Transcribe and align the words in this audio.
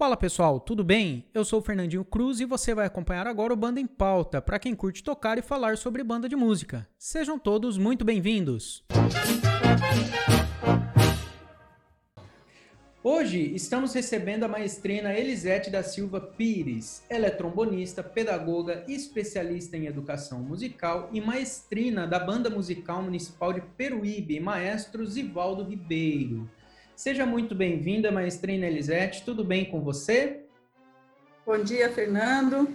Fala 0.00 0.16
pessoal, 0.16 0.58
tudo 0.58 0.82
bem? 0.82 1.26
Eu 1.34 1.44
sou 1.44 1.60
o 1.60 1.62
Fernandinho 1.62 2.06
Cruz 2.06 2.40
e 2.40 2.46
você 2.46 2.74
vai 2.74 2.86
acompanhar 2.86 3.26
agora 3.26 3.52
o 3.52 3.56
Banda 3.56 3.78
em 3.78 3.86
Pauta, 3.86 4.40
para 4.40 4.58
quem 4.58 4.74
curte 4.74 5.04
tocar 5.04 5.36
e 5.36 5.42
falar 5.42 5.76
sobre 5.76 6.02
banda 6.02 6.26
de 6.26 6.34
música. 6.34 6.88
Sejam 6.98 7.38
todos 7.38 7.76
muito 7.76 8.02
bem-vindos! 8.02 8.82
Hoje 13.04 13.54
estamos 13.54 13.92
recebendo 13.92 14.44
a 14.44 14.48
maestrina 14.48 15.12
Elisete 15.12 15.68
da 15.68 15.82
Silva 15.82 16.18
Pires. 16.18 17.04
Ela 17.10 17.26
é 17.26 17.30
trombonista, 17.30 18.02
pedagoga, 18.02 18.82
especialista 18.88 19.76
em 19.76 19.84
educação 19.84 20.38
musical 20.38 21.10
e 21.12 21.20
maestrina 21.20 22.06
da 22.06 22.18
Banda 22.18 22.48
Musical 22.48 23.02
Municipal 23.02 23.52
de 23.52 23.60
Peruíbe, 23.76 24.40
maestro 24.40 25.04
Zivaldo 25.04 25.62
Ribeiro. 25.62 26.48
Seja 27.00 27.24
muito 27.24 27.54
bem-vinda, 27.54 28.12
maestrina 28.12 28.66
Elisete. 28.66 29.24
Tudo 29.24 29.42
bem 29.42 29.64
com 29.64 29.80
você? 29.80 30.40
Bom 31.46 31.56
dia, 31.62 31.90
Fernando. 31.90 32.68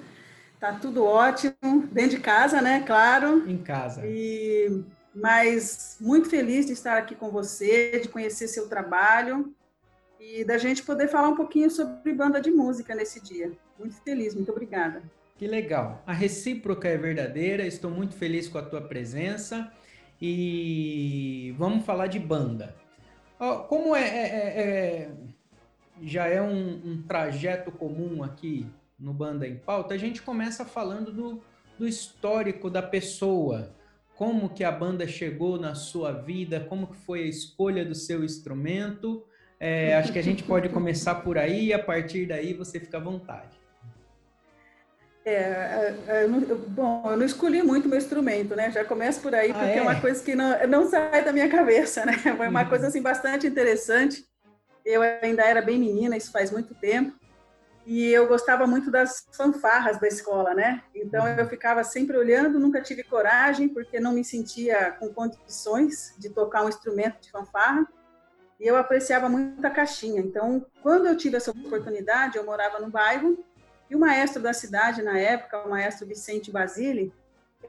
Tá 0.59 0.73
tudo 0.73 1.05
ótimo, 1.05 1.85
dentro 1.91 2.17
de 2.17 2.23
casa, 2.23 2.59
né? 2.59 2.81
Claro. 2.88 3.47
Em 3.47 3.59
casa. 3.59 4.02
E 4.03 4.83
mas 5.13 5.97
muito 6.02 6.27
feliz 6.27 6.66
de 6.66 6.73
estar 6.73 6.97
aqui 6.97 7.13
com 7.13 7.30
você, 7.30 7.99
de 7.99 8.09
conhecer 8.09 8.47
seu 8.47 8.67
trabalho 8.67 9.53
e 10.19 10.44
da 10.44 10.57
gente 10.57 10.81
poder 10.81 11.07
falar 11.07 11.30
um 11.30 11.35
pouquinho 11.35 11.69
sobre 11.69 12.11
banda 12.11 12.41
de 12.41 12.49
música 12.49 12.95
nesse 12.95 13.21
dia. 13.21 13.52
Muito 13.77 13.94
feliz, 14.02 14.33
muito 14.33 14.52
obrigada. 14.52 15.03
Que 15.38 15.45
legal. 15.45 16.02
A 16.03 16.13
recíproca 16.13 16.88
é 16.88 16.97
verdadeira. 16.97 17.63
Estou 17.63 17.91
muito 17.91 18.16
feliz 18.16 18.47
com 18.47 18.57
a 18.57 18.63
tua 18.63 18.81
presença 18.81 19.71
e 20.19 21.53
vamos 21.59 21.85
falar 21.85 22.07
de 22.07 22.17
banda. 22.17 22.73
Como 23.67 23.95
é, 23.95 24.02
é, 24.02 24.27
é, 24.27 24.62
é 24.62 25.12
já 26.02 26.27
é 26.27 26.41
um, 26.41 26.81
um, 26.85 27.03
trajeto 27.07 27.71
comum 27.71 28.23
aqui 28.23 28.66
no 29.00 29.14
Banda 29.14 29.47
em 29.47 29.58
Pauta, 29.58 29.94
a 29.94 29.97
gente 29.97 30.22
começa 30.22 30.66
falando 30.66 31.11
do, 31.11 31.41
do 31.78 31.88
histórico 31.88 32.69
da 32.69 32.81
pessoa, 32.81 33.73
como 34.16 34.50
que 34.50 34.63
a 34.63 34.72
banda 34.72 35.08
chegou 35.08 35.59
na 35.59 35.75
sua 35.75 36.11
vida, 36.11 36.59
como 36.61 36.88
que 36.88 36.97
foi 36.97 37.23
a 37.23 37.28
escolha 37.28 37.83
do 37.83 37.95
seu 37.95 38.23
instrumento. 38.23 39.25
É, 39.59 39.95
acho 39.95 40.11
que 40.11 40.19
a 40.19 40.23
gente 40.23 40.44
pode 40.44 40.69
começar 40.69 41.16
por 41.16 41.38
aí 41.38 41.67
e 41.67 41.73
a 41.73 41.80
partir 41.80 42.25
daí 42.25 42.53
você 42.53 42.80
fica 42.80 42.97
à 42.97 43.02
vontade. 43.02 43.64
É, 45.26 45.31
é, 45.31 45.95
é 46.08 46.23
eu 46.23 46.30
não, 46.30 46.40
bom, 46.40 47.04
eu 47.09 47.18
não 47.18 47.26
escolhi 47.26 47.64
muito 47.64 47.90
meu 47.90 47.98
instrumento, 47.98 48.56
né? 48.56 48.72
Já 48.72 48.86
começo 48.86 49.20
por 49.22 49.34
aí, 49.34 49.50
ah, 49.50 49.54
porque 49.56 49.70
é? 49.72 49.78
é? 49.78 49.81
uma 49.81 50.00
coisa 50.00 50.23
que 50.23 50.36
não, 50.36 50.68
não 50.68 50.88
sai 50.88 51.23
da 51.23 51.34
minha 51.34 51.50
cabeça, 51.50 52.06
né? 52.06 52.14
Foi 52.14 52.48
uma 52.48 52.62
uhum. 52.62 52.70
coisa, 52.70 52.88
assim, 52.88 53.02
bastante 53.02 53.48
interessante. 53.48 54.23
Eu 54.86 55.02
ainda 55.02 55.42
era 55.44 55.64
bem 55.64 55.80
menina, 55.80 56.16
isso 56.16 56.31
faz 56.31 56.52
muito 56.52 56.76
tempo, 56.76 57.12
e 57.88 58.09
eu 58.12 58.28
gostava 58.28 58.68
muito 58.68 58.92
das 58.92 59.28
fanfarras 59.31 60.00
da 60.00 60.08
escola, 60.08 60.53
né? 60.53 60.84
Então, 60.94 61.28
eu 61.28 61.48
ficava 61.48 61.84
sempre 61.84 62.16
olhando, 62.16 62.59
nunca 62.59 62.81
tive 62.81 63.03
coragem, 63.03 63.68
porque 63.68 64.00
não 64.00 64.14
me 64.14 64.23
sentia 64.23 64.92
com 64.92 65.12
condições 65.12 66.14
de 66.20 66.30
tocar 66.30 66.64
um 66.64 66.70
instrumento 66.70 67.20
de 67.20 67.31
fanfarra, 67.31 67.88
e 68.59 68.66
eu 68.68 68.76
apreciava 68.78 69.28
muito 69.28 69.66
a 69.66 69.70
caixinha. 69.70 70.22
Então, 70.22 70.66
quando 70.81 71.08
eu 71.08 71.18
tive 71.18 71.38
essa 71.38 71.52
oportunidade, 71.52 72.38
eu 72.38 72.46
morava 72.46 72.80
no 72.80 72.90
bairro, 72.90 73.44
e 73.89 73.95
o 73.95 74.00
maestro 74.00 74.41
da 74.41 74.53
cidade, 74.53 75.02
na 75.02 75.17
época, 75.17 75.66
o 75.66 75.69
maestro 75.69 76.08
Vicente 76.08 76.52
Basile, 76.52 77.14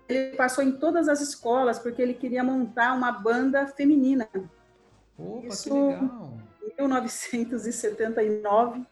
ele 0.09 0.37
passou 0.37 0.63
em 0.63 0.73
todas 0.73 1.09
as 1.09 1.21
escolas 1.21 1.79
porque 1.79 2.01
ele 2.01 2.15
queria 2.15 2.45
montar 2.45 2.95
uma 2.95 3.13
banda 3.13 3.67
feminina. 3.67 4.29
Opa, 5.19 5.47
Isso, 5.47 5.65
que 5.65 5.71
legal! 5.71 6.39
Em 6.63 6.83
1979. 6.83 8.87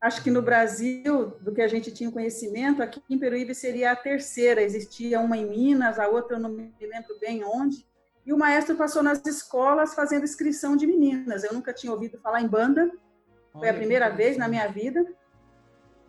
Acho 0.00 0.22
que 0.22 0.32
no 0.32 0.42
Brasil, 0.42 1.36
do 1.40 1.52
que 1.52 1.62
a 1.62 1.68
gente 1.68 1.92
tinha 1.92 2.10
conhecimento, 2.10 2.82
aqui 2.82 3.00
em 3.08 3.18
Peruíbe 3.18 3.54
seria 3.54 3.92
a 3.92 3.96
terceira. 3.96 4.60
Existia 4.60 5.20
uma 5.20 5.36
em 5.36 5.48
Minas, 5.48 5.98
a 5.98 6.08
outra 6.08 6.36
eu 6.36 6.40
não 6.40 6.50
me 6.50 6.74
lembro 6.80 7.16
bem 7.20 7.44
onde. 7.44 7.86
E 8.26 8.32
o 8.32 8.38
maestro 8.38 8.74
passou 8.74 9.02
nas 9.02 9.24
escolas 9.24 9.94
fazendo 9.94 10.24
inscrição 10.24 10.76
de 10.76 10.86
meninas. 10.86 11.44
Eu 11.44 11.52
nunca 11.52 11.72
tinha 11.72 11.92
ouvido 11.92 12.18
falar 12.18 12.40
em 12.40 12.48
banda. 12.48 12.90
Foi 13.52 13.68
a 13.68 13.74
primeira 13.74 14.08
vez 14.08 14.36
na 14.36 14.48
minha 14.48 14.66
vida. 14.66 15.06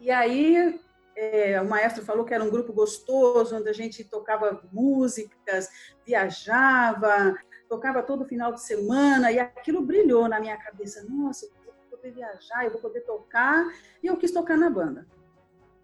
E 0.04 0.12
aí 0.12 0.78
é, 1.16 1.62
o 1.62 1.66
maestro 1.66 2.04
falou 2.04 2.26
que 2.26 2.34
era 2.34 2.44
um 2.44 2.50
grupo 2.50 2.74
gostoso, 2.74 3.56
onde 3.56 3.70
a 3.70 3.74
gente 3.74 4.04
tocava 4.04 4.62
músicas, 4.70 5.70
viajava, 6.06 7.38
tocava 7.70 8.04
todo 8.04 8.26
final 8.26 8.52
de 8.52 8.62
semana, 8.62 9.32
e 9.32 9.40
aquilo 9.40 9.82
brilhou 9.82 10.28
na 10.28 10.42
minha 10.42 10.58
cabeça. 10.58 11.06
Nossa, 11.08 11.46
eu 11.46 11.52
vou 11.64 11.74
poder 11.90 12.12
viajar, 12.12 12.66
eu 12.66 12.72
vou 12.72 12.82
poder 12.82 13.00
tocar, 13.06 13.66
e 14.04 14.08
eu 14.08 14.18
quis 14.18 14.32
tocar 14.32 14.58
na 14.58 14.70
banda. 14.70 15.08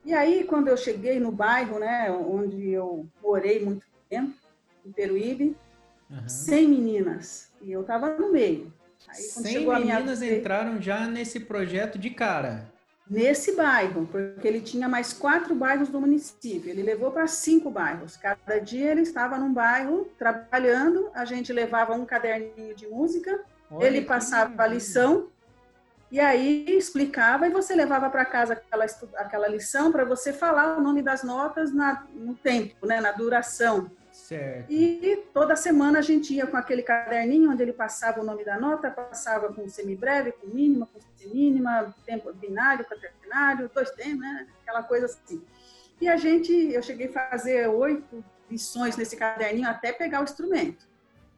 E 0.03 0.13
aí, 0.13 0.43
quando 0.43 0.67
eu 0.67 0.75
cheguei 0.75 1.17
no 1.17 1.31
bairro, 1.31 1.79
né, 1.79 2.11
onde 2.11 2.71
eu 2.71 3.07
morei 3.23 3.63
muito 3.63 3.85
tempo, 4.09 4.33
em 4.85 4.91
Peruíbe, 4.91 5.55
uhum. 6.09 6.27
100 6.27 6.67
meninas, 6.67 7.53
e 7.61 7.71
eu 7.71 7.81
estava 7.81 8.17
no 8.17 8.33
meio. 8.33 8.73
Aí, 9.07 9.15
100 9.15 9.65
meninas 9.65 10.19
minha... 10.19 10.35
entraram 10.35 10.81
já 10.81 11.07
nesse 11.07 11.39
projeto 11.39 11.97
de 11.97 12.09
cara 12.09 12.77
nesse 13.09 13.55
bairro, 13.55 14.07
porque 14.11 14.47
ele 14.47 14.61
tinha 14.61 14.87
mais 14.87 15.11
quatro 15.11 15.55
bairros 15.55 15.89
do 15.89 15.99
município. 15.99 16.69
Ele 16.69 16.83
levou 16.83 17.11
para 17.11 17.25
cinco 17.25 17.71
bairros. 17.71 18.15
Cada 18.15 18.59
dia 18.59 18.91
ele 18.91 19.01
estava 19.01 19.37
num 19.37 19.51
bairro 19.51 20.07
trabalhando, 20.17 21.09
a 21.13 21.25
gente 21.25 21.51
levava 21.51 21.93
um 21.93 22.05
caderninho 22.05 22.75
de 22.75 22.87
música, 22.87 23.39
Olha 23.71 23.87
ele 23.87 24.01
passava 24.01 24.61
a 24.61 24.67
lição 24.67 25.27
e 26.11 26.19
aí 26.19 26.65
explicava 26.67 27.47
e 27.47 27.51
você 27.51 27.75
levava 27.75 28.09
para 28.09 28.25
casa 28.25 28.53
aquela, 28.53 28.85
aquela 29.15 29.47
lição 29.47 29.91
para 29.91 30.03
você 30.03 30.33
falar 30.33 30.77
o 30.77 30.81
nome 30.81 31.01
das 31.01 31.23
notas 31.23 31.71
na, 31.73 32.03
no 32.13 32.33
tempo, 32.35 32.85
né, 32.85 32.99
na 32.99 33.11
duração. 33.11 33.91
Certo. 34.19 34.71
E 34.71 35.23
toda 35.33 35.55
semana 35.55 35.99
a 35.99 36.01
gente 36.01 36.33
ia 36.33 36.45
com 36.45 36.57
aquele 36.57 36.83
caderninho 36.83 37.49
onde 37.49 37.63
ele 37.63 37.73
passava 37.73 38.19
o 38.19 38.23
nome 38.23 38.43
da 38.43 38.59
nota, 38.59 38.91
passava 38.91 39.51
com 39.51 39.67
semibreve, 39.67 40.33
com 40.33 40.47
mínima, 40.47 40.87
com 40.87 40.99
semínima, 41.15 41.95
tempo 42.05 42.31
binário, 42.33 42.85
quaternário, 42.85 43.71
dois 43.73 43.89
tempos, 43.91 44.19
né? 44.19 44.47
Aquela 44.61 44.83
coisa 44.83 45.05
assim. 45.05 45.41
E 46.01 46.07
a 46.07 46.17
gente, 46.17 46.51
eu 46.51 46.83
cheguei 46.83 47.07
a 47.07 47.29
fazer 47.29 47.67
oito 47.69 48.23
lições 48.51 48.97
nesse 48.97 49.15
caderninho 49.15 49.69
até 49.69 49.93
pegar 49.93 50.19
o 50.19 50.25
instrumento, 50.25 50.85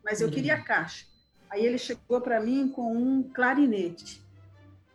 mas 0.03 0.19
eu 0.19 0.27
uhum. 0.27 0.33
queria 0.33 0.55
a 0.55 0.63
caixa. 0.63 1.05
Aí 1.49 1.65
ele 1.65 1.77
chegou 1.77 2.19
para 2.19 2.41
mim 2.41 2.69
com 2.69 2.95
um 2.95 3.23
clarinete. 3.23 4.25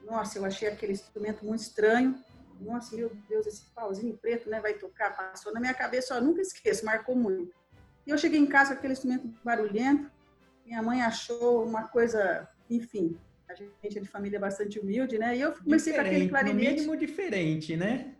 Nossa, 0.02 0.38
eu 0.38 0.44
achei 0.44 0.68
aquele 0.68 0.92
instrumento 0.92 1.44
muito 1.44 1.60
estranho. 1.60 2.18
Nossa, 2.60 2.96
meu 2.96 3.10
Deus, 3.28 3.46
esse 3.46 3.62
pauzinho 3.74 4.16
preto, 4.18 4.50
né, 4.50 4.60
vai 4.60 4.74
tocar. 4.74 5.16
Passou 5.16 5.52
na 5.52 5.60
minha 5.60 5.74
cabeça, 5.74 6.16
ó, 6.16 6.20
nunca 6.20 6.40
esqueço, 6.40 6.84
marcou 6.84 7.14
muito. 7.14 7.54
E 8.06 8.10
eu 8.10 8.18
cheguei 8.18 8.38
em 8.38 8.46
casa 8.46 8.72
com 8.72 8.78
aquele 8.78 8.92
instrumento 8.92 9.28
barulhento. 9.44 10.10
Minha 10.64 10.82
mãe 10.82 11.02
achou 11.02 11.64
uma 11.64 11.88
coisa, 11.88 12.48
enfim, 12.70 13.18
a 13.48 13.54
gente 13.54 13.98
é 13.98 14.00
de 14.00 14.08
família 14.08 14.38
bastante 14.38 14.78
humilde, 14.78 15.18
né? 15.18 15.36
E 15.36 15.40
eu 15.40 15.52
comecei 15.52 15.92
diferente, 15.92 16.10
com 16.10 16.16
aquele 16.16 16.28
clarinete. 16.28 16.70
No 16.70 16.76
mínimo 16.76 16.96
diferente, 16.96 17.76
né? 17.76 18.14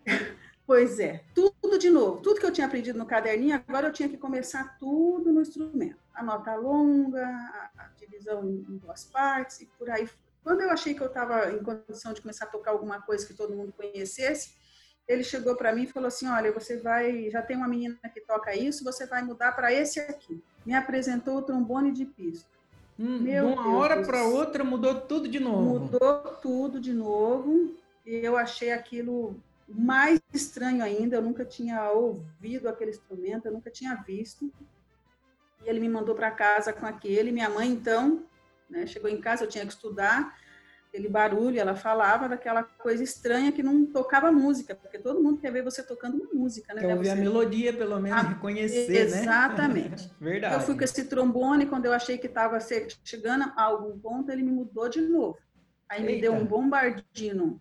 pois 0.66 0.98
é, 0.98 1.24
tudo 1.34 1.78
de 1.78 1.90
novo. 1.90 2.20
Tudo 2.20 2.40
que 2.40 2.46
eu 2.46 2.52
tinha 2.52 2.66
aprendido 2.66 2.98
no 2.98 3.06
caderninho, 3.06 3.54
agora 3.54 3.88
eu 3.88 3.92
tinha 3.92 4.08
que 4.08 4.16
começar 4.16 4.76
tudo 4.78 5.32
no 5.32 5.40
instrumento. 5.40 5.98
A 6.14 6.22
nota 6.22 6.54
longa, 6.54 7.26
a, 7.76 7.90
divisão 7.96 8.44
em 8.44 8.78
duas 8.78 9.04
partes 9.04 9.60
e 9.60 9.66
por 9.66 9.90
aí. 9.90 10.08
Quando 10.42 10.60
eu 10.60 10.70
achei 10.70 10.94
que 10.94 11.00
eu 11.00 11.08
estava 11.08 11.50
em 11.50 11.62
condição 11.62 12.12
de 12.12 12.20
começar 12.20 12.44
a 12.44 12.48
tocar 12.48 12.70
alguma 12.70 13.02
coisa 13.02 13.26
que 13.26 13.34
todo 13.34 13.54
mundo 13.54 13.72
conhecesse, 13.72 14.54
ele 15.08 15.22
chegou 15.22 15.54
para 15.54 15.72
mim 15.72 15.84
e 15.84 15.86
falou 15.86 16.08
assim: 16.08 16.28
Olha, 16.28 16.52
você 16.52 16.76
vai, 16.78 17.30
já 17.30 17.42
tem 17.42 17.56
uma 17.56 17.68
menina 17.68 17.96
que 18.12 18.20
toca 18.20 18.54
isso, 18.54 18.84
você 18.84 19.06
vai 19.06 19.22
mudar 19.22 19.52
para 19.52 19.72
esse 19.72 20.00
aqui. 20.00 20.42
Me 20.64 20.74
apresentou 20.74 21.38
o 21.38 21.42
trombone 21.42 21.92
de 21.92 22.04
pista. 22.04 22.48
Hum, 22.98 23.18
de 23.18 23.40
uma 23.40 23.62
Deus 23.62 23.74
hora 23.74 24.02
para 24.02 24.24
outra 24.24 24.64
mudou 24.64 25.00
tudo 25.02 25.28
de 25.28 25.38
novo. 25.38 25.80
Mudou 25.80 26.22
tudo 26.42 26.80
de 26.80 26.92
novo. 26.92 27.74
E 28.04 28.14
eu 28.14 28.36
achei 28.36 28.72
aquilo 28.72 29.36
mais 29.68 30.20
estranho 30.32 30.82
ainda. 30.82 31.16
Eu 31.16 31.22
nunca 31.22 31.44
tinha 31.44 31.90
ouvido 31.90 32.68
aquele 32.68 32.90
instrumento, 32.90 33.46
eu 33.46 33.52
nunca 33.52 33.70
tinha 33.70 33.94
visto. 33.94 34.50
E 35.64 35.68
ele 35.68 35.78
me 35.78 35.88
mandou 35.88 36.14
para 36.14 36.30
casa 36.30 36.72
com 36.72 36.86
aquele. 36.86 37.30
Minha 37.30 37.50
mãe, 37.50 37.68
então, 37.68 38.24
né, 38.68 38.86
chegou 38.86 39.10
em 39.10 39.20
casa, 39.20 39.44
eu 39.44 39.48
tinha 39.48 39.64
que 39.64 39.72
estudar 39.72 40.36
aquele 40.96 41.08
barulho, 41.10 41.60
ela 41.60 41.74
falava 41.74 42.26
daquela 42.26 42.62
coisa 42.62 43.04
estranha 43.04 43.52
que 43.52 43.62
não 43.62 43.84
tocava 43.84 44.32
música, 44.32 44.74
porque 44.74 44.98
todo 44.98 45.22
mundo 45.22 45.38
quer 45.38 45.52
ver 45.52 45.62
você 45.62 45.82
tocando 45.82 46.16
uma 46.16 46.32
música, 46.32 46.72
né? 46.72 46.80
Quer 46.80 46.94
ouvir 46.94 47.08
você... 47.08 47.12
a 47.12 47.16
melodia, 47.16 47.72
pelo 47.72 48.00
menos, 48.00 48.18
a... 48.18 48.28
reconhecer, 48.28 48.90
Exatamente. 48.90 49.14
né? 49.14 49.22
Exatamente. 49.22 50.10
Verdade. 50.18 50.54
Eu 50.54 50.60
fui 50.60 50.74
com 50.74 50.84
esse 50.84 51.04
trombone, 51.04 51.66
quando 51.66 51.84
eu 51.84 51.92
achei 51.92 52.16
que 52.16 52.26
estava 52.26 52.58
chegando 53.04 53.52
a 53.54 53.62
algum 53.62 53.98
ponto, 53.98 54.30
ele 54.30 54.42
me 54.42 54.50
mudou 54.50 54.88
de 54.88 55.02
novo. 55.02 55.38
Aí 55.86 56.00
Eita. 56.00 56.12
me 56.12 56.20
deu 56.20 56.32
um 56.32 56.46
bombardino. 56.46 57.60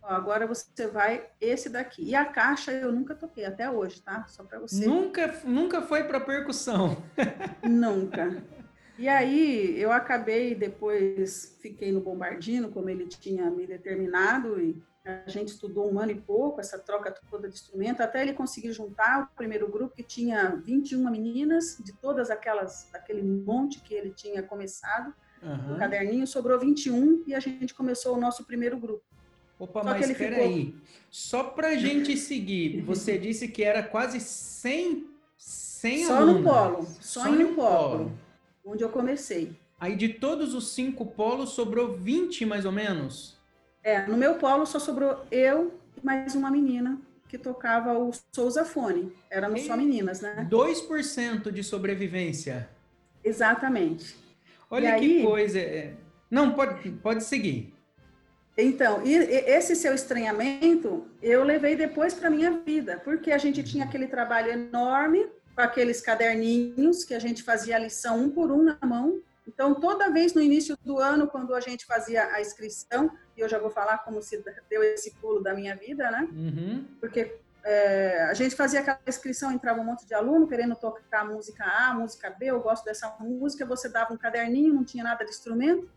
Ó, 0.00 0.08
agora 0.08 0.46
você 0.46 0.86
vai 0.86 1.26
esse 1.40 1.68
daqui. 1.68 2.04
E 2.04 2.14
a 2.14 2.24
caixa 2.24 2.70
eu 2.70 2.92
nunca 2.92 3.14
toquei 3.14 3.44
até 3.44 3.68
hoje, 3.68 4.00
tá? 4.00 4.26
Só 4.28 4.44
para 4.44 4.60
você. 4.60 4.86
Nunca, 4.86 5.34
nunca 5.44 5.82
foi 5.82 6.04
para 6.04 6.20
percussão. 6.20 7.02
nunca. 7.64 8.42
E 8.98 9.08
aí 9.08 9.80
eu 9.80 9.90
acabei 9.90 10.54
depois 10.54 11.56
fiquei 11.60 11.90
no 11.90 12.00
bombardino, 12.00 12.70
como 12.70 12.88
ele 12.88 13.06
tinha 13.06 13.50
me 13.50 13.66
determinado 13.66 14.60
e 14.60 14.80
a 15.04 15.28
gente 15.28 15.48
estudou 15.48 15.92
um 15.92 15.98
ano 15.98 16.12
e 16.12 16.20
pouco 16.20 16.60
essa 16.60 16.78
troca 16.78 17.14
toda 17.30 17.48
de 17.48 17.54
instrumento 17.54 18.00
até 18.00 18.22
ele 18.22 18.32
conseguir 18.32 18.72
juntar 18.72 19.30
o 19.32 19.36
primeiro 19.36 19.70
grupo 19.70 19.94
que 19.94 20.02
tinha 20.02 20.56
21 20.64 21.10
meninas 21.10 21.76
de 21.84 21.92
todas 21.92 22.30
aquelas 22.30 22.88
daquele 22.90 23.22
monte 23.22 23.80
que 23.80 23.92
ele 23.92 24.10
tinha 24.10 24.42
começado 24.42 25.12
uhum. 25.42 25.72
no 25.72 25.78
caderninho 25.78 26.26
sobrou 26.26 26.58
21 26.58 27.24
e 27.26 27.34
a 27.34 27.40
gente 27.40 27.74
começou 27.74 28.16
o 28.16 28.20
nosso 28.20 28.44
primeiro 28.44 28.78
grupo. 28.78 29.02
Opa, 29.58 29.82
Só 29.82 29.84
mas 29.84 30.08
espera 30.08 30.36
ficou... 30.36 30.48
aí. 30.48 30.74
Só 31.10 31.44
para 31.44 31.76
gente 31.76 32.16
seguir, 32.16 32.80
você 32.82 33.18
disse 33.18 33.48
que 33.48 33.62
era 33.62 33.82
quase 33.82 34.20
100 34.20 35.12
100 35.36 36.06
Só 36.06 36.16
alunos. 36.16 36.36
no 36.36 36.48
polo, 36.48 36.82
só, 37.00 37.24
só 37.24 37.28
em 37.28 37.44
um 37.44 37.54
polo. 37.54 37.98
polo 37.98 38.23
onde 38.64 38.82
eu 38.82 38.88
comecei. 38.88 39.52
Aí 39.78 39.94
de 39.96 40.08
todos 40.08 40.54
os 40.54 40.72
cinco 40.72 41.04
polos 41.04 41.50
sobrou 41.50 41.96
20 41.96 42.46
mais 42.46 42.64
ou 42.64 42.72
menos? 42.72 43.36
É, 43.82 44.06
no 44.06 44.16
meu 44.16 44.36
polo 44.36 44.64
só 44.64 44.78
sobrou 44.78 45.26
eu 45.30 45.74
e 45.96 46.04
mais 46.04 46.34
uma 46.34 46.50
menina 46.50 46.98
que 47.28 47.36
tocava 47.36 47.98
o 47.98 48.10
Souza 48.32 48.64
Fone. 48.64 49.12
Éramos 49.28 49.62
e 49.62 49.66
só 49.66 49.76
meninas, 49.76 50.20
né? 50.20 50.46
2% 50.50 51.50
de 51.50 51.62
sobrevivência. 51.62 52.68
Exatamente. 53.22 54.16
Olha 54.70 54.96
e 54.96 55.00
que 55.00 55.16
aí... 55.18 55.22
coisa. 55.22 55.58
É, 55.58 55.94
não, 56.30 56.52
pode, 56.52 56.90
pode 56.90 57.24
seguir. 57.24 57.74
Então, 58.56 59.04
e, 59.04 59.14
esse 59.14 59.74
seu 59.74 59.94
estranhamento 59.94 61.06
eu 61.20 61.42
levei 61.42 61.74
depois 61.74 62.14
para 62.14 62.30
minha 62.30 62.52
vida, 62.52 63.00
porque 63.04 63.32
a 63.32 63.38
gente 63.38 63.62
tinha 63.64 63.84
aquele 63.84 64.06
trabalho 64.06 64.52
enorme 64.52 65.26
com 65.54 65.60
aqueles 65.60 66.00
caderninhos 66.00 67.04
que 67.04 67.14
a 67.14 67.18
gente 67.18 67.42
fazia 67.42 67.76
a 67.76 67.78
lição 67.78 68.18
um 68.18 68.30
por 68.30 68.50
um 68.50 68.62
na 68.62 68.78
mão. 68.82 69.20
Então, 69.46 69.74
toda 69.74 70.10
vez 70.10 70.34
no 70.34 70.40
início 70.40 70.76
do 70.82 70.98
ano, 70.98 71.28
quando 71.28 71.54
a 71.54 71.60
gente 71.60 71.84
fazia 71.84 72.26
a 72.32 72.40
inscrição, 72.40 73.10
e 73.36 73.40
eu 73.40 73.48
já 73.48 73.58
vou 73.58 73.70
falar 73.70 73.98
como 73.98 74.22
se 74.22 74.42
deu 74.68 74.82
esse 74.82 75.12
pulo 75.16 75.42
da 75.42 75.54
minha 75.54 75.76
vida, 75.76 76.10
né? 76.10 76.28
Uhum. 76.32 76.84
Porque 76.98 77.36
é, 77.62 78.24
a 78.24 78.34
gente 78.34 78.56
fazia 78.56 78.80
aquela 78.80 78.98
inscrição, 79.06 79.52
entrava 79.52 79.80
um 79.80 79.84
monte 79.84 80.06
de 80.06 80.14
aluno 80.14 80.46
querendo 80.46 80.74
tocar 80.74 81.26
música 81.26 81.64
A, 81.64 81.94
música 81.94 82.30
B, 82.30 82.46
eu 82.46 82.60
gosto 82.60 82.84
dessa 82.84 83.14
música, 83.20 83.66
você 83.66 83.88
dava 83.88 84.14
um 84.14 84.16
caderninho, 84.16 84.74
não 84.74 84.84
tinha 84.84 85.04
nada 85.04 85.24
de 85.24 85.30
instrumento, 85.30 85.88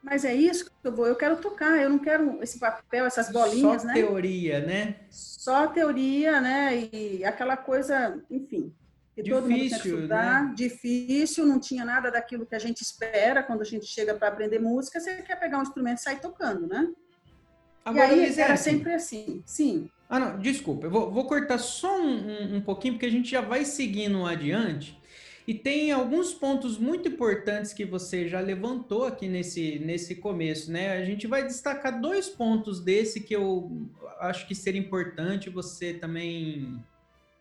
mas 0.00 0.24
é 0.24 0.32
isso 0.32 0.66
que 0.66 0.72
eu 0.84 0.92
vou, 0.92 1.06
eu 1.08 1.16
quero 1.16 1.36
tocar, 1.36 1.82
eu 1.82 1.90
não 1.90 1.98
quero 1.98 2.40
esse 2.40 2.58
papel, 2.60 3.04
essas 3.04 3.30
bolinhas, 3.30 3.82
Só 3.82 3.88
né? 3.88 3.94
Só 3.94 4.00
teoria, 4.00 4.60
né? 4.60 4.96
Só 5.10 5.66
teoria, 5.66 6.40
né? 6.40 6.88
E 6.92 7.24
aquela 7.24 7.56
coisa, 7.56 8.20
enfim 8.30 8.72
difícil, 9.22 9.42
todo 9.42 9.50
mundo 9.50 9.68
tinha 9.68 9.80
que 9.80 9.88
estudar, 9.88 10.44
né? 10.44 10.54
difícil, 10.54 11.46
não 11.46 11.58
tinha 11.58 11.84
nada 11.84 12.10
daquilo 12.10 12.46
que 12.46 12.54
a 12.54 12.58
gente 12.58 12.82
espera 12.82 13.42
quando 13.42 13.62
a 13.62 13.64
gente 13.64 13.86
chega 13.86 14.14
para 14.14 14.28
aprender 14.28 14.58
música, 14.58 15.00
você 15.00 15.22
quer 15.22 15.38
pegar 15.38 15.58
um 15.58 15.62
instrumento 15.62 15.98
e 15.98 16.02
sair 16.02 16.20
tocando, 16.20 16.66
né? 16.66 16.88
Agora, 17.84 18.12
e 18.14 18.24
aí 18.24 18.40
era 18.40 18.56
sempre 18.56 18.92
assim, 18.92 19.42
sim. 19.46 19.88
Ah, 20.08 20.18
não, 20.18 20.38
desculpa, 20.38 20.86
eu 20.86 20.90
vou, 20.90 21.10
vou 21.10 21.24
cortar 21.26 21.58
só 21.58 22.00
um, 22.00 22.06
um, 22.06 22.56
um 22.56 22.60
pouquinho, 22.60 22.94
porque 22.94 23.06
a 23.06 23.10
gente 23.10 23.30
já 23.30 23.40
vai 23.40 23.64
seguindo 23.64 24.24
adiante. 24.26 24.98
E 25.46 25.54
tem 25.54 25.92
alguns 25.92 26.34
pontos 26.34 26.76
muito 26.76 27.08
importantes 27.08 27.72
que 27.72 27.84
você 27.84 28.28
já 28.28 28.40
levantou 28.40 29.04
aqui 29.04 29.28
nesse, 29.28 29.78
nesse 29.78 30.16
começo, 30.16 30.72
né? 30.72 30.96
A 30.96 31.04
gente 31.04 31.28
vai 31.28 31.46
destacar 31.46 32.00
dois 32.00 32.28
pontos 32.28 32.80
desse 32.80 33.20
que 33.20 33.34
eu 33.34 33.88
acho 34.18 34.48
que 34.48 34.54
seria 34.56 34.80
importante 34.80 35.48
você 35.48 35.94
também 35.94 36.82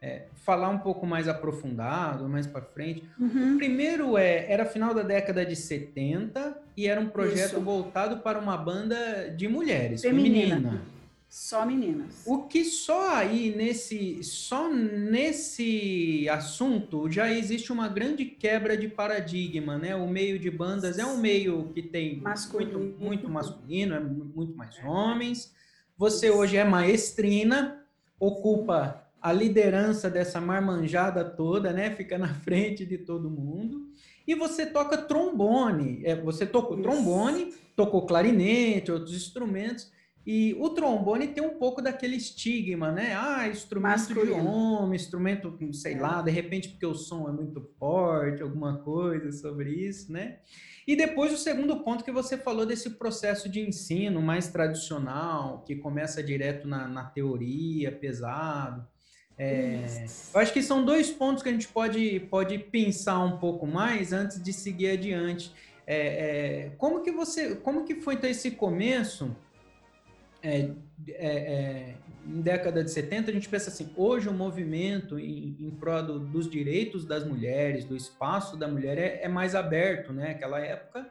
é, 0.05 0.27
falar 0.35 0.69
um 0.69 0.77
pouco 0.77 1.07
mais 1.07 1.27
aprofundado, 1.27 2.29
mais 2.29 2.45
para 2.45 2.61
frente. 2.61 3.03
Uhum. 3.19 3.55
O 3.55 3.57
primeiro 3.57 4.15
é, 4.15 4.45
era 4.51 4.63
final 4.63 4.93
da 4.93 5.01
década 5.01 5.43
de 5.43 5.55
70 5.55 6.55
e 6.77 6.87
era 6.87 7.01
um 7.01 7.09
projeto 7.09 7.53
Isso. 7.53 7.61
voltado 7.61 8.17
para 8.17 8.37
uma 8.37 8.55
banda 8.55 9.33
de 9.35 9.47
mulheres, 9.47 10.01
feminina. 10.01 10.55
feminina. 10.55 10.81
Só 11.27 11.65
meninas. 11.65 12.21
O 12.25 12.43
que 12.43 12.63
só 12.63 13.15
aí 13.15 13.53
nesse, 13.53 14.23
só 14.23 14.71
nesse 14.71 16.29
assunto 16.29 17.11
já 17.11 17.29
existe 17.29 17.73
uma 17.73 17.87
grande 17.87 18.23
quebra 18.23 18.77
de 18.77 18.87
paradigma, 18.87 19.77
né? 19.77 19.95
O 19.95 20.07
meio 20.07 20.37
de 20.37 20.51
bandas 20.51 20.99
é 20.99 21.05
um 21.05 21.17
meio 21.17 21.71
que 21.73 21.81
tem 21.81 22.21
masculino. 22.21 22.79
muito, 22.79 23.03
muito 23.03 23.29
masculino, 23.29 23.95
é 23.95 23.99
muito 23.99 24.55
mais 24.55 24.77
homens. 24.85 25.51
Você 25.97 26.29
hoje 26.29 26.55
é 26.55 26.63
maestrina, 26.63 27.83
ocupa 28.17 29.04
a 29.25 29.33
liderança 29.33 30.07
dessa 30.07 30.39
marmanjada 30.39 31.25
toda, 31.25 31.73
né? 31.73 31.89
Fica 31.89 32.15
na 32.15 32.27
frente 32.45 32.85
de 32.85 32.99
todo 32.99 33.27
mundo. 33.27 33.89
E 34.27 34.35
você 34.35 34.67
toca 34.67 34.99
trombone. 34.99 36.01
É, 36.05 36.15
você 36.15 36.45
tocou 36.45 36.79
trombone, 36.79 37.51
tocou 37.75 38.05
clarinete, 38.05 38.91
outros 38.91 39.15
instrumentos. 39.15 39.91
E 40.27 40.55
o 40.59 40.69
trombone 40.69 41.29
tem 41.29 41.43
um 41.43 41.57
pouco 41.57 41.81
daquele 41.81 42.15
estigma, 42.15 42.91
né? 42.91 43.15
Ah, 43.15 43.47
instrumento 43.47 43.97
Masculino. 43.97 44.41
de 44.41 44.47
homem, 44.47 44.95
instrumento, 44.95 45.57
sei 45.73 45.93
é. 45.93 45.99
lá, 45.99 46.21
de 46.21 46.29
repente 46.29 46.69
porque 46.69 46.85
o 46.85 46.93
som 46.93 47.27
é 47.27 47.31
muito 47.31 47.61
forte, 47.79 48.43
alguma 48.43 48.77
coisa 48.77 49.31
sobre 49.31 49.71
isso, 49.71 50.11
né? 50.11 50.37
E 50.87 50.95
depois 50.95 51.33
o 51.33 51.37
segundo 51.37 51.77
ponto 51.83 52.03
que 52.03 52.11
você 52.11 52.37
falou 52.37 52.63
desse 52.63 52.91
processo 52.91 53.49
de 53.49 53.59
ensino 53.59 54.21
mais 54.21 54.49
tradicional, 54.49 55.63
que 55.63 55.75
começa 55.75 56.21
direto 56.21 56.67
na, 56.67 56.87
na 56.87 57.05
teoria, 57.05 57.91
pesado. 57.91 58.87
É, 59.37 59.83
eu 60.33 60.39
acho 60.39 60.53
que 60.53 60.63
são 60.63 60.85
dois 60.85 61.11
pontos 61.11 61.43
que 61.43 61.49
a 61.49 61.51
gente 61.51 61.67
pode, 61.67 62.21
pode 62.31 62.57
pensar 62.57 63.19
um 63.23 63.37
pouco 63.37 63.67
mais 63.67 64.13
antes 64.13 64.41
de 64.41 64.53
seguir 64.53 64.91
adiante. 64.91 65.51
É, 65.85 65.97
é, 65.97 66.69
como 66.77 67.01
que 67.03 67.11
você, 67.11 67.55
como 67.55 67.83
que 67.83 67.95
foi 67.95 68.15
então 68.15 68.29
esse 68.29 68.51
começo? 68.51 69.35
É, 70.41 70.69
é, 71.07 71.35
é, 71.37 71.95
em 72.25 72.41
década 72.41 72.83
de 72.83 72.91
70, 72.91 73.29
a 73.29 73.33
gente 73.33 73.49
pensa 73.49 73.69
assim, 73.69 73.91
hoje 73.95 74.29
o 74.29 74.33
movimento 74.33 75.19
em, 75.19 75.55
em 75.59 75.71
prol 75.71 76.03
do, 76.03 76.19
dos 76.19 76.49
direitos 76.49 77.05
das 77.05 77.25
mulheres, 77.25 77.83
do 77.85 77.95
espaço 77.95 78.55
da 78.55 78.67
mulher 78.67 78.97
é, 78.97 79.21
é, 79.23 79.27
mais 79.27 79.53
aberto, 79.53 80.13
né? 80.13 80.31
Aquela 80.31 80.59
época, 80.59 81.09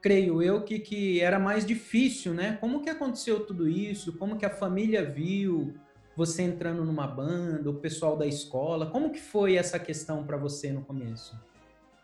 creio 0.00 0.42
eu, 0.42 0.62
que, 0.62 0.78
que 0.78 1.20
era 1.20 1.38
mais 1.38 1.64
difícil, 1.64 2.34
né? 2.34 2.58
Como 2.60 2.82
que 2.82 2.90
aconteceu 2.90 3.40
tudo 3.40 3.68
isso? 3.68 4.14
Como 4.14 4.36
que 4.36 4.44
a 4.44 4.50
família 4.50 5.04
viu? 5.04 5.74
Você 6.16 6.42
entrando 6.42 6.84
numa 6.84 7.06
banda, 7.06 7.70
o 7.70 7.74
pessoal 7.74 8.16
da 8.16 8.26
escola? 8.26 8.90
Como 8.90 9.10
que 9.10 9.20
foi 9.20 9.56
essa 9.56 9.78
questão 9.78 10.24
para 10.24 10.36
você 10.36 10.70
no 10.70 10.82
começo? 10.82 11.38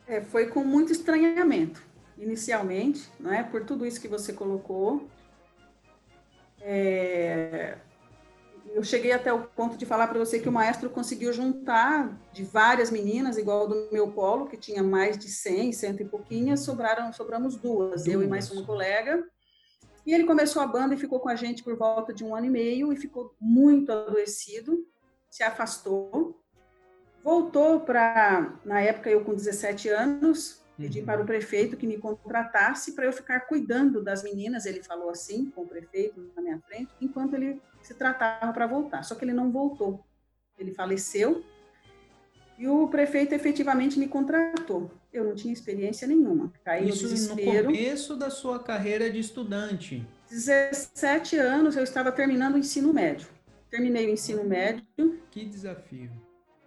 É, 0.06 0.20
foi 0.20 0.46
com 0.46 0.62
muito 0.64 0.92
estranhamento, 0.92 1.82
inicialmente, 2.16 3.10
não 3.18 3.32
é? 3.32 3.42
Por 3.42 3.64
tudo 3.64 3.84
isso 3.84 4.00
que 4.00 4.08
você 4.08 4.32
colocou. 4.32 5.06
É, 6.60 7.76
eu 8.76 8.84
cheguei 8.84 9.12
até 9.12 9.32
o 9.32 9.40
ponto 9.40 9.76
de 9.76 9.86
falar 9.86 10.06
para 10.06 10.18
você 10.18 10.38
que 10.38 10.48
o 10.48 10.52
maestro 10.52 10.90
conseguiu 10.90 11.32
juntar 11.32 12.14
de 12.32 12.44
várias 12.44 12.90
meninas, 12.90 13.38
igual 13.38 13.66
do 13.66 13.88
meu 13.90 14.12
polo, 14.12 14.46
que 14.46 14.56
tinha 14.56 14.82
mais 14.82 15.18
de 15.18 15.28
100, 15.28 15.72
cento 15.72 16.02
e 16.02 16.04
pouquinhas, 16.04 16.60
sobraram, 16.60 17.12
sobramos 17.12 17.56
duas, 17.56 18.04
duas. 18.04 18.06
eu 18.06 18.22
e 18.22 18.26
mais 18.26 18.50
uma 18.50 18.64
colega. 18.64 19.24
E 20.06 20.14
ele 20.14 20.24
começou 20.24 20.62
a 20.62 20.66
banda 20.66 20.94
e 20.94 20.98
ficou 20.98 21.18
com 21.18 21.28
a 21.28 21.34
gente 21.34 21.64
por 21.64 21.76
volta 21.76 22.14
de 22.14 22.24
um 22.24 22.34
ano 22.34 22.46
e 22.46 22.50
meio 22.50 22.92
e 22.92 22.96
ficou 22.96 23.34
muito 23.40 23.90
adoecido, 23.90 24.86
se 25.28 25.42
afastou. 25.42 26.40
Voltou 27.24 27.80
para, 27.80 28.54
na 28.64 28.80
época 28.80 29.10
eu 29.10 29.24
com 29.24 29.34
17 29.34 29.88
anos, 29.88 30.62
pedi 30.76 31.00
uhum. 31.00 31.06
para 31.06 31.22
o 31.22 31.26
prefeito 31.26 31.76
que 31.76 31.88
me 31.88 31.98
contratasse 31.98 32.92
para 32.92 33.06
eu 33.06 33.12
ficar 33.12 33.40
cuidando 33.40 34.00
das 34.00 34.22
meninas, 34.22 34.64
ele 34.64 34.80
falou 34.80 35.10
assim, 35.10 35.50
com 35.50 35.62
o 35.62 35.66
prefeito 35.66 36.30
na 36.36 36.42
minha 36.42 36.60
frente, 36.60 36.92
enquanto 37.00 37.34
ele 37.34 37.60
se 37.82 37.94
tratava 37.94 38.52
para 38.52 38.66
voltar. 38.68 39.02
Só 39.02 39.16
que 39.16 39.24
ele 39.24 39.32
não 39.32 39.50
voltou. 39.50 40.04
Ele 40.56 40.72
faleceu 40.72 41.44
e 42.56 42.68
o 42.68 42.86
prefeito 42.88 43.34
efetivamente 43.34 43.98
me 43.98 44.06
contratou. 44.06 44.90
Eu 45.16 45.24
não 45.24 45.34
tinha 45.34 45.52
experiência 45.52 46.06
nenhuma. 46.06 46.52
Caí 46.62 46.90
Isso 46.90 47.04
no 47.04 47.08
desespero. 47.08 47.70
no 47.70 47.74
começo 47.74 48.16
da 48.16 48.28
sua 48.28 48.58
carreira 48.58 49.10
de 49.10 49.18
estudante. 49.18 50.06
17 50.28 51.38
anos 51.38 51.74
eu 51.74 51.82
estava 51.82 52.12
terminando 52.12 52.56
o 52.56 52.58
ensino 52.58 52.92
médio. 52.92 53.26
Terminei 53.70 54.06
o 54.06 54.10
ensino 54.10 54.44
médio. 54.44 54.84
Que 55.30 55.46
desafio. 55.46 56.10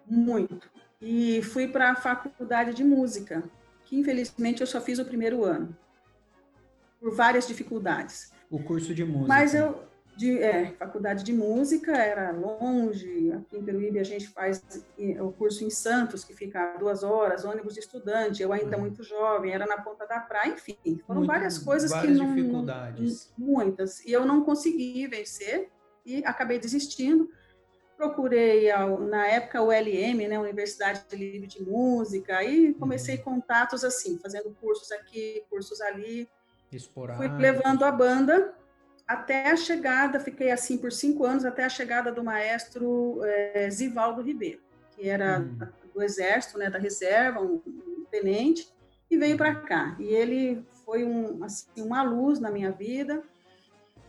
Muito. 0.03 0.67
E 0.99 1.43
fui 1.43 1.67
para 1.67 1.91
a 1.91 1.95
faculdade 1.95 2.73
de 2.73 2.83
música, 2.83 3.43
que 3.85 3.95
infelizmente 3.95 4.61
eu 4.61 4.67
só 4.67 4.81
fiz 4.81 4.97
o 4.97 5.05
primeiro 5.05 5.45
ano. 5.45 5.77
Por 6.99 7.13
várias 7.13 7.47
dificuldades. 7.47 8.31
O 8.49 8.63
curso 8.63 8.95
de 8.95 9.05
música. 9.05 9.27
Mas 9.27 9.53
eu 9.53 9.88
de 10.19 10.37
é, 10.43 10.73
faculdade 10.73 11.23
de 11.23 11.31
música, 11.31 11.95
era 11.95 12.29
longe, 12.31 13.31
aqui 13.31 13.57
em 13.57 13.63
Peruíbe 13.63 13.99
a 13.99 14.03
gente 14.03 14.27
faz 14.27 14.61
o 15.21 15.31
curso 15.31 15.63
em 15.63 15.69
Santos, 15.69 16.25
que 16.25 16.33
fica 16.33 16.75
duas 16.77 17.03
horas, 17.03 17.45
ônibus 17.45 17.73
de 17.73 17.79
estudante, 17.79 18.43
eu 18.43 18.51
ainda 18.51 18.75
uhum. 18.75 18.81
muito 18.81 19.01
jovem, 19.01 19.53
era 19.53 19.65
na 19.65 19.77
ponta 19.77 20.05
da 20.05 20.19
praia, 20.19 20.51
enfim, 20.51 20.75
foram 21.07 21.21
muito, 21.21 21.31
várias 21.31 21.57
coisas 21.57 21.89
várias 21.89 22.17
que 22.17 22.21
não... 22.21 22.35
dificuldades. 22.35 23.31
Muitas, 23.37 24.03
e 24.03 24.11
eu 24.11 24.25
não 24.25 24.43
consegui 24.43 25.07
vencer, 25.07 25.69
e 26.05 26.21
acabei 26.25 26.59
desistindo, 26.59 27.29
procurei, 27.95 28.67
na 29.09 29.25
época, 29.25 29.61
o 29.61 29.71
LM, 29.71 30.27
né, 30.27 30.37
Universidade 30.37 31.05
de 31.09 31.15
Livre 31.15 31.47
de 31.47 31.63
Música, 31.63 32.35
aí 32.35 32.73
comecei 32.73 33.15
uhum. 33.15 33.23
contatos 33.23 33.85
assim, 33.85 34.19
fazendo 34.21 34.53
cursos 34.59 34.91
aqui, 34.91 35.45
cursos 35.49 35.79
ali. 35.79 36.27
Fui 37.17 37.27
levando 37.39 37.83
a 37.83 37.91
banda 37.91 38.53
até 39.09 39.49
a 39.49 39.57
chegada, 39.57 40.19
fiquei 40.19 40.51
assim 40.51 40.77
por 40.77 40.91
cinco 40.91 41.25
anos, 41.25 41.43
até 41.43 41.65
a 41.65 41.69
chegada 41.69 42.11
do 42.11 42.23
maestro 42.23 43.19
é, 43.23 43.67
Zivaldo 43.71 44.21
Ribeiro, 44.21 44.61
que 44.91 45.09
era 45.09 45.39
uhum. 45.39 45.67
do 45.95 46.03
Exército, 46.03 46.59
né, 46.59 46.69
da 46.69 46.77
Reserva, 46.77 47.41
um, 47.41 47.59
um 47.65 48.05
tenente, 48.11 48.71
e 49.09 49.17
veio 49.17 49.35
para 49.35 49.55
cá. 49.55 49.95
E 49.97 50.03
ele 50.03 50.63
foi 50.85 51.03
um, 51.03 51.43
assim, 51.43 51.65
uma 51.77 52.03
luz 52.03 52.39
na 52.39 52.51
minha 52.51 52.71
vida, 52.71 53.23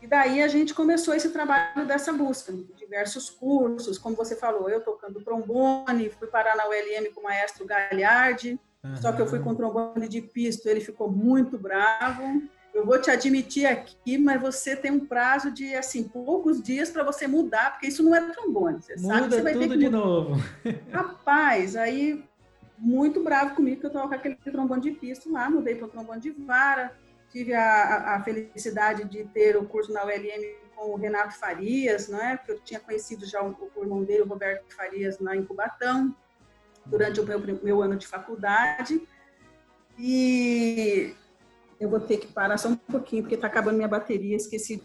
e 0.03 0.07
daí 0.07 0.43
a 0.43 0.49
gente 0.49 0.75
começou 0.75 1.15
esse 1.15 1.31
trabalho 1.31 1.87
dessa 1.87 2.13
busca, 2.13 2.53
diversos 2.77 3.31
cursos, 3.31 3.97
como 3.97 4.15
você 4.15 4.37
falou, 4.37 4.69
eu 4.69 4.83
tocando 4.83 5.25
trombone, 5.25 6.11
fui 6.11 6.29
parar 6.29 6.55
na 6.55 6.69
ULM 6.69 7.11
com 7.15 7.23
o 7.23 7.25
maestro 7.25 7.65
Gagliardi, 7.65 8.61
uhum. 8.85 8.97
só 8.97 9.13
que 9.13 9.23
eu 9.23 9.27
fui 9.27 9.39
com 9.39 9.55
trombone 9.55 10.07
de 10.07 10.21
pisto, 10.21 10.69
ele 10.69 10.81
ficou 10.81 11.11
muito 11.11 11.59
bravo. 11.59 12.43
Eu 12.73 12.87
vou 12.87 13.01
te 13.01 13.11
admitir 13.11 13.67
aqui, 13.67 14.17
mas 14.17 14.41
você 14.41 14.77
tem 14.77 14.91
um 14.91 15.05
prazo 15.05 15.51
de 15.51 15.75
assim 15.75 16.05
poucos 16.05 16.63
dias 16.63 16.91
para 16.91 17.03
você 17.03 17.27
mudar, 17.27 17.73
porque 17.73 17.89
isso 17.89 18.03
não 18.03 18.15
é 18.15 18.21
trombone. 18.33 18.81
Você 18.81 18.97
Muda 18.97 19.15
sabe 19.15 19.35
você 19.35 19.43
vai 19.43 19.53
tudo 19.53 19.63
ter 19.63 19.71
que 19.71 19.79
de 19.79 19.89
novo. 19.89 20.37
Rapaz, 20.93 21.77
aí 21.77 22.25
muito 22.79 23.23
bravo 23.23 23.55
comigo 23.55 23.81
que 23.81 23.87
eu 23.87 23.91
toco 23.91 24.09
com 24.09 24.15
aquele 24.15 24.37
trombone 24.37 24.81
de 24.81 24.93
pisto 24.93 25.31
lá, 25.31 25.51
mudei 25.51 25.75
para 25.75 25.87
o 25.87 25.91
trombone 25.91 26.21
de 26.21 26.31
vara 26.31 26.93
tive 27.31 27.55
a, 27.55 28.17
a, 28.17 28.23
felicidade 28.23 29.05
de 29.05 29.25
ter 29.25 29.57
o 29.57 29.65
curso 29.65 29.93
na 29.93 30.05
ULM 30.05 30.57
com 30.75 30.91
o 30.91 30.97
Renato 30.97 31.39
Farias, 31.39 32.09
não 32.09 32.21
é? 32.21 32.37
Porque 32.37 32.53
eu 32.53 32.61
tinha 32.61 32.81
conhecido 32.81 33.25
já 33.25 33.43
o, 33.43 33.57
o 33.77 33.83
irmão 33.83 34.03
dele, 34.03 34.23
o 34.23 34.27
Roberto 34.27 34.75
Farias, 34.75 35.19
na 35.21 35.37
Incubatão, 35.37 36.15
durante 36.85 37.21
o 37.21 37.25
meu, 37.25 37.39
meu 37.63 37.83
ano 37.83 37.97
de 37.97 38.07
faculdade. 38.07 39.01
E 39.99 41.15
eu 41.81 41.89
vou 41.89 41.99
ter 41.99 42.19
que 42.19 42.27
parar 42.27 42.59
só 42.59 42.69
um 42.69 42.77
pouquinho, 42.77 43.23
porque 43.23 43.35
está 43.35 43.47
acabando 43.47 43.77
minha 43.77 43.89
bateria, 43.89 44.37
esqueci. 44.37 44.83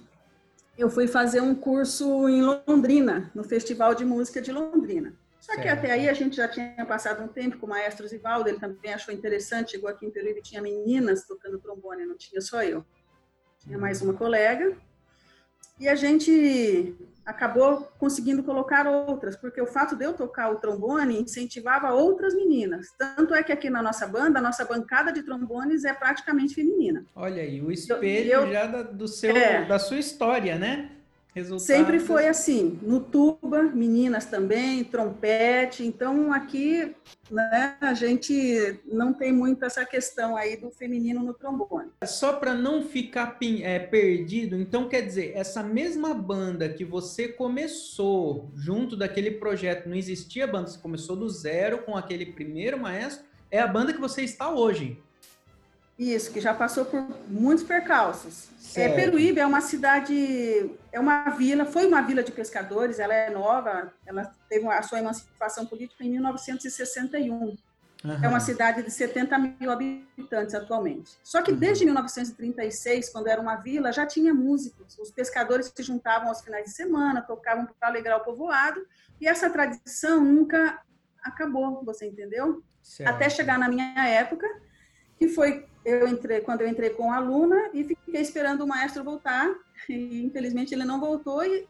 Eu 0.78 0.90
fui 0.90 1.08
fazer 1.08 1.42
um 1.42 1.54
curso 1.54 2.28
em 2.30 2.42
Londrina, 2.42 3.30
no 3.36 3.44
Festival 3.44 3.94
de 3.94 4.06
Música 4.06 4.42
de 4.42 4.52
Londrina. 4.52 5.14
Só 5.40 5.56
que 5.56 5.64
certo. 5.64 5.78
até 5.78 5.92
aí 5.92 6.10
a 6.10 6.14
gente 6.14 6.38
já 6.38 6.48
tinha 6.48 6.86
passado 6.88 7.24
um 7.24 7.28
tempo 7.28 7.58
com 7.58 7.66
o 7.66 7.70
maestro 7.70 8.08
Zivaldo, 8.08 8.50
ele 8.50 8.60
também 8.60 8.94
achou 8.94 9.14
interessante, 9.14 9.72
chegou 9.72 9.90
aqui 9.90 10.06
em 10.06 10.10
Peruíbe, 10.10 10.42
tinha 10.42 10.62
meninas 10.62 11.28
tocando 11.28 11.60
trombone, 11.60 12.06
não 12.06 12.18
tinha 12.18 12.42
só 12.42 12.64
eu. 12.64 12.84
Tinha 13.60 13.78
mais 13.78 14.02
uma 14.02 14.14
colega. 14.14 14.76
E 15.80 15.88
a 15.88 15.96
gente 15.96 16.96
acabou 17.26 17.92
conseguindo 17.98 18.44
colocar 18.44 18.86
outras, 18.86 19.36
porque 19.36 19.60
o 19.62 19.66
fato 19.66 19.96
de 19.96 20.06
eu 20.06 20.14
tocar 20.14 20.52
o 20.52 20.58
trombone 20.58 21.22
incentivava 21.22 21.92
outras 21.92 22.36
meninas. 22.36 22.88
Tanto 22.98 23.34
é 23.34 23.42
que 23.42 23.52
aqui 23.52 23.70
na 23.70 23.82
nossa 23.82 24.08
banda, 24.08 24.40
a 24.40 24.42
nossa 24.42 24.64
bancada 24.64 25.12
de 25.12 25.24
trombones 25.24 25.84
é 25.84 25.94
praticamente 25.94 26.54
feminina. 26.54 27.06
Olha 27.16 27.42
aí, 27.42 27.62
o 27.62 27.72
espelho 27.72 28.32
eu, 28.32 28.52
já 28.52 28.68
da, 28.68 28.84
do 28.84 29.08
seu, 29.08 29.36
é, 29.36 29.66
da 29.66 29.80
sua 29.80 29.98
história, 29.98 30.58
né? 30.58 30.95
Resultados... 31.36 31.66
Sempre 31.66 32.00
foi 32.00 32.30
assim, 32.30 32.80
no 32.82 33.02
tuba, 33.02 33.64
meninas 33.64 34.26
também, 34.26 34.86
trompete. 34.86 35.86
Então 35.86 36.32
aqui, 36.32 36.96
né, 37.30 37.76
a 37.82 37.94
gente 37.94 38.80
não 38.86 39.14
tem 39.14 39.34
muito 39.34 39.66
essa 39.66 39.86
questão 39.86 40.38
aí 40.38 40.56
do 40.56 40.72
feminino 40.72 41.22
no 41.22 41.34
trombone. 41.34 41.90
Só 42.06 42.32
para 42.32 42.54
não 42.54 42.82
ficar 42.84 43.38
é, 43.62 43.80
perdido, 43.80 44.56
então 44.56 44.88
quer 44.88 45.02
dizer, 45.02 45.34
essa 45.36 45.62
mesma 45.62 46.14
banda 46.14 46.70
que 46.70 46.86
você 46.86 47.28
começou 47.28 48.50
junto 48.56 48.96
daquele 48.96 49.32
projeto, 49.32 49.90
não 49.90 49.96
existia 49.98 50.48
banda, 50.48 50.68
você 50.68 50.80
começou 50.80 51.18
do 51.18 51.28
zero 51.28 51.80
com 51.80 51.98
aquele 51.98 52.28
primeiro 52.28 52.80
maestro, 52.80 53.26
é 53.52 53.60
a 53.60 53.68
banda 53.68 53.92
que 53.92 54.00
você 54.00 54.22
está 54.22 54.50
hoje. 54.50 54.98
Isso, 55.98 56.32
que 56.32 56.42
já 56.42 56.54
passou 56.54 56.84
por 56.86 57.06
muitos 57.28 57.64
percalços. 57.64 58.50
É, 58.76 58.90
Peruíbe 58.90 59.40
é 59.40 59.46
uma 59.46 59.62
cidade, 59.62 60.70
é 60.96 61.00
uma 61.00 61.30
vila, 61.32 61.66
foi 61.66 61.86
uma 61.86 62.02
vila 62.02 62.24
de 62.24 62.32
pescadores, 62.32 63.00
ela 63.00 63.14
é 63.14 63.30
nova, 63.30 63.94
ela 64.06 64.34
teve 64.48 64.66
a 64.66 64.82
sua 64.82 65.00
emancipação 65.00 65.66
política 65.66 66.06
em 66.06 66.10
1961. 66.12 67.34
Uhum. 67.34 67.58
É 68.24 68.30
uma 68.30 68.40
cidade 68.40 68.82
de 68.82 68.90
70 68.90 69.38
mil 69.38 69.70
habitantes 69.70 70.56
atualmente. 70.56 71.18
Só 71.22 71.42
que 71.42 71.52
uhum. 71.52 71.58
desde 71.58 71.84
1936, 71.84 73.10
quando 73.10 73.28
era 73.28 73.42
uma 73.42 73.58
vila, 73.58 73.92
já 73.92 74.06
tinha 74.06 74.34
músicos. 74.34 74.98
Os 74.98 75.12
pescadores 75.12 75.70
se 75.76 75.84
juntavam 75.84 76.30
aos 76.30 76.40
finais 76.42 76.64
de 76.64 76.72
semana, 76.72 77.22
tocavam 77.22 77.68
para 77.78 77.90
alegrar 77.90 78.22
o 78.22 78.24
povoado, 78.24 78.80
e 79.20 79.28
essa 79.28 79.50
tradição 79.50 80.24
nunca 80.24 80.80
acabou, 81.22 81.84
você 81.84 82.06
entendeu? 82.06 82.64
Certo. 82.82 83.10
Até 83.10 83.30
chegar 83.30 83.60
na 83.60 83.68
minha 83.68 84.08
época, 84.08 84.48
que 85.18 85.28
foi 85.28 85.68
eu 85.84 86.08
entrei 86.08 86.40
quando 86.40 86.62
eu 86.62 86.70
entrei 86.70 86.92
com 86.92 87.12
a 87.12 87.18
aluna 87.18 87.70
e 87.74 87.84
fiquei 87.84 88.22
esperando 88.22 88.62
o 88.62 88.68
maestro 88.68 89.04
voltar 89.04 89.54
e 89.90 90.24
infelizmente 90.24 90.74
ele 90.74 90.86
não 90.86 91.00
voltou 91.00 91.44
e, 91.44 91.68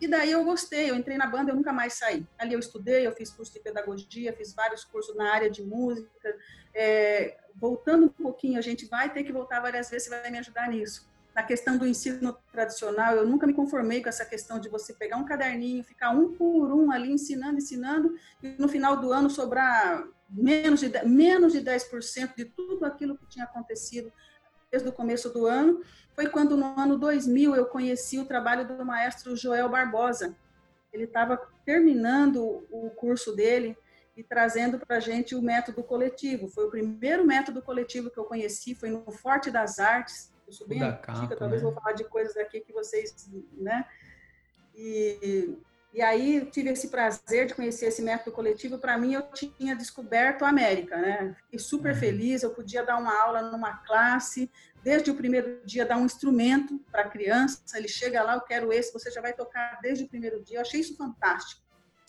e 0.00 0.08
daí 0.08 0.30
eu 0.30 0.44
gostei 0.44 0.90
eu 0.90 0.96
entrei 0.96 1.16
na 1.16 1.26
banda 1.26 1.50
eu 1.50 1.56
nunca 1.56 1.72
mais 1.72 1.94
saí. 1.94 2.26
Ali 2.38 2.52
eu 2.54 2.58
estudei 2.58 3.06
eu 3.06 3.12
fiz 3.12 3.30
curso 3.30 3.52
de 3.52 3.60
pedagogia 3.60 4.32
fiz 4.32 4.54
vários 4.54 4.84
cursos 4.84 5.16
na 5.16 5.32
área 5.32 5.50
de 5.50 5.62
música. 5.62 6.36
É, 6.74 7.36
voltando 7.54 8.06
um 8.06 8.08
pouquinho 8.08 8.58
a 8.58 8.62
gente 8.62 8.86
vai 8.86 9.12
ter 9.12 9.24
que 9.24 9.32
voltar 9.32 9.60
várias 9.60 9.90
vezes 9.90 10.08
você 10.08 10.20
vai 10.20 10.30
me 10.30 10.38
ajudar 10.38 10.68
nisso. 10.68 11.08
Na 11.34 11.42
questão 11.42 11.76
do 11.76 11.86
ensino 11.86 12.36
tradicional 12.52 13.14
eu 13.16 13.26
nunca 13.26 13.46
me 13.46 13.54
conformei 13.54 14.02
com 14.02 14.08
essa 14.08 14.24
questão 14.24 14.58
de 14.58 14.68
você 14.68 14.92
pegar 14.94 15.16
um 15.16 15.24
caderninho 15.24 15.84
ficar 15.84 16.10
um 16.10 16.34
por 16.34 16.72
um 16.72 16.90
ali 16.90 17.10
ensinando 17.10 17.58
ensinando 17.58 18.14
e 18.42 18.56
no 18.58 18.68
final 18.68 18.96
do 18.96 19.12
ano 19.12 19.28
sobrar 19.28 20.04
menos 20.28 20.80
de, 20.80 20.90
menos 21.04 21.52
de 21.52 21.60
10% 21.60 22.34
de 22.36 22.44
tudo 22.44 22.84
aquilo 22.84 23.16
que 23.16 23.26
tinha 23.26 23.44
acontecido 23.44 24.12
desde 24.70 24.88
o 24.88 24.92
começo 24.92 25.30
do 25.30 25.46
ano, 25.46 25.82
foi 26.14 26.28
quando 26.28 26.56
no 26.56 26.78
ano 26.78 26.98
2000 26.98 27.54
eu 27.54 27.66
conheci 27.66 28.18
o 28.18 28.24
trabalho 28.24 28.66
do 28.66 28.84
maestro 28.84 29.36
Joel 29.36 29.68
Barbosa. 29.68 30.36
Ele 30.92 31.04
estava 31.04 31.40
terminando 31.64 32.66
o 32.70 32.90
curso 32.90 33.34
dele 33.34 33.76
e 34.16 34.22
trazendo 34.22 34.78
para 34.78 34.96
a 34.96 35.00
gente 35.00 35.34
o 35.34 35.42
método 35.42 35.82
coletivo. 35.82 36.48
Foi 36.48 36.66
o 36.66 36.70
primeiro 36.70 37.24
método 37.24 37.62
coletivo 37.62 38.10
que 38.10 38.18
eu 38.18 38.24
conheci, 38.24 38.74
foi 38.74 38.90
no 38.90 39.10
Forte 39.12 39.50
das 39.50 39.78
Artes. 39.78 40.32
Eu 40.46 40.52
sou 40.52 40.66
bem 40.66 40.82
antiga, 40.82 41.36
talvez 41.36 41.62
né? 41.62 41.70
vou 41.70 41.72
falar 41.72 41.92
de 41.92 42.04
coisas 42.04 42.36
aqui 42.36 42.60
que 42.60 42.72
vocês, 42.72 43.30
né? 43.52 43.86
E 44.74 45.56
e 45.92 46.02
aí 46.02 46.44
tive 46.50 46.70
esse 46.70 46.88
prazer 46.88 47.46
de 47.46 47.54
conhecer 47.54 47.86
esse 47.86 48.02
método 48.02 48.32
coletivo. 48.32 48.78
Para 48.78 48.98
mim, 48.98 49.14
eu 49.14 49.22
tinha 49.32 49.74
descoberto 49.74 50.44
a 50.44 50.48
América, 50.48 50.96
né? 50.96 51.34
Fiquei 51.44 51.58
super 51.58 51.94
uhum. 51.94 51.98
feliz. 51.98 52.42
Eu 52.42 52.50
podia 52.50 52.84
dar 52.84 52.98
uma 52.98 53.18
aula 53.22 53.42
numa 53.42 53.78
classe, 53.78 54.50
desde 54.82 55.10
o 55.10 55.14
primeiro 55.14 55.60
dia 55.64 55.86
dar 55.86 55.96
um 55.96 56.04
instrumento 56.04 56.78
para 56.92 57.02
a 57.02 57.08
criança. 57.08 57.62
Ele 57.74 57.88
chega 57.88 58.22
lá, 58.22 58.34
eu 58.34 58.42
quero 58.42 58.72
esse. 58.72 58.92
Você 58.92 59.10
já 59.10 59.20
vai 59.20 59.32
tocar 59.32 59.78
desde 59.80 60.04
o 60.04 60.08
primeiro 60.08 60.42
dia. 60.42 60.58
Eu 60.58 60.62
achei 60.62 60.80
isso 60.80 60.96
fantástico. 60.96 61.67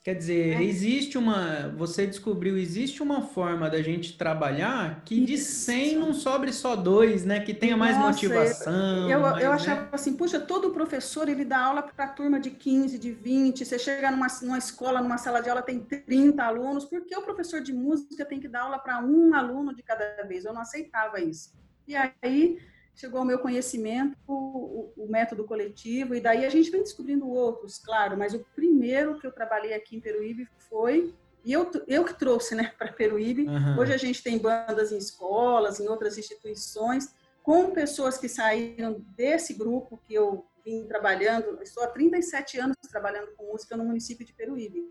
Quer 0.10 0.16
dizer, 0.16 0.54
é. 0.60 0.64
existe 0.64 1.20
uma. 1.20 1.68
Você 1.78 2.08
descobriu, 2.08 2.58
existe 2.58 3.04
uma 3.04 3.22
forma 3.22 3.70
da 3.70 3.80
gente 3.80 4.18
trabalhar 4.18 5.04
que 5.06 5.24
de 5.24 5.38
100 5.38 5.98
não 5.98 6.16
sobre 6.16 6.52
só 6.52 6.76
dois, 6.76 7.24
né? 7.24 7.42
Que 7.42 7.54
tenha 7.54 7.78
mais 7.78 7.96
Nossa, 7.96 8.08
motivação. 8.08 9.08
Eu, 9.08 9.20
mais, 9.20 9.44
eu 9.44 9.52
achava 9.52 9.82
né? 9.82 9.90
assim, 9.92 10.16
puxa, 10.16 10.40
todo 10.40 10.72
professor 10.72 11.30
ele 11.30 11.46
dá 11.46 11.60
aula 11.60 11.84
para 11.84 12.08
turma 12.08 12.40
de 12.40 12.50
15, 12.50 12.98
de 12.98 13.12
20. 13.12 13.64
Você 13.64 13.78
chega 13.78 14.10
numa, 14.10 14.26
numa 14.42 14.58
escola, 14.58 15.00
numa 15.00 15.20
sala 15.20 15.42
de 15.42 15.50
aula, 15.52 15.62
tem 15.62 15.78
30 15.78 16.44
alunos. 16.44 16.86
Por 16.86 17.06
que 17.06 17.16
o 17.16 17.22
professor 17.22 17.62
de 17.62 17.72
música 17.72 18.26
tem 18.26 18.40
que 18.40 18.48
dar 18.48 18.62
aula 18.62 18.80
para 18.80 19.06
um 19.06 19.36
aluno 19.36 19.76
de 19.76 19.84
cada 19.84 20.24
vez? 20.28 20.44
Eu 20.44 20.54
não 20.54 20.62
aceitava 20.62 21.22
isso. 21.22 21.54
E 21.88 21.96
aí 21.96 22.58
chegou 23.00 23.20
ao 23.20 23.26
meu 23.26 23.40
conhecimento 23.40 24.18
o, 24.28 24.92
o, 24.98 25.08
método 25.10 25.46
coletivo, 25.46 26.14
e 26.14 26.20
daí 26.20 26.46
a 26.46 26.50
gente 26.50 26.70
vem 26.70 26.84
descobrindo 26.84 27.30
outros, 27.30 27.80
claro, 27.80 28.18
mas 28.18 28.34
o 28.34 28.46
primeiro 28.54 29.18
que 29.18 29.26
eu 29.26 29.32
trabalhei 29.32 29.74
aqui 29.74 29.96
em 29.96 30.02
Peruíbe 30.02 30.50
foi, 30.70 31.16
e 31.46 31.54
eu, 31.54 31.72
eu 31.88 32.04
que 32.04 32.14
trouxe 32.14 32.56
né, 32.56 32.74
para 32.78 32.92
Peruíbe. 32.92 33.48
Uhum. 33.48 33.80
Hoje 33.80 33.94
a 33.94 33.98
gente 33.98 34.22
tem 34.22 34.38
bandas 34.38 34.92
em 34.92 34.98
escolas, 34.98 35.80
em 35.80 35.88
outras 35.88 36.18
instituições, 36.18 37.16
com 37.42 37.72
pessoas 37.72 38.18
que 38.18 38.28
saíram 38.28 39.00
desse 39.16 39.54
grupo 39.54 39.98
que 40.06 40.14
eu 40.14 40.46
vim 40.66 40.86
trabalhando, 40.86 41.58
estou 41.64 41.84
há 41.84 41.88
37 41.88 42.60
anos 42.60 42.76
trabalhando 42.92 43.32
com 43.38 43.50
música 43.50 43.78
no 43.78 43.86
município 43.86 44.26
de 44.26 44.34
Peruíbe. 44.34 44.86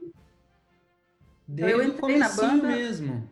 Desde 1.47 1.75
então, 1.75 1.83
eu 1.83 1.83
entrei 1.83 2.17
na 2.17 2.31
banda 2.31 2.69
mesmo. 2.69 3.29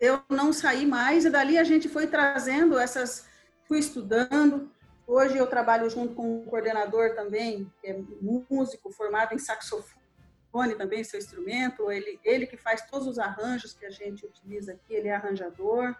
Eu 0.00 0.20
não 0.28 0.52
saí 0.52 0.84
mais, 0.84 1.24
e 1.24 1.30
dali 1.30 1.56
a 1.56 1.64
gente 1.64 1.88
foi 1.88 2.08
trazendo 2.08 2.76
essas 2.76 3.24
fui 3.66 3.78
estudando. 3.78 4.70
Hoje 5.06 5.36
eu 5.36 5.46
trabalho 5.46 5.88
junto 5.88 6.14
com 6.14 6.38
um 6.38 6.44
coordenador 6.44 7.14
também, 7.14 7.70
que 7.80 7.88
é 7.88 8.00
músico, 8.20 8.90
formado 8.90 9.34
em 9.34 9.38
saxofone 9.38 10.74
também, 10.76 11.04
seu 11.04 11.18
instrumento. 11.18 11.90
Ele, 11.90 12.18
ele 12.24 12.46
que 12.46 12.56
faz 12.56 12.86
todos 12.88 13.06
os 13.06 13.18
arranjos 13.18 13.72
que 13.72 13.84
a 13.84 13.90
gente 13.90 14.26
utiliza 14.26 14.72
aqui, 14.72 14.94
ele 14.94 15.08
é 15.08 15.14
arranjador. 15.14 15.94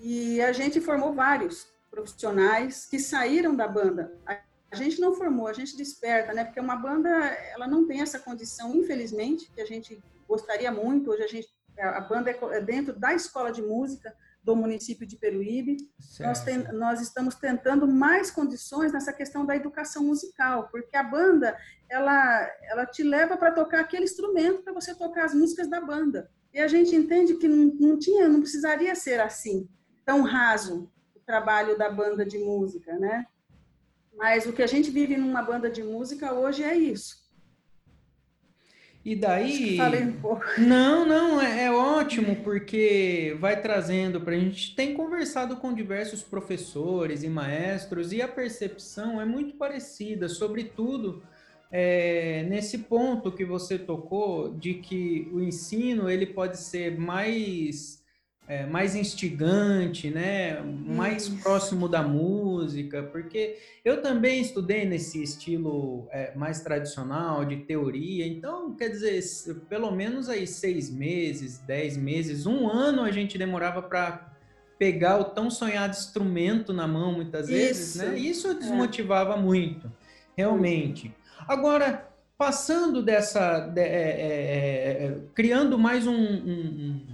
E 0.00 0.40
a 0.40 0.52
gente 0.52 0.80
formou 0.80 1.14
vários 1.14 1.68
profissionais 1.90 2.86
que 2.86 2.98
saíram 2.98 3.54
da 3.54 3.68
banda. 3.68 4.12
A 4.26 4.76
gente 4.76 5.00
não 5.00 5.14
formou, 5.14 5.46
a 5.46 5.52
gente 5.52 5.76
desperta, 5.76 6.32
né? 6.32 6.44
Porque 6.44 6.58
uma 6.58 6.74
banda, 6.74 7.08
ela 7.08 7.68
não 7.68 7.86
tem 7.86 8.00
essa 8.00 8.18
condição, 8.18 8.74
infelizmente, 8.74 9.50
que 9.54 9.60
a 9.60 9.66
gente 9.66 10.02
gostaria 10.26 10.72
muito. 10.72 11.10
Hoje 11.10 11.22
a 11.22 11.28
gente, 11.28 11.48
a 11.78 12.00
banda 12.00 12.30
é, 12.30 12.38
é 12.56 12.60
dentro 12.60 12.92
da 12.98 13.14
escola 13.14 13.52
de 13.52 13.62
música 13.62 14.12
do 14.44 14.54
município 14.54 15.06
de 15.06 15.16
Peruíbe. 15.16 15.78
Nós, 16.20 16.44
tem, 16.44 16.58
nós, 16.72 17.00
estamos 17.00 17.34
tentando 17.34 17.88
mais 17.88 18.30
condições 18.30 18.92
nessa 18.92 19.12
questão 19.12 19.46
da 19.46 19.56
educação 19.56 20.04
musical, 20.04 20.68
porque 20.70 20.96
a 20.96 21.02
banda, 21.02 21.56
ela, 21.88 22.48
ela 22.70 22.86
te 22.86 23.02
leva 23.02 23.36
para 23.36 23.52
tocar 23.52 23.80
aquele 23.80 24.04
instrumento 24.04 24.62
para 24.62 24.74
você 24.74 24.94
tocar 24.94 25.24
as 25.24 25.34
músicas 25.34 25.66
da 25.66 25.80
banda. 25.80 26.30
E 26.52 26.60
a 26.60 26.68
gente 26.68 26.94
entende 26.94 27.34
que 27.34 27.48
não, 27.48 27.74
não 27.74 27.98
tinha, 27.98 28.28
não 28.28 28.40
precisaria 28.40 28.94
ser 28.94 29.18
assim, 29.18 29.66
tão 30.04 30.22
raso 30.22 30.92
o 31.16 31.20
trabalho 31.20 31.76
da 31.78 31.90
banda 31.90 32.24
de 32.24 32.38
música, 32.38 32.96
né? 32.98 33.26
Mas 34.14 34.46
o 34.46 34.52
que 34.52 34.62
a 34.62 34.66
gente 34.66 34.90
vive 34.90 35.16
numa 35.16 35.42
banda 35.42 35.70
de 35.70 35.82
música 35.82 36.32
hoje 36.34 36.62
é 36.62 36.76
isso. 36.76 37.23
E 39.04 39.14
daí. 39.14 39.76
Falei 39.76 40.02
um 40.02 40.12
pouco. 40.12 40.42
Não, 40.58 41.06
não, 41.06 41.40
é, 41.40 41.64
é 41.64 41.70
ótimo, 41.70 42.36
porque 42.36 43.36
vai 43.38 43.60
trazendo 43.60 44.20
para 44.20 44.34
a 44.34 44.38
gente. 44.38 44.74
Tem 44.74 44.94
conversado 44.94 45.56
com 45.56 45.74
diversos 45.74 46.22
professores 46.22 47.22
e 47.22 47.28
maestros, 47.28 48.12
e 48.12 48.22
a 48.22 48.28
percepção 48.28 49.20
é 49.20 49.24
muito 49.24 49.56
parecida, 49.56 50.28
sobretudo 50.28 51.22
é, 51.70 52.44
nesse 52.48 52.78
ponto 52.78 53.32
que 53.32 53.44
você 53.44 53.78
tocou, 53.78 54.54
de 54.54 54.74
que 54.74 55.28
o 55.32 55.40
ensino 55.40 56.08
ele 56.08 56.26
pode 56.26 56.56
ser 56.58 56.98
mais 56.98 58.03
é, 58.46 58.66
mais 58.66 58.94
instigante, 58.94 60.10
né? 60.10 60.60
mais 60.60 61.28
próximo 61.28 61.88
da 61.88 62.02
música, 62.02 63.02
porque 63.04 63.56
eu 63.84 64.02
também 64.02 64.40
estudei 64.40 64.84
nesse 64.84 65.22
estilo 65.22 66.06
é, 66.10 66.34
mais 66.34 66.60
tradicional 66.60 67.44
de 67.44 67.56
teoria, 67.56 68.26
então 68.26 68.74
quer 68.74 68.88
dizer, 68.88 69.22
pelo 69.68 69.90
menos 69.90 70.28
aí 70.28 70.46
seis 70.46 70.90
meses, 70.90 71.58
dez 71.58 71.96
meses, 71.96 72.46
um 72.46 72.68
ano 72.68 73.02
a 73.02 73.10
gente 73.10 73.38
demorava 73.38 73.80
para 73.80 74.30
pegar 74.78 75.18
o 75.18 75.24
tão 75.24 75.50
sonhado 75.50 75.96
instrumento 75.96 76.72
na 76.72 76.86
mão 76.86 77.12
muitas 77.12 77.48
vezes, 77.48 77.94
Isso. 77.94 78.04
né? 78.04 78.18
Isso 78.18 78.48
é. 78.48 78.54
desmotivava 78.54 79.34
é. 79.34 79.40
muito, 79.40 79.90
realmente. 80.36 81.14
Agora, 81.48 82.10
passando 82.36 83.02
dessa, 83.02 83.60
de, 83.60 83.80
é, 83.80 83.86
é, 83.86 85.18
criando 85.34 85.78
mais 85.78 86.06
um, 86.06 86.12
um 86.12 87.13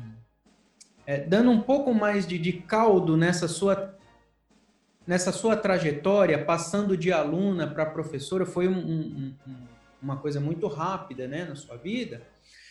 é, 1.11 1.19
dando 1.19 1.51
um 1.51 1.61
pouco 1.61 1.93
mais 1.93 2.25
de, 2.25 2.39
de 2.39 2.53
caldo 2.53 3.17
nessa 3.17 3.49
sua 3.49 3.97
nessa 5.05 5.33
sua 5.33 5.57
trajetória, 5.57 6.45
passando 6.45 6.97
de 6.97 7.13
aluna 7.13 7.67
para 7.67 7.85
professora, 7.85 8.47
foi 8.47 8.69
um, 8.69 8.79
um, 8.79 9.35
um, 9.45 9.57
uma 10.01 10.19
coisa 10.19 10.39
muito 10.39 10.69
rápida, 10.69 11.27
né, 11.27 11.45
na 11.45 11.57
sua 11.57 11.77
vida. 11.77 12.23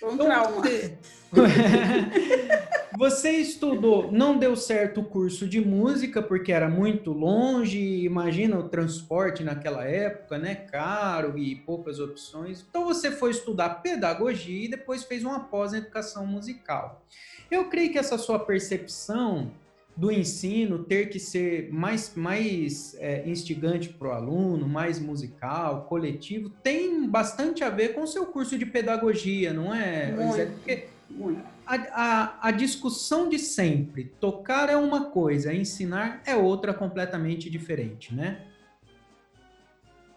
Um 0.01 0.13
então, 0.13 0.25
trauma. 0.25 0.61
Você... 0.61 0.97
você 2.99 3.29
estudou, 3.29 4.11
não 4.11 4.37
deu 4.37 4.57
certo 4.57 4.99
o 4.99 5.05
curso 5.05 5.47
de 5.47 5.61
música 5.61 6.21
porque 6.21 6.51
era 6.51 6.67
muito 6.67 7.13
longe, 7.13 7.79
imagina 7.79 8.59
o 8.59 8.67
transporte 8.67 9.41
naquela 9.41 9.85
época, 9.85 10.37
né, 10.37 10.53
caro 10.53 11.37
e 11.37 11.55
poucas 11.55 12.01
opções. 12.01 12.65
Então 12.69 12.83
você 12.83 13.09
foi 13.09 13.31
estudar 13.31 13.81
pedagogia 13.81 14.65
e 14.65 14.67
depois 14.67 15.05
fez 15.05 15.23
uma 15.23 15.39
pós 15.39 15.73
em 15.73 15.77
educação 15.77 16.27
musical. 16.27 17.01
Eu 17.49 17.69
creio 17.69 17.89
que 17.89 17.97
essa 17.97 18.17
sua 18.17 18.37
percepção 18.37 19.49
do 19.95 20.11
ensino 20.11 20.83
ter 20.83 21.07
que 21.07 21.21
ser 21.21 21.71
mais, 21.71 22.13
mais 22.15 22.97
é, 22.99 23.23
instigante 23.25 23.87
para 23.87 24.09
o 24.09 24.11
aluno, 24.11 24.67
mais 24.67 24.99
musical, 24.99 25.85
coletivo, 25.85 26.49
tem 26.49 27.07
bastante 27.07 27.63
a 27.63 27.69
ver 27.69 27.93
com 27.93 28.01
o 28.01 28.07
seu 28.07 28.25
curso 28.25 28.57
de 28.57 28.65
pedagogia, 28.65 29.53
não 29.53 29.73
é? 29.73 30.11
Muito, 30.11 30.51
Porque 30.51 30.87
muito. 31.09 31.58
A, 31.69 31.75
a, 31.75 32.47
a 32.47 32.51
discussão 32.51 33.29
de 33.29 33.37
sempre, 33.37 34.05
tocar 34.19 34.69
é 34.69 34.75
uma 34.75 35.11
coisa, 35.11 35.53
ensinar 35.53 36.19
é 36.25 36.35
outra 36.35 36.73
completamente 36.73 37.47
diferente, 37.47 38.11
né? 38.11 38.43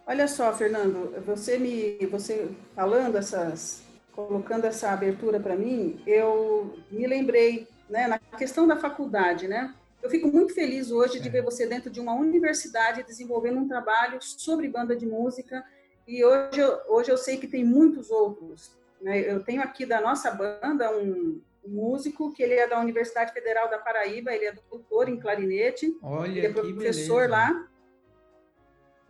Olha 0.07 0.27
só, 0.27 0.51
Fernando, 0.51 1.13
você 1.23 1.59
me, 1.59 2.07
você 2.07 2.49
falando 2.75 3.19
essas, 3.19 3.83
colocando 4.13 4.65
essa 4.65 4.89
abertura 4.89 5.39
para 5.39 5.55
mim, 5.55 6.01
eu 6.07 6.75
me 6.89 7.05
lembrei, 7.05 7.67
né, 7.87 8.07
na 8.07 8.17
questão 8.17 8.65
da 8.65 8.75
faculdade, 8.75 9.47
né? 9.47 9.75
Eu 10.01 10.09
fico 10.09 10.29
muito 10.29 10.55
feliz 10.55 10.89
hoje 10.89 11.19
de 11.19 11.29
ver 11.29 11.43
você 11.43 11.67
dentro 11.67 11.91
de 11.91 11.99
uma 11.99 12.15
universidade 12.15 13.03
desenvolvendo 13.03 13.59
um 13.59 13.67
trabalho 13.67 14.17
sobre 14.19 14.67
banda 14.67 14.95
de 14.95 15.05
música 15.05 15.63
e 16.07 16.25
hoje 16.25 16.59
eu, 16.59 16.79
hoje 16.89 17.11
eu 17.11 17.17
sei 17.17 17.37
que 17.37 17.47
tem 17.47 17.63
muitos 17.63 18.09
outros. 18.09 18.71
Né? 19.03 19.19
Eu 19.19 19.43
tenho 19.43 19.61
aqui 19.61 19.85
da 19.85 20.01
nossa 20.01 20.31
banda 20.31 20.89
um, 20.97 21.41
músico 21.65 22.33
que 22.33 22.41
ele 22.41 22.55
é 22.55 22.67
da 22.67 22.79
Universidade 22.79 23.31
Federal 23.31 23.69
da 23.69 23.77
Paraíba, 23.77 24.33
ele 24.33 24.45
é 24.45 24.53
doutor 24.69 25.07
em 25.07 25.19
clarinete, 25.19 25.97
Olha, 26.01 26.39
ele 26.39 26.47
é 26.47 26.51
professor 26.51 27.29
lá 27.29 27.69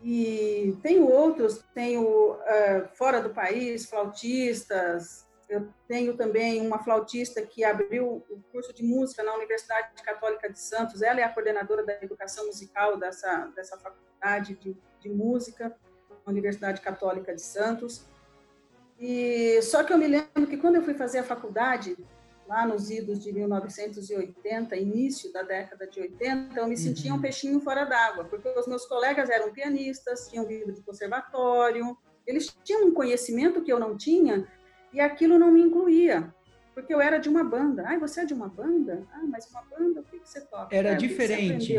e 0.03 0.77
tenho 0.83 1.07
outros, 1.09 1.63
tenho 1.73 2.33
uh, 2.33 2.87
fora 2.93 3.21
do 3.21 3.29
país, 3.29 3.85
flautistas. 3.85 5.25
Eu 5.47 5.69
tenho 5.87 6.17
também 6.17 6.65
uma 6.65 6.83
flautista 6.83 7.41
que 7.41 7.63
abriu 7.63 8.23
o 8.29 8.43
curso 8.51 8.73
de 8.73 8.83
música 8.83 9.23
na 9.23 9.33
Universidade 9.35 10.03
Católica 10.03 10.51
de 10.51 10.59
Santos. 10.59 11.01
Ela 11.01 11.21
é 11.21 11.23
a 11.23 11.29
coordenadora 11.29 11.85
da 11.85 11.93
educação 12.01 12.47
musical 12.47 12.97
dessa, 12.97 13.45
dessa 13.55 13.77
faculdade 13.77 14.55
de, 14.55 14.75
de 14.99 15.09
música, 15.09 15.73
Universidade 16.27 16.81
Católica 16.81 17.33
de 17.33 17.41
Santos. 17.41 18.05
E 19.05 19.61
só 19.61 19.83
que 19.83 19.91
eu 19.91 19.97
me 19.97 20.07
lembro 20.07 20.47
que 20.47 20.55
quando 20.55 20.75
eu 20.75 20.81
fui 20.81 20.93
fazer 20.93 21.19
a 21.19 21.23
faculdade, 21.23 21.97
lá 22.47 22.65
nos 22.65 22.89
idos 22.89 23.21
de 23.21 23.33
1980, 23.33 24.77
início 24.77 25.29
da 25.33 25.43
década 25.43 25.85
de 25.85 25.99
80, 25.99 26.57
eu 26.57 26.65
me 26.65 26.77
sentia 26.77 27.11
um 27.11 27.17
uhum. 27.17 27.21
peixinho 27.21 27.59
fora 27.59 27.83
d'água, 27.83 28.23
porque 28.23 28.47
os 28.57 28.65
meus 28.65 28.85
colegas 28.85 29.29
eram 29.29 29.51
pianistas, 29.51 30.29
tinham 30.29 30.45
vindo 30.45 30.71
de 30.71 30.81
conservatório, 30.81 31.97
eles 32.25 32.55
tinham 32.63 32.85
um 32.85 32.93
conhecimento 32.93 33.61
que 33.61 33.73
eu 33.73 33.77
não 33.77 33.97
tinha 33.97 34.47
e 34.93 35.01
aquilo 35.01 35.37
não 35.37 35.51
me 35.51 35.59
incluía, 35.59 36.33
porque 36.73 36.93
eu 36.93 37.01
era 37.01 37.17
de 37.17 37.27
uma 37.27 37.43
banda. 37.43 37.83
Ah, 37.85 37.99
você 37.99 38.21
é 38.21 38.25
de 38.25 38.33
uma 38.33 38.47
banda? 38.47 39.05
Ah, 39.11 39.25
mas 39.27 39.51
uma 39.51 39.63
banda, 39.63 39.99
o 39.99 40.03
que, 40.05 40.17
você 40.17 40.39
toca? 40.39 40.73
Era 40.73 40.91
é, 40.91 40.95
diferente. 40.95 41.77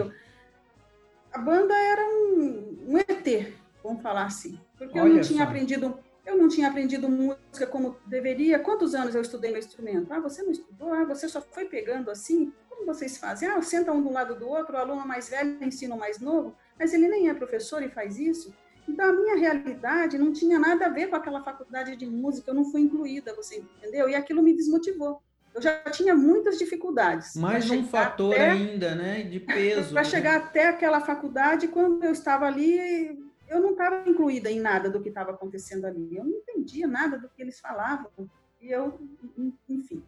A 1.33 1.39
banda 1.39 1.75
era 1.75 2.03
um, 2.03 2.85
um 2.87 2.99
ET, 2.99 3.55
vamos 3.83 4.03
falar 4.03 4.27
assim, 4.27 4.61
porque 4.77 5.01
Olha 5.01 5.09
eu 5.09 5.15
não 5.15 5.23
tinha 5.23 5.43
só. 5.43 5.45
aprendido 5.45 6.05
eu 6.27 6.37
não 6.37 6.49
tinha 6.49 6.69
aprendido 6.69 7.09
música 7.09 7.67
como 7.67 7.97
deveria. 8.07 8.59
Quantos 8.59 8.95
anos 8.95 9.15
eu 9.15 9.23
estudei 9.23 9.51
meu 9.51 9.59
instrumento? 9.59 10.13
Ah, 10.13 10.21
você 10.21 10.43
não 10.43 10.51
estudou? 10.51 10.93
Ah, 10.93 11.05
você 11.05 11.29
só 11.29 11.41
foi 11.41 11.67
pegando 11.67 12.11
assim? 12.11 12.53
Como 12.69 12.87
vocês 12.87 13.19
fazem? 13.19 13.49
Ah, 13.49 13.61
senta 13.63 13.93
um 13.93 14.03
do 14.03 14.13
lado 14.13 14.35
do 14.39 14.49
outro, 14.49 14.75
o 14.75 14.79
aluno 14.79 15.07
mais 15.07 15.29
velho 15.29 15.63
ensina 15.63 15.95
o 15.95 15.99
mais 15.99 16.19
novo, 16.19 16.57
mas 16.79 16.93
ele 16.93 17.09
nem 17.09 17.29
é 17.29 17.35
professor 17.35 17.83
e 17.83 17.89
faz 17.89 18.19
isso. 18.19 18.53
Então, 18.89 19.09
a 19.09 19.13
minha 19.13 19.37
realidade 19.37 20.19
não 20.19 20.33
tinha 20.33 20.59
nada 20.59 20.87
a 20.87 20.91
ver 20.91 21.09
com 21.09 21.17
aquela 21.17 21.43
faculdade 21.43 21.97
de 21.97 22.07
música, 22.07 22.51
eu 22.51 22.55
não 22.55 22.65
fui 22.71 22.83
incluída, 22.83 23.35
você 23.35 23.57
entendeu? 23.57 24.09
E 24.09 24.15
aquilo 24.15 24.43
me 24.43 24.55
desmotivou. 24.55 25.23
Eu 25.55 25.63
já 25.63 25.79
tinha 25.85 26.17
muitas 26.17 26.59
dificuldades. 26.59 27.37
Mais 27.37 27.71
um 27.71 27.85
fator 27.85 28.35
até... 28.35 28.51
ainda, 28.51 28.95
né, 28.95 29.23
de 29.23 29.39
peso. 29.39 29.91
para 29.95 30.03
né? 30.03 30.09
chegar 30.09 30.37
até 30.37 30.69
aquela 30.69 31.01
faculdade, 31.01 31.69
quando 31.69 32.03
eu 32.03 32.13
estava 32.13 32.45
ali, 32.45 33.17
eu 33.49 33.61
não 33.61 33.73
estava 33.73 34.09
incluída 34.09 34.51
em 34.51 34.61
nada 34.61 34.91
do 34.91 35.01
que 35.01 35.09
estava 35.09 35.33
acontecendo 35.33 35.85
ali. 35.85 36.17
Eu 36.17 36.25
não 36.25 36.33
entendia 36.33 36.87
nada 36.87 37.19
do 37.19 37.29
que 37.29 37.43
eles 37.43 37.61
falavam. 37.61 38.11
E 38.61 38.71
eu, 38.71 38.99
enfim, 39.69 40.03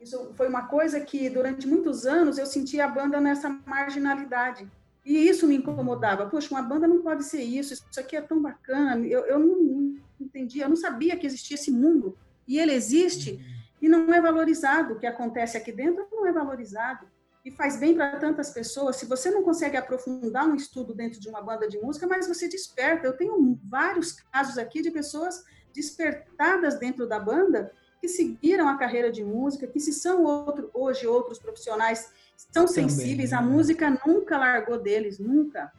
isso 0.00 0.32
foi 0.34 0.48
uma 0.48 0.66
coisa 0.66 1.00
que 1.00 1.28
durante 1.28 1.66
muitos 1.66 2.06
anos 2.06 2.38
eu 2.38 2.46
sentia 2.46 2.86
a 2.86 2.88
banda 2.88 3.20
nessa 3.20 3.50
marginalidade. 3.66 4.70
E 5.04 5.28
isso 5.28 5.46
me 5.46 5.56
incomodava. 5.56 6.28
Poxa, 6.28 6.54
uma 6.54 6.62
banda 6.62 6.88
não 6.88 7.02
pode 7.02 7.24
ser 7.24 7.42
isso, 7.42 7.74
isso 7.74 8.00
aqui 8.00 8.16
é 8.16 8.22
tão 8.22 8.40
bacana. 8.40 9.06
Eu, 9.06 9.20
eu 9.26 9.38
não, 9.38 9.56
não 9.56 10.00
entendia, 10.20 10.64
eu 10.64 10.68
não 10.68 10.76
sabia 10.76 11.16
que 11.16 11.26
existia 11.26 11.54
esse 11.54 11.70
mundo. 11.70 12.16
E 12.46 12.58
ele 12.58 12.72
existe 12.72 13.40
e 13.80 13.88
não 13.88 14.12
é 14.12 14.20
valorizado. 14.20 14.94
O 14.94 14.98
que 14.98 15.06
acontece 15.06 15.56
aqui 15.56 15.72
dentro 15.72 16.06
não 16.10 16.26
é 16.26 16.32
valorizado 16.32 17.06
e 17.44 17.50
faz 17.50 17.78
bem 17.78 17.94
para 17.94 18.16
tantas 18.16 18.50
pessoas. 18.50 18.96
Se 18.96 19.06
você 19.06 19.30
não 19.30 19.42
consegue 19.42 19.76
aprofundar 19.76 20.46
um 20.46 20.54
estudo 20.54 20.94
dentro 20.94 21.18
de 21.18 21.28
uma 21.28 21.40
banda 21.40 21.68
de 21.68 21.78
música, 21.78 22.06
mas 22.06 22.28
você 22.28 22.48
desperta. 22.48 23.06
Eu 23.06 23.16
tenho 23.16 23.58
vários 23.64 24.12
casos 24.12 24.58
aqui 24.58 24.82
de 24.82 24.90
pessoas 24.90 25.44
despertadas 25.74 26.78
dentro 26.78 27.06
da 27.06 27.18
banda 27.18 27.72
que 28.00 28.08
seguiram 28.08 28.68
a 28.68 28.76
carreira 28.76 29.10
de 29.10 29.22
música, 29.22 29.66
que 29.66 29.78
se 29.78 29.92
são 29.92 30.24
outro, 30.24 30.70
hoje 30.72 31.06
outros 31.06 31.38
profissionais 31.38 32.10
são 32.36 32.64
Também, 32.64 32.88
sensíveis, 32.88 33.30
né? 33.30 33.36
a 33.36 33.42
música 33.42 34.00
nunca 34.06 34.38
largou 34.38 34.78
deles, 34.78 35.18
nunca. 35.18 35.70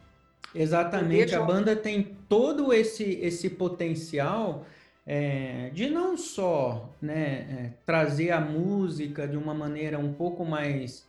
Exatamente, 0.54 1.34
a 1.34 1.42
banda 1.42 1.74
tem 1.74 2.16
todo 2.28 2.72
esse 2.72 3.04
esse 3.04 3.48
potencial 3.50 4.66
é, 5.06 5.70
de 5.72 5.88
não 5.90 6.16
só 6.16 6.94
né, 7.00 7.46
é, 7.50 7.72
trazer 7.84 8.30
a 8.30 8.40
música 8.40 9.26
de 9.26 9.36
uma 9.36 9.54
maneira 9.54 9.98
um 9.98 10.12
pouco 10.12 10.44
mais 10.44 11.04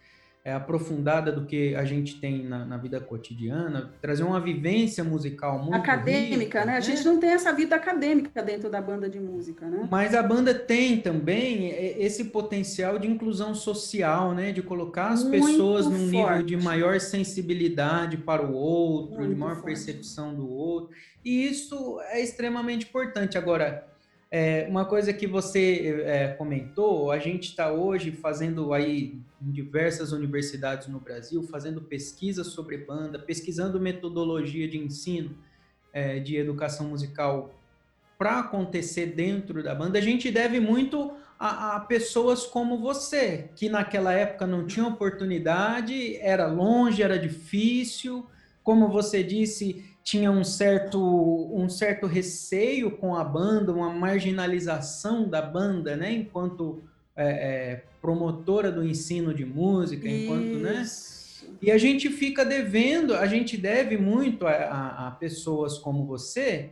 é, 0.46 0.52
aprofundada 0.52 1.32
do 1.32 1.46
que 1.46 1.74
a 1.74 1.86
gente 1.86 2.20
tem 2.20 2.44
na, 2.44 2.66
na, 2.66 2.76
vida 2.76 3.00
cotidiana, 3.00 3.94
trazer 4.02 4.24
uma 4.24 4.42
vivência 4.42 5.02
musical 5.02 5.58
muito 5.58 5.76
acadêmica, 5.76 6.36
rica, 6.36 6.66
né? 6.66 6.76
A 6.76 6.82
gente 6.82 7.06
não 7.06 7.18
tem 7.18 7.30
essa 7.30 7.54
vida 7.54 7.78
acadêmica 7.78 8.44
dentro 8.44 8.70
da 8.70 8.82
banda 8.82 9.10
de 9.10 9.22
música, 9.22 9.66
né? 9.66 9.88
Mas 9.90 10.14
a 10.14 10.22
banda 10.22 10.54
tem 10.54 11.00
também 11.00 11.70
esse 11.98 12.26
potencial 12.26 13.00
de 13.00 13.08
inclusão 13.08 13.56
social, 13.56 14.34
né? 14.34 14.52
De 14.52 14.62
colocar 14.62 15.12
as 15.12 15.24
muito 15.24 15.46
pessoas 15.46 15.86
num 15.86 16.12
forte. 16.12 16.12
nível 16.12 16.44
de 16.44 16.58
maior 16.58 17.00
sensibilidade 17.00 18.18
para 18.18 18.46
o 18.46 18.54
outro, 18.54 19.20
muito 19.20 19.34
de 19.34 19.40
maior 19.40 19.56
forte. 19.56 19.66
percepção 19.66 20.36
do 20.36 20.50
outro. 20.50 20.94
E 21.24 21.48
isso 21.48 22.02
é 22.10 22.22
extremamente 22.22 22.86
importante. 22.86 23.38
Agora, 23.38 23.93
é, 24.36 24.66
uma 24.68 24.84
coisa 24.84 25.14
que 25.14 25.28
você 25.28 26.04
é, 26.08 26.28
comentou, 26.30 27.12
a 27.12 27.20
gente 27.20 27.50
está 27.50 27.72
hoje 27.72 28.12
fazendo 28.12 28.74
aí 28.74 29.22
em 29.40 29.52
diversas 29.52 30.12
universidades 30.12 30.88
no 30.88 31.00
Brasil, 31.00 31.44
fazendo 31.44 31.80
pesquisas 31.80 32.48
sobre 32.48 32.78
banda, 32.78 33.20
pesquisando 33.20 33.80
metodologia 33.80 34.68
de 34.68 34.80
ensino 34.80 35.38
é, 35.94 36.18
de 36.18 36.36
educação 36.36 36.88
musical 36.88 37.54
para 38.18 38.40
acontecer 38.40 39.06
dentro 39.06 39.62
da 39.62 39.76
banda. 39.76 40.00
A 40.00 40.02
gente 40.02 40.32
deve 40.32 40.60
muito 40.60 41.14
a, 41.38 41.76
a, 41.76 41.80
pessoas 41.82 42.44
como 42.44 42.80
você, 42.80 43.52
que 43.56 43.70
naquela 43.70 44.14
época 44.14 44.48
não 44.48 44.66
tinha 44.66 44.88
oportunidade, 44.88 46.18
era 46.18 46.48
longe, 46.48 47.04
era 47.04 47.20
difícil, 47.20 48.26
como 48.64 48.88
você 48.88 49.22
disse, 49.22 49.93
tinha 50.04 50.30
um 50.30 50.44
certo, 50.44 51.00
um 51.54 51.70
certo 51.70 52.06
receio 52.06 52.92
com 52.92 53.16
a 53.16 53.24
banda, 53.24 53.72
uma 53.72 53.90
marginalização 53.90 55.28
da 55.28 55.42
banda, 55.42 55.96
né? 55.96 56.12
Enquanto 56.12 56.84
é, 57.16 57.26
é, 57.26 57.84
promotora 58.02 58.72
do 58.72 58.86
ensino 58.86 59.34
de 59.34 59.46
música, 59.46 60.08
Isso. 60.08 60.24
enquanto, 60.24 60.60
né? 60.60 60.86
E 61.62 61.72
a 61.72 61.78
gente 61.78 62.10
fica 62.10 62.44
devendo, 62.44 63.16
a 63.16 63.26
gente 63.26 63.56
deve 63.56 63.98
muito 63.98 64.46
a, 64.46 64.52
a, 64.52 65.08
a 65.08 65.12
pessoas 65.12 65.78
como 65.78 66.06
você, 66.06 66.72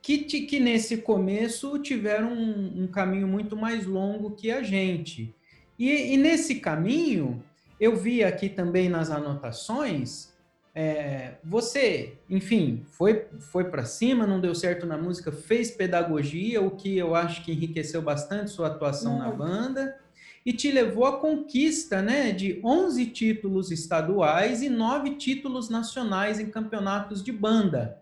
que, 0.00 0.18
que 0.18 0.58
nesse 0.58 0.98
começo 0.98 1.78
tiveram 1.78 2.32
um, 2.32 2.84
um, 2.84 2.86
caminho 2.86 3.28
muito 3.28 3.54
mais 3.54 3.86
longo 3.86 4.32
que 4.32 4.50
a 4.50 4.62
gente. 4.62 5.34
E, 5.78 6.14
e 6.14 6.16
nesse 6.16 6.56
caminho, 6.56 7.42
eu 7.78 7.94
vi 7.94 8.24
aqui 8.24 8.48
também 8.48 8.88
nas 8.88 9.10
anotações 9.10 10.31
é, 10.74 11.34
você, 11.44 12.18
enfim, 12.30 12.84
foi, 12.92 13.26
foi 13.38 13.64
para 13.64 13.84
cima, 13.84 14.26
não 14.26 14.40
deu 14.40 14.54
certo 14.54 14.86
na 14.86 14.96
música, 14.96 15.30
fez 15.30 15.70
pedagogia, 15.70 16.62
o 16.62 16.70
que 16.70 16.96
eu 16.96 17.14
acho 17.14 17.44
que 17.44 17.52
enriqueceu 17.52 18.00
bastante 18.00 18.50
sua 18.50 18.68
atuação 18.68 19.18
na 19.18 19.30
banda, 19.30 19.98
e 20.46 20.52
te 20.52 20.72
levou 20.72 21.04
à 21.04 21.20
conquista 21.20 22.00
né, 22.00 22.32
de 22.32 22.60
11 22.64 23.06
títulos 23.06 23.70
estaduais 23.70 24.62
e 24.62 24.70
9 24.70 25.16
títulos 25.16 25.68
nacionais 25.68 26.40
em 26.40 26.46
campeonatos 26.50 27.22
de 27.22 27.30
banda. 27.30 28.00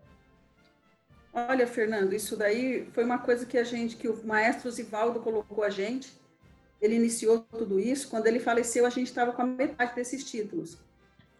Olha, 1.33 1.67
Fernando, 1.67 2.13
isso 2.13 2.35
daí 2.35 2.87
foi 2.93 3.03
uma 3.03 3.17
coisa 3.17 3.45
que 3.45 3.57
a 3.57 3.63
gente, 3.63 3.95
que 3.95 4.07
o 4.07 4.25
maestro 4.25 4.71
Zivaldo 4.71 5.19
colocou 5.19 5.63
a 5.63 5.69
gente. 5.69 6.11
Ele 6.81 6.95
iniciou 6.95 7.45
tudo 7.57 7.79
isso. 7.79 8.09
Quando 8.09 8.27
ele 8.27 8.39
faleceu, 8.39 8.85
a 8.85 8.89
gente 8.89 9.07
estava 9.07 9.31
com 9.31 9.41
a 9.41 9.45
metade 9.45 9.95
desses 9.95 10.23
títulos. 10.23 10.77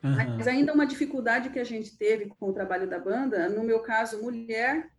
Uhum. 0.03 0.35
Mas 0.37 0.47
ainda 0.47 0.73
uma 0.73 0.85
dificuldade 0.85 1.49
que 1.49 1.59
a 1.59 1.63
gente 1.63 1.95
teve 1.95 2.25
com 2.39 2.49
o 2.49 2.53
trabalho 2.53 2.89
da 2.89 2.99
banda, 2.99 3.47
no 3.49 3.63
meu 3.63 3.81
caso, 3.81 4.21
mulher. 4.21 4.89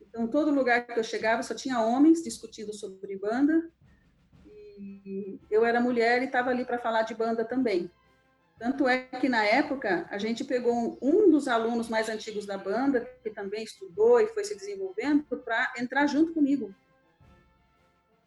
Então, 0.00 0.26
todo 0.26 0.50
lugar 0.50 0.86
que 0.86 0.98
eu 0.98 1.04
chegava 1.04 1.42
só 1.42 1.54
tinha 1.54 1.80
homens 1.80 2.22
discutindo 2.22 2.72
sobre 2.72 3.16
banda. 3.16 3.70
E 4.78 5.40
eu 5.50 5.64
era 5.64 5.80
mulher 5.80 6.22
e 6.22 6.26
estava 6.26 6.50
ali 6.50 6.64
para 6.64 6.78
falar 6.78 7.02
de 7.02 7.14
banda 7.14 7.44
também. 7.44 7.90
Tanto 8.58 8.86
é 8.86 8.98
que, 9.06 9.28
na 9.28 9.44
época, 9.44 10.06
a 10.10 10.18
gente 10.18 10.44
pegou 10.44 10.98
um 11.02 11.30
dos 11.30 11.48
alunos 11.48 11.88
mais 11.88 12.08
antigos 12.08 12.46
da 12.46 12.56
banda, 12.56 13.00
que 13.22 13.30
também 13.30 13.64
estudou 13.64 14.20
e 14.20 14.28
foi 14.28 14.44
se 14.44 14.54
desenvolvendo, 14.54 15.24
para 15.38 15.72
entrar 15.78 16.06
junto 16.06 16.34
comigo. 16.34 16.72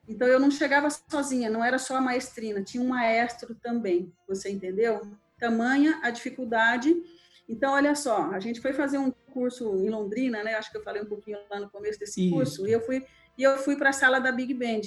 Então, 0.08 0.28
eu 0.28 0.40
não 0.40 0.50
chegava 0.50 0.90
sozinha, 0.90 1.50
não 1.50 1.64
era 1.64 1.78
só 1.78 1.98
a 1.98 2.02
maestrina, 2.02 2.64
tinha 2.64 2.84
um 2.84 2.88
maestro 2.88 3.56
também, 3.56 4.14
você 4.28 4.50
entendeu? 4.50 5.02
Tamanha 5.40 6.00
a 6.04 6.10
dificuldade. 6.10 6.96
Então, 7.48 7.74
olha 7.74 7.96
só, 7.96 8.32
a 8.32 8.40
gente 8.40 8.60
foi 8.60 8.74
fazer 8.74 8.98
um 8.98 9.12
curso 9.32 9.76
em 9.78 9.90
Londrina, 9.90 10.44
né? 10.44 10.56
Acho 10.56 10.72
que 10.72 10.78
eu 10.78 10.84
falei 10.84 11.02
um 11.02 11.06
pouquinho 11.06 11.38
lá 11.50 11.60
no 11.60 11.70
começo 11.70 12.00
desse 12.00 12.26
Isso. 12.26 12.36
curso, 12.36 12.68
e 12.68 12.72
eu 12.72 12.82
fui 12.82 13.06
e 13.38 13.44
eu 13.44 13.58
fui 13.60 13.76
para 13.76 13.90
a 13.90 13.94
sala 13.94 14.20
da 14.20 14.32
Big 14.32 14.52
Band. 14.54 14.82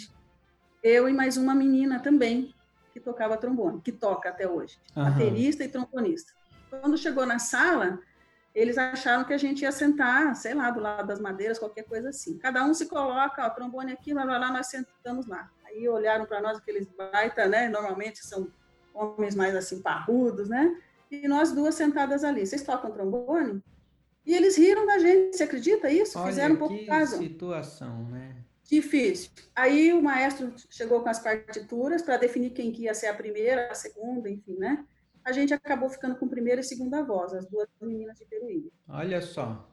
Eu 0.83 1.09
e 1.09 1.13
mais 1.13 1.37
uma 1.37 1.55
menina 1.55 2.01
também 2.01 2.53
que 2.93 2.99
tocava 2.99 3.37
trombone, 3.37 3.81
que 3.81 3.93
toca 3.93 4.29
até 4.29 4.49
hoje, 4.49 4.77
uhum. 4.97 5.05
baterista 5.05 5.63
e 5.63 5.69
trombonista. 5.69 6.33
Quando 6.69 6.99
chegou 6.99 7.25
na 7.25 7.39
sala, 7.39 8.01
eles 8.53 8.77
acharam 8.77 9.25
que 9.25 9.33
a 9.33 9.39
gente 9.39 9.63
ia 9.63 9.71
sentar, 9.71 10.35
sei 10.35 10.55
lá, 10.55 10.71
do 10.71 10.81
lado 10.81 11.07
das 11.07 11.21
madeiras, 11.21 11.59
qualquer 11.59 11.85
coisa 11.85 12.09
assim. 12.09 12.37
Cada 12.39 12.65
um 12.65 12.75
se 12.75 12.87
coloca, 12.87 13.47
ó, 13.47 13.51
trombone 13.51 13.93
aqui, 13.93 14.13
vai 14.13 14.27
lá, 14.27 14.51
nós 14.51 14.67
sentamos 14.67 15.27
lá. 15.27 15.49
Aí 15.65 15.89
olharam 15.89 16.27
para 16.27 16.41
nós 16.41 16.59
aqueles 16.59 16.89
baita, 16.89 17.47
né? 17.47 17.69
Normalmente 17.69 18.27
são 18.27 18.49
homens 18.95 19.35
mais 19.35 19.55
assim 19.55 19.81
parrudos, 19.81 20.49
né? 20.49 20.77
E 21.11 21.27
nós 21.27 21.53
duas 21.53 21.75
sentadas 21.75 22.23
ali. 22.25 22.47
Vocês 22.47 22.63
tocam 22.63 22.91
trombone? 22.91 23.63
E 24.25 24.35
eles 24.35 24.57
riram 24.57 24.87
da 24.87 24.99
gente, 24.99 25.37
você 25.37 25.43
acredita 25.43 25.91
isso? 25.91 26.19
Olha, 26.19 26.29
Fizeram 26.29 26.55
um 26.55 26.59
pouco 26.59 26.77
que 26.77 26.87
caso. 26.87 27.17
situação, 27.19 28.05
né? 28.05 28.37
Difícil. 28.65 29.31
Aí 29.57 29.93
o 29.93 30.01
maestro 30.01 30.53
chegou 30.69 31.03
com 31.03 31.09
as 31.09 31.19
partituras 31.19 32.03
para 32.03 32.17
definir 32.17 32.51
quem 32.51 32.71
que 32.71 32.83
ia 32.83 32.95
ser 32.95 33.09
a 33.09 33.15
primeira, 33.15 33.69
a 33.71 33.75
segunda, 33.75 34.31
enfim, 34.31 34.57
né? 34.57 34.85
A 35.25 35.33
gente 35.33 35.53
acabou 35.53 35.89
ficando 35.89 36.17
com 36.17 36.29
primeira 36.29 36.61
e 36.61 36.65
segunda 36.65 37.03
voz, 37.03 37.35
as 37.35 37.47
duas 37.47 37.69
meninas 37.81 38.17
de 38.17 38.25
Peruíbe. 38.25 38.73
Olha 38.89 39.21
só. 39.21 39.69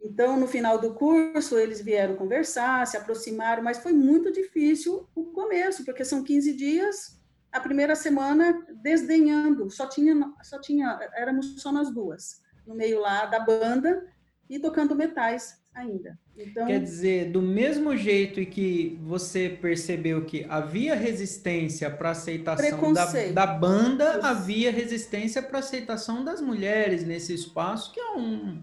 Então, 0.00 0.38
no 0.38 0.46
final 0.46 0.78
do 0.78 0.94
curso, 0.94 1.58
eles 1.58 1.80
vieram 1.80 2.14
conversar, 2.14 2.86
se 2.86 2.96
aproximaram, 2.96 3.62
mas 3.62 3.78
foi 3.78 3.92
muito 3.92 4.30
difícil 4.30 5.08
o 5.14 5.24
começo, 5.24 5.84
porque 5.84 6.04
são 6.04 6.22
15 6.22 6.52
dias 6.54 7.18
a 7.54 7.60
primeira 7.60 7.94
semana 7.94 8.66
desdenhando, 8.82 9.70
só 9.70 9.88
tinha, 9.88 10.14
só 10.42 10.60
tinha, 10.60 10.98
éramos 11.14 11.62
só 11.62 11.70
nós 11.70 11.88
duas, 11.88 12.42
no 12.66 12.74
meio 12.74 13.00
lá 13.00 13.26
da 13.26 13.38
banda 13.38 14.04
e 14.50 14.58
tocando 14.58 14.96
metais 14.96 15.62
ainda. 15.72 16.18
Então, 16.36 16.66
Quer 16.66 16.80
dizer, 16.80 17.30
do 17.30 17.40
mesmo 17.40 17.96
jeito 17.96 18.44
que 18.44 18.98
você 19.04 19.48
percebeu 19.48 20.24
que 20.24 20.44
havia 20.48 20.96
resistência 20.96 21.88
para 21.88 22.10
aceitação 22.10 22.92
da, 22.92 23.06
da, 23.32 23.46
banda, 23.46 24.26
havia 24.26 24.72
resistência 24.72 25.40
para 25.40 25.60
aceitação 25.60 26.24
das 26.24 26.40
mulheres 26.40 27.04
nesse 27.06 27.32
espaço, 27.32 27.92
que 27.92 28.00
é 28.00 28.10
um, 28.16 28.60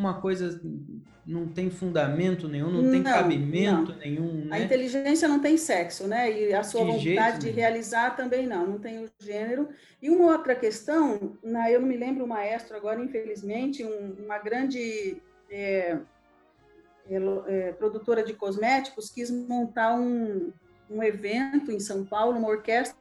uma 0.00 0.14
coisa 0.20 0.60
não 1.26 1.46
tem 1.46 1.70
fundamento 1.70 2.48
nenhum, 2.48 2.70
não, 2.70 2.82
não 2.82 2.90
tem 2.90 3.02
cabimento 3.02 3.92
não. 3.92 3.98
nenhum. 3.98 4.44
Né? 4.46 4.56
A 4.56 4.60
inteligência 4.60 5.28
não 5.28 5.38
tem 5.38 5.56
sexo, 5.56 6.08
né? 6.08 6.30
E 6.32 6.54
a 6.54 6.62
sua 6.62 6.84
de 6.84 7.10
vontade 7.10 7.40
de 7.40 7.50
realizar 7.50 8.16
também 8.16 8.46
não, 8.46 8.66
não 8.66 8.78
tem 8.78 9.04
o 9.04 9.10
gênero. 9.18 9.68
E 10.00 10.08
uma 10.08 10.32
outra 10.32 10.56
questão, 10.56 11.36
na, 11.42 11.70
eu 11.70 11.80
não 11.80 11.86
me 11.86 11.96
lembro 11.96 12.24
o 12.24 12.28
maestro 12.28 12.76
agora, 12.76 13.02
infelizmente, 13.02 13.84
um, 13.84 14.24
uma 14.24 14.38
grande 14.38 15.20
é, 15.50 15.98
é, 17.08 17.16
é, 17.46 17.72
produtora 17.72 18.24
de 18.24 18.32
cosméticos 18.32 19.10
quis 19.10 19.30
montar 19.30 19.94
um, 19.94 20.50
um 20.88 21.02
evento 21.02 21.70
em 21.70 21.78
São 21.78 22.04
Paulo, 22.04 22.38
uma 22.38 22.48
orquestra 22.48 22.96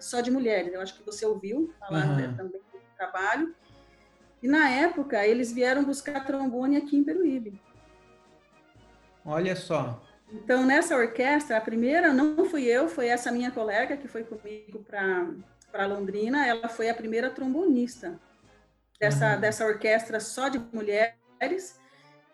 só 0.00 0.20
de 0.20 0.30
mulheres. 0.30 0.74
Eu 0.74 0.80
acho 0.80 0.98
que 0.98 1.06
você 1.06 1.24
ouviu 1.24 1.72
falar 1.78 2.08
uhum. 2.08 2.36
também 2.36 2.60
do 2.60 2.80
trabalho. 2.96 3.54
E 4.42 4.48
na 4.48 4.70
época, 4.70 5.26
eles 5.26 5.52
vieram 5.52 5.84
buscar 5.84 6.24
trombone 6.24 6.76
aqui 6.76 6.96
em 6.96 7.04
Peruíbe. 7.04 7.60
Olha 9.24 9.54
só. 9.54 10.02
Então, 10.32 10.64
nessa 10.64 10.96
orquestra, 10.96 11.56
a 11.56 11.60
primeira 11.60 12.12
não 12.12 12.44
fui 12.44 12.64
eu, 12.64 12.88
foi 12.88 13.08
essa 13.08 13.32
minha 13.32 13.50
colega 13.50 13.96
que 13.96 14.08
foi 14.08 14.24
comigo 14.24 14.84
para 14.84 15.86
Londrina. 15.86 16.46
Ela 16.46 16.68
foi 16.68 16.88
a 16.88 16.94
primeira 16.94 17.30
trombonista 17.30 18.18
dessa, 18.98 19.34
uhum. 19.34 19.40
dessa 19.40 19.66
orquestra 19.66 20.20
só 20.20 20.48
de 20.48 20.58
mulheres. 20.72 21.78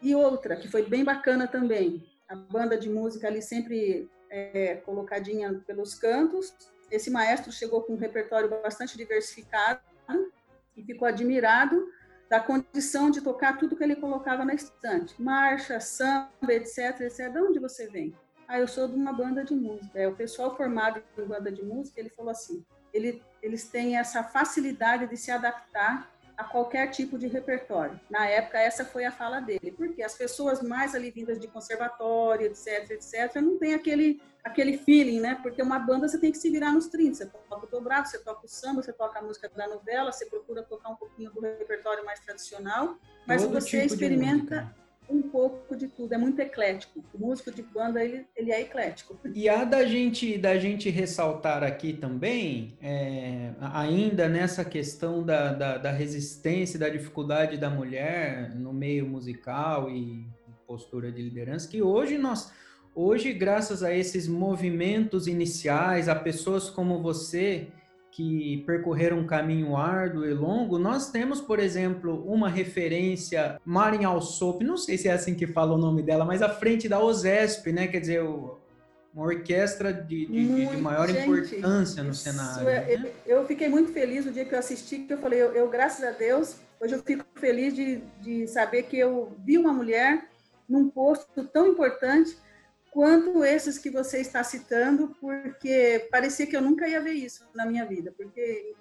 E 0.00 0.14
outra, 0.14 0.56
que 0.56 0.68
foi 0.68 0.82
bem 0.82 1.02
bacana 1.02 1.48
também. 1.48 2.04
A 2.28 2.36
banda 2.36 2.76
de 2.76 2.88
música 2.88 3.26
ali 3.26 3.40
sempre 3.40 4.08
é, 4.30 4.76
colocadinha 4.84 5.54
pelos 5.66 5.94
cantos. 5.94 6.54
Esse 6.90 7.10
maestro 7.10 7.50
chegou 7.50 7.82
com 7.82 7.94
um 7.94 7.98
repertório 7.98 8.48
bastante 8.48 8.96
diversificado 8.96 9.80
e 10.76 10.82
ficou 10.84 11.08
admirado 11.08 11.88
da 12.28 12.40
condição 12.40 13.10
de 13.10 13.20
tocar 13.20 13.58
tudo 13.58 13.76
que 13.76 13.84
ele 13.84 13.96
colocava 13.96 14.44
na 14.44 14.54
estante. 14.54 15.20
Marcha, 15.20 15.80
samba, 15.80 16.28
etc, 16.50 17.00
etc. 17.00 17.30
De 17.30 17.40
onde 17.40 17.58
você 17.58 17.88
vem? 17.88 18.14
Ah, 18.48 18.58
eu 18.58 18.68
sou 18.68 18.86
de 18.88 18.94
uma 18.94 19.12
banda 19.12 19.44
de 19.44 19.54
música. 19.54 19.98
É, 19.98 20.08
o 20.08 20.14
pessoal 20.14 20.56
formado 20.56 21.02
em 21.18 21.24
banda 21.24 21.50
de 21.50 21.64
música, 21.64 22.00
ele 22.00 22.10
falou 22.10 22.30
assim, 22.30 22.64
ele, 22.92 23.22
eles 23.42 23.68
têm 23.68 23.96
essa 23.96 24.22
facilidade 24.22 25.06
de 25.06 25.16
se 25.16 25.30
adaptar 25.30 26.10
a 26.36 26.44
qualquer 26.44 26.90
tipo 26.90 27.18
de 27.18 27.26
repertório. 27.26 27.98
Na 28.10 28.26
época, 28.26 28.58
essa 28.58 28.84
foi 28.84 29.04
a 29.04 29.10
fala 29.10 29.40
dele, 29.40 29.72
porque 29.72 30.02
as 30.02 30.14
pessoas 30.14 30.62
mais 30.62 30.94
ali 30.94 31.10
vindas 31.10 31.40
de 31.40 31.48
conservatório, 31.48 32.46
etc, 32.46 32.90
etc, 32.90 33.36
não 33.36 33.58
tem 33.58 33.74
aquele, 33.74 34.20
aquele 34.44 34.76
feeling, 34.76 35.20
né? 35.20 35.38
Porque 35.42 35.62
uma 35.62 35.78
banda 35.78 36.06
você 36.06 36.18
tem 36.18 36.30
que 36.30 36.38
se 36.38 36.50
virar 36.50 36.72
nos 36.72 36.88
30, 36.88 37.14
você 37.14 37.26
toca 37.26 37.66
o 37.66 37.68
dobrado, 37.68 38.08
você 38.08 38.18
toca 38.18 38.44
o 38.44 38.48
samba, 38.48 38.82
você 38.82 38.92
toca 38.92 39.18
a 39.18 39.22
música 39.22 39.48
da 39.48 39.66
novela, 39.66 40.12
você 40.12 40.26
procura 40.26 40.62
tocar 40.62 40.90
um 40.90 40.96
pouquinho 40.96 41.30
do 41.30 41.40
repertório 41.40 42.04
mais 42.04 42.20
tradicional, 42.20 42.98
mas 43.26 43.42
Todo 43.42 43.54
você 43.54 43.82
tipo 43.82 43.94
experimenta 43.94 44.74
um 45.08 45.22
pouco 45.22 45.76
de 45.76 45.88
tudo, 45.88 46.12
é 46.12 46.18
muito 46.18 46.40
eclético. 46.40 47.04
O 47.14 47.18
músico 47.18 47.50
de 47.50 47.62
banda, 47.62 48.04
ele, 48.04 48.26
ele 48.36 48.52
é 48.52 48.60
eclético. 48.60 49.18
E 49.34 49.48
há 49.48 49.64
da 49.64 49.84
gente, 49.84 50.36
da 50.36 50.58
gente 50.58 50.90
ressaltar 50.90 51.62
aqui 51.62 51.92
também, 51.92 52.76
é, 52.82 53.52
ainda 53.60 54.28
nessa 54.28 54.64
questão 54.64 55.22
da, 55.22 55.52
da, 55.52 55.78
da 55.78 55.90
resistência, 55.90 56.78
da 56.78 56.88
dificuldade 56.88 57.56
da 57.56 57.70
mulher 57.70 58.54
no 58.54 58.72
meio 58.72 59.06
musical 59.06 59.90
e 59.90 60.26
postura 60.66 61.12
de 61.12 61.22
liderança, 61.22 61.68
que 61.68 61.80
hoje 61.80 62.18
nós, 62.18 62.52
hoje, 62.94 63.32
graças 63.32 63.82
a 63.82 63.94
esses 63.94 64.26
movimentos 64.26 65.28
iniciais, 65.28 66.08
a 66.08 66.14
pessoas 66.14 66.68
como 66.68 67.00
você, 67.00 67.68
que 68.16 68.64
percorreram 68.64 69.18
um 69.18 69.26
caminho 69.26 69.76
árduo 69.76 70.24
e 70.24 70.32
longo, 70.32 70.78
nós 70.78 71.10
temos, 71.10 71.38
por 71.38 71.58
exemplo, 71.58 72.24
uma 72.26 72.48
referência, 72.48 73.60
Marin 73.62 74.04
Alsop, 74.04 74.64
não 74.64 74.78
sei 74.78 74.96
se 74.96 75.06
é 75.06 75.12
assim 75.12 75.34
que 75.34 75.46
fala 75.46 75.74
o 75.74 75.78
nome 75.78 76.02
dela, 76.02 76.24
mas 76.24 76.40
à 76.40 76.48
frente 76.48 76.88
da 76.88 76.98
OSESP, 76.98 77.72
né? 77.72 77.86
Quer 77.86 78.00
dizer, 78.00 78.22
uma 78.22 79.26
orquestra 79.26 79.92
de, 79.92 80.24
de, 80.24 80.66
de 80.66 80.76
maior 80.78 81.06
gente, 81.06 81.28
importância 81.28 82.02
no 82.02 82.14
cenário. 82.14 82.66
É, 82.66 82.96
né? 82.96 83.10
eu, 83.26 83.36
eu, 83.40 83.46
fiquei 83.46 83.68
muito 83.68 83.92
feliz 83.92 84.24
no 84.24 84.32
dia 84.32 84.46
que 84.46 84.54
eu 84.54 84.58
assisti, 84.58 85.00
que 85.00 85.12
eu 85.12 85.18
falei, 85.18 85.42
eu, 85.42 85.52
eu 85.52 85.68
graças 85.68 86.02
a 86.02 86.12
Deus, 86.12 86.56
hoje 86.80 86.94
eu 86.94 87.02
fico 87.02 87.22
feliz 87.34 87.74
de, 87.74 88.00
de 88.22 88.46
saber 88.48 88.84
que 88.84 88.98
eu 88.98 89.36
vi 89.44 89.58
uma 89.58 89.74
mulher 89.74 90.26
num 90.66 90.88
posto 90.88 91.44
tão 91.48 91.66
importante 91.66 92.34
quanto 92.96 93.44
esses 93.44 93.76
que 93.76 93.90
você 93.90 94.22
está 94.22 94.42
citando, 94.42 95.14
porque 95.20 96.08
parecia 96.10 96.46
que 96.46 96.56
eu 96.56 96.62
nunca 96.62 96.88
ia 96.88 96.98
ver 96.98 97.12
isso 97.12 97.46
na 97.54 97.66
minha 97.66 97.84
vida, 97.84 98.10
porque 98.16 98.74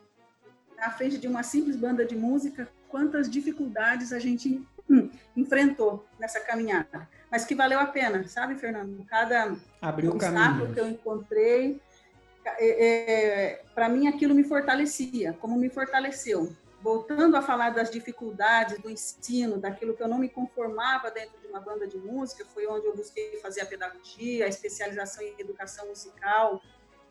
na 0.78 0.90
frente 0.90 1.18
de 1.18 1.28
uma 1.28 1.44
simples 1.44 1.76
banda 1.76 2.06
de 2.06 2.16
música, 2.16 2.66
quantas 2.88 3.30
dificuldades 3.30 4.14
a 4.14 4.20
gente 4.20 4.66
hum, 4.90 5.10
enfrentou 5.36 6.08
nessa 6.18 6.40
caminhada, 6.40 7.10
mas 7.30 7.44
que 7.44 7.54
valeu 7.54 7.78
a 7.78 7.88
pena, 7.88 8.26
sabe, 8.26 8.56
Fernando? 8.56 9.04
Cada 9.04 9.54
Abriu 9.82 10.12
obstáculo 10.12 10.74
que 10.74 10.80
eu 10.80 10.88
encontrei, 10.88 11.82
é, 12.46 12.86
é, 12.86 13.64
para 13.76 13.90
mim 13.90 14.08
aquilo 14.08 14.34
me 14.34 14.46
fortalecia, 14.46 15.34
como 15.42 15.58
me 15.58 15.68
fortaleceu 15.68 16.56
voltando 16.86 17.36
a 17.36 17.42
falar 17.42 17.72
das 17.72 17.90
dificuldades 17.90 18.78
do 18.78 18.92
ensino, 18.92 19.58
daquilo 19.58 19.96
que 19.96 20.04
eu 20.04 20.08
não 20.08 20.20
me 20.20 20.30
conformava 20.30 21.10
dentro 21.10 21.36
de 21.42 21.48
uma 21.48 21.60
banda 21.60 21.88
de 21.88 21.98
música, 21.98 22.46
foi 22.46 22.68
onde 22.68 22.86
eu 22.86 22.96
busquei 22.96 23.40
fazer 23.40 23.62
a 23.62 23.66
pedagogia, 23.66 24.46
a 24.46 24.48
especialização 24.48 25.24
em 25.24 25.34
educação 25.40 25.88
musical. 25.88 26.62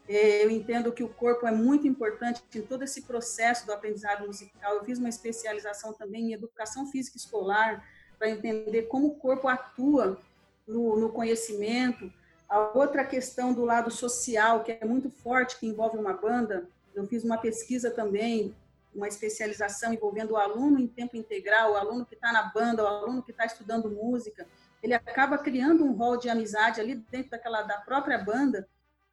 É, 0.08 0.44
eu 0.44 0.50
entendo 0.52 0.92
que 0.92 1.02
o 1.02 1.08
corpo 1.08 1.44
é 1.44 1.50
muito 1.50 1.88
importante 1.88 2.40
em 2.54 2.62
todo 2.62 2.84
esse 2.84 3.02
processo 3.02 3.66
do 3.66 3.72
aprendizado 3.72 4.24
musical. 4.24 4.76
Eu 4.76 4.84
fiz 4.84 4.96
uma 5.00 5.08
especialização 5.08 5.92
também 5.92 6.26
em 6.26 6.32
educação 6.34 6.86
física 6.86 7.16
escolar, 7.16 7.84
para 8.16 8.30
entender 8.30 8.82
como 8.82 9.08
o 9.08 9.16
corpo 9.16 9.48
atua 9.48 10.20
no, 10.64 10.96
no 10.96 11.08
conhecimento. 11.08 12.12
A 12.48 12.78
outra 12.78 13.04
questão 13.04 13.52
do 13.52 13.64
lado 13.64 13.90
social, 13.90 14.62
que 14.62 14.70
é 14.70 14.84
muito 14.84 15.10
forte, 15.10 15.58
que 15.58 15.66
envolve 15.66 15.98
uma 15.98 16.12
banda, 16.12 16.68
eu 16.94 17.04
fiz 17.08 17.24
uma 17.24 17.38
pesquisa 17.38 17.90
também 17.90 18.54
uma 18.94 19.08
especialização 19.08 19.92
envolvendo 19.92 20.32
o 20.32 20.36
aluno 20.36 20.78
em 20.78 20.86
tempo 20.86 21.16
integral, 21.16 21.72
o 21.72 21.76
aluno 21.76 22.06
que 22.06 22.14
está 22.14 22.32
na 22.32 22.44
banda, 22.44 22.84
o 22.84 22.86
aluno 22.86 23.22
que 23.22 23.32
está 23.32 23.44
estudando 23.44 23.90
música, 23.90 24.46
ele 24.82 24.94
acaba 24.94 25.38
criando 25.38 25.84
um 25.84 25.92
rol 25.92 26.16
de 26.16 26.28
amizade 26.28 26.80
ali 26.80 26.94
dentro 27.10 27.30
daquela 27.30 27.62
da 27.62 27.78
própria 27.78 28.18
banda. 28.18 28.68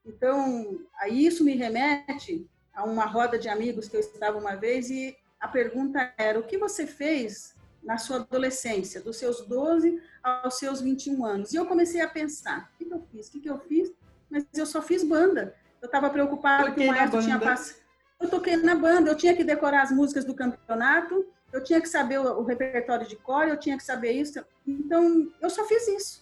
Então, 0.06 0.80
aí 1.00 1.26
isso 1.26 1.44
me 1.44 1.56
remete 1.56 2.48
a 2.74 2.84
uma 2.84 3.06
roda 3.06 3.38
de 3.38 3.50
amigos 3.50 3.88
que 3.88 3.96
eu 3.96 4.02
estava 4.02 4.38
uma 4.38 4.56
vez 4.56 4.90
e 4.90 5.16
a 5.40 5.48
pergunta 5.48 6.14
era: 6.18 6.40
o 6.40 6.44
que 6.44 6.58
você 6.58 6.86
fez 6.86 7.56
na 7.84 7.98
sua 7.98 8.18
adolescência, 8.18 9.02
dos 9.02 9.18
seus 9.18 9.42
12 9.48 10.02
aos 10.22 10.60
seus 10.60 10.82
21 10.82 11.26
anos? 11.26 11.54
E 11.54 11.56
eu 11.56 11.66
comecei 11.66 12.02
a 12.02 12.08
pensar: 12.08 12.72
o 12.74 12.78
que, 12.78 12.94
eu 12.94 13.02
fiz? 13.12 13.28
O 13.28 13.32
que, 13.32 13.50
eu 13.50 13.60
fiz? 13.60 13.92
Mas 14.30 14.46
eu 14.54 14.66
só 14.66 14.82
fiz 14.82 15.04
banda. 15.04 15.56
Eu 15.82 15.88
estava 15.88 16.10
preocupada 16.10 16.72
que 16.72 16.82
o 16.82 16.88
maestro 16.88 17.22
tinha 17.22 17.40
passado 17.40 17.81
eu 18.22 18.30
toquei 18.30 18.56
na 18.58 18.76
banda, 18.76 19.10
eu 19.10 19.16
tinha 19.16 19.36
que 19.36 19.44
decorar 19.44 19.82
as 19.82 19.92
músicas 19.92 20.24
do 20.24 20.36
campeonato, 20.36 21.26
eu 21.52 21.64
tinha 21.64 21.82
que 21.82 21.90
saber 21.90 22.20
o, 22.20 22.40
o 22.40 22.44
repertório 22.44 23.08
de 23.08 23.16
cor, 23.16 23.48
eu 23.48 23.58
tinha 23.58 23.78
que 23.78 23.84
saber 23.84 24.12
isso. 24.12 24.44
Então, 24.66 25.28
eu 25.42 25.50
só 25.50 25.66
fiz 25.66 25.88
isso. 25.88 26.22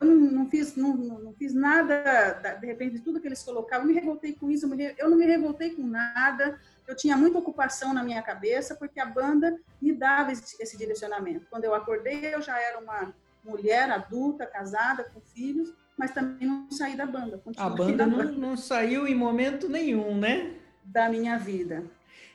Eu 0.00 0.06
não, 0.06 0.16
não 0.16 0.50
fiz, 0.50 0.76
não, 0.76 0.94
não, 0.94 1.32
fiz 1.32 1.52
nada, 1.52 2.56
de 2.60 2.66
repente, 2.66 2.94
de 2.94 3.00
tudo 3.00 3.20
que 3.20 3.26
eles 3.26 3.42
colocavam. 3.42 3.84
Eu 3.84 3.92
me 3.92 3.98
revoltei 3.98 4.32
com 4.32 4.50
isso, 4.50 4.68
eu 4.96 5.10
não 5.10 5.16
me 5.16 5.26
revoltei 5.26 5.70
com 5.70 5.82
nada. 5.82 6.58
Eu 6.86 6.94
tinha 6.94 7.16
muita 7.16 7.38
ocupação 7.38 7.92
na 7.92 8.04
minha 8.04 8.22
cabeça, 8.22 8.76
porque 8.76 9.00
a 9.00 9.06
banda 9.06 9.58
me 9.80 9.92
dava 9.92 10.32
esse, 10.32 10.60
esse 10.62 10.76
direcionamento. 10.76 11.46
Quando 11.50 11.64
eu 11.64 11.74
acordei, 11.74 12.32
eu 12.32 12.40
já 12.40 12.60
era 12.60 12.78
uma 12.78 13.12
mulher 13.44 13.90
adulta, 13.90 14.46
casada, 14.46 15.04
com 15.04 15.20
filhos, 15.20 15.74
mas 15.96 16.12
também 16.12 16.46
não 16.46 16.70
saí 16.70 16.96
da 16.96 17.06
banda. 17.06 17.42
A 17.56 17.68
banda 17.68 18.06
não, 18.06 18.18
banda 18.18 18.32
não 18.32 18.56
saiu 18.56 19.06
em 19.06 19.16
momento 19.16 19.68
nenhum, 19.68 20.16
né? 20.16 20.57
Da 20.88 21.08
minha 21.08 21.38
vida. 21.38 21.84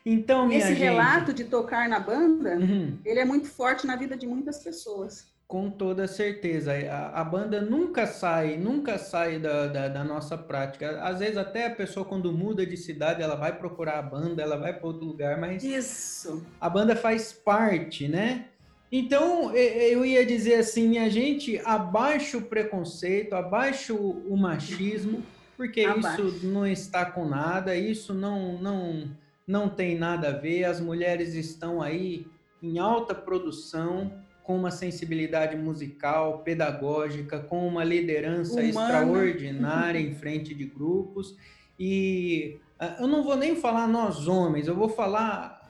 Então, 0.05 0.47
minha 0.47 0.59
Esse 0.59 0.69
gente... 0.69 0.79
relato 0.79 1.33
de 1.33 1.45
tocar 1.45 1.87
na 1.87 1.99
banda, 1.99 2.57
uhum. 2.57 2.97
ele 3.05 3.19
é 3.19 3.25
muito 3.25 3.47
forte 3.47 3.87
na 3.87 3.95
vida 3.95 4.17
de 4.17 4.27
muitas 4.27 4.59
pessoas. 4.59 5.31
Com 5.47 5.69
toda 5.69 6.07
certeza. 6.07 6.73
A, 6.89 7.21
a 7.21 7.23
banda 7.23 7.61
nunca 7.61 8.07
sai, 8.07 8.57
nunca 8.57 8.97
sai 8.97 9.39
da, 9.39 9.67
da, 9.67 9.87
da, 9.87 10.03
nossa 10.03 10.37
prática. 10.37 11.01
Às 11.01 11.19
vezes 11.19 11.37
até 11.37 11.67
a 11.67 11.75
pessoa 11.75 12.05
quando 12.05 12.33
muda 12.33 12.65
de 12.65 12.75
cidade, 12.75 13.21
ela 13.21 13.35
vai 13.35 13.57
procurar 13.57 13.99
a 13.99 14.01
banda, 14.01 14.41
ela 14.41 14.57
vai 14.57 14.73
para 14.73 14.87
outro 14.87 15.05
lugar, 15.05 15.39
mas 15.39 15.63
Isso. 15.63 16.43
a 16.59 16.69
banda 16.69 16.95
faz 16.95 17.31
parte, 17.31 18.07
né? 18.07 18.45
Então, 18.91 19.55
eu 19.55 20.05
ia 20.05 20.23
dizer 20.23 20.55
assim, 20.55 20.87
minha 20.87 21.09
gente, 21.09 21.59
abaixo 21.65 22.37
o 22.37 22.41
preconceito, 22.43 23.33
abaixo 23.33 23.95
o 23.95 24.37
machismo, 24.37 25.23
porque 25.55 25.81
Abaixo. 25.81 26.27
isso 26.27 26.47
não 26.47 26.65
está 26.65 27.05
com 27.05 27.27
nada, 27.27 27.75
isso 27.75 28.13
não, 28.13 28.57
não, 28.57 29.09
não 29.47 29.69
tem 29.69 29.97
nada 29.97 30.29
a 30.29 30.31
ver. 30.31 30.65
As 30.65 30.79
mulheres 30.79 31.33
estão 31.33 31.81
aí 31.81 32.25
em 32.61 32.79
alta 32.79 33.13
produção, 33.13 34.11
com 34.43 34.57
uma 34.57 34.71
sensibilidade 34.71 35.55
musical, 35.55 36.39
pedagógica, 36.39 37.39
com 37.39 37.67
uma 37.67 37.83
liderança 37.83 38.61
Humana. 38.61 38.69
extraordinária 38.69 39.99
em 39.99 40.13
frente 40.13 40.53
de 40.53 40.65
grupos. 40.65 41.35
E 41.79 42.57
uh, 42.79 43.03
eu 43.03 43.07
não 43.07 43.23
vou 43.23 43.37
nem 43.37 43.55
falar 43.55 43.87
nós 43.87 44.27
homens, 44.27 44.67
eu 44.67 44.75
vou 44.75 44.89
falar 44.89 45.63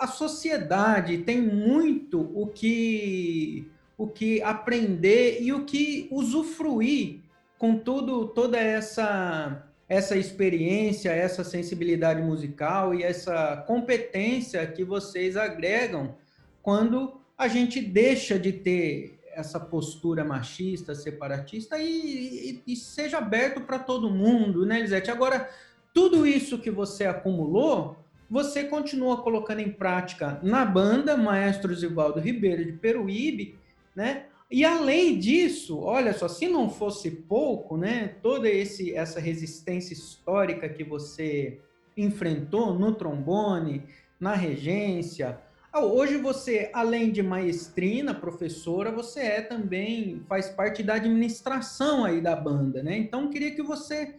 a 0.00 0.06
sociedade 0.08 1.18
tem 1.18 1.40
muito 1.40 2.20
o 2.34 2.48
que 2.48 3.70
o 3.96 4.06
que 4.06 4.42
aprender 4.42 5.40
e 5.40 5.52
o 5.52 5.64
que 5.64 6.08
usufruir 6.10 7.20
com 7.58 7.78
tudo, 7.78 8.26
toda 8.28 8.58
essa 8.58 9.62
essa 9.88 10.16
experiência, 10.16 11.10
essa 11.10 11.44
sensibilidade 11.44 12.20
musical 12.20 12.92
e 12.92 13.04
essa 13.04 13.56
competência 13.68 14.66
que 14.66 14.82
vocês 14.82 15.36
agregam 15.36 16.16
quando 16.60 17.20
a 17.38 17.46
gente 17.46 17.80
deixa 17.80 18.36
de 18.38 18.52
ter 18.52 19.16
essa 19.32 19.60
postura 19.60 20.24
machista, 20.24 20.94
separatista 20.94 21.78
e, 21.78 22.62
e, 22.66 22.72
e 22.72 22.76
seja 22.76 23.18
aberto 23.18 23.60
para 23.60 23.78
todo 23.78 24.10
mundo, 24.10 24.64
né, 24.64 24.78
Elisete? 24.78 25.10
Agora, 25.10 25.48
tudo 25.94 26.26
isso 26.26 26.58
que 26.58 26.70
você 26.70 27.04
acumulou, 27.04 27.96
você 28.28 28.64
continua 28.64 29.22
colocando 29.22 29.60
em 29.60 29.70
prática 29.70 30.40
na 30.42 30.64
banda 30.64 31.16
Maestro 31.16 31.74
Zivaldo 31.74 32.18
Ribeiro 32.18 32.64
de 32.64 32.72
Peruíbe, 32.72 33.56
né? 33.94 34.25
E 34.50 34.64
além 34.64 35.18
disso, 35.18 35.80
olha 35.80 36.12
só, 36.12 36.28
se 36.28 36.46
não 36.46 36.70
fosse 36.70 37.10
pouco, 37.10 37.76
né, 37.76 38.16
toda 38.22 38.48
esse, 38.48 38.94
essa 38.94 39.18
resistência 39.18 39.92
histórica 39.92 40.68
que 40.68 40.84
você 40.84 41.60
enfrentou 41.96 42.78
no 42.78 42.94
trombone, 42.94 43.82
na 44.20 44.34
regência, 44.34 45.40
hoje 45.74 46.16
você, 46.16 46.70
além 46.72 47.10
de 47.10 47.22
maestrina, 47.22 48.14
professora, 48.14 48.92
você 48.92 49.20
é 49.20 49.40
também, 49.42 50.22
faz 50.28 50.48
parte 50.48 50.82
da 50.82 50.94
administração 50.94 52.04
aí 52.04 52.20
da 52.20 52.36
banda, 52.36 52.82
né? 52.82 52.96
Então, 52.96 53.28
queria 53.28 53.50
que 53.50 53.62
você 53.62 54.14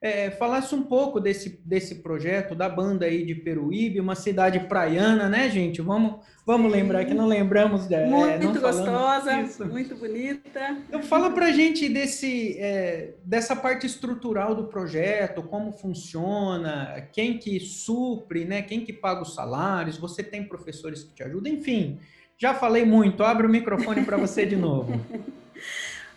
é, 0.00 0.30
falasse 0.30 0.74
um 0.76 0.82
pouco 0.82 1.18
desse, 1.18 1.60
desse 1.64 1.96
projeto 1.96 2.54
da 2.54 2.68
banda 2.68 3.06
aí 3.06 3.24
de 3.24 3.34
Peruíbe, 3.34 3.98
uma 3.98 4.14
cidade 4.14 4.60
praiana, 4.60 5.28
né, 5.28 5.50
gente? 5.50 5.82
Vamos, 5.82 6.20
vamos 6.46 6.70
lembrar 6.70 7.04
que 7.04 7.12
não 7.12 7.26
lembramos. 7.26 7.90
É, 7.90 8.06
muito 8.06 8.60
gostosa, 8.60 9.40
isso. 9.40 9.66
muito 9.66 9.96
bonita. 9.96 10.76
Então, 10.88 11.02
fala 11.02 11.30
pra 11.30 11.50
gente 11.50 11.88
desse, 11.88 12.56
é, 12.60 13.14
dessa 13.24 13.56
parte 13.56 13.86
estrutural 13.86 14.54
do 14.54 14.64
projeto, 14.64 15.42
como 15.42 15.72
funciona, 15.72 17.08
quem 17.12 17.36
que 17.36 17.58
supre, 17.58 18.44
né? 18.44 18.62
Quem 18.62 18.84
que 18.84 18.92
paga 18.92 19.22
os 19.22 19.34
salários, 19.34 19.98
você 19.98 20.22
tem 20.22 20.44
professores 20.44 21.02
que 21.02 21.12
te 21.12 21.24
ajudam, 21.24 21.52
enfim. 21.52 21.98
Já 22.36 22.54
falei 22.54 22.84
muito, 22.84 23.24
abre 23.24 23.48
o 23.48 23.50
microfone 23.50 24.04
para 24.04 24.16
você 24.16 24.46
de 24.46 24.54
novo. 24.54 24.92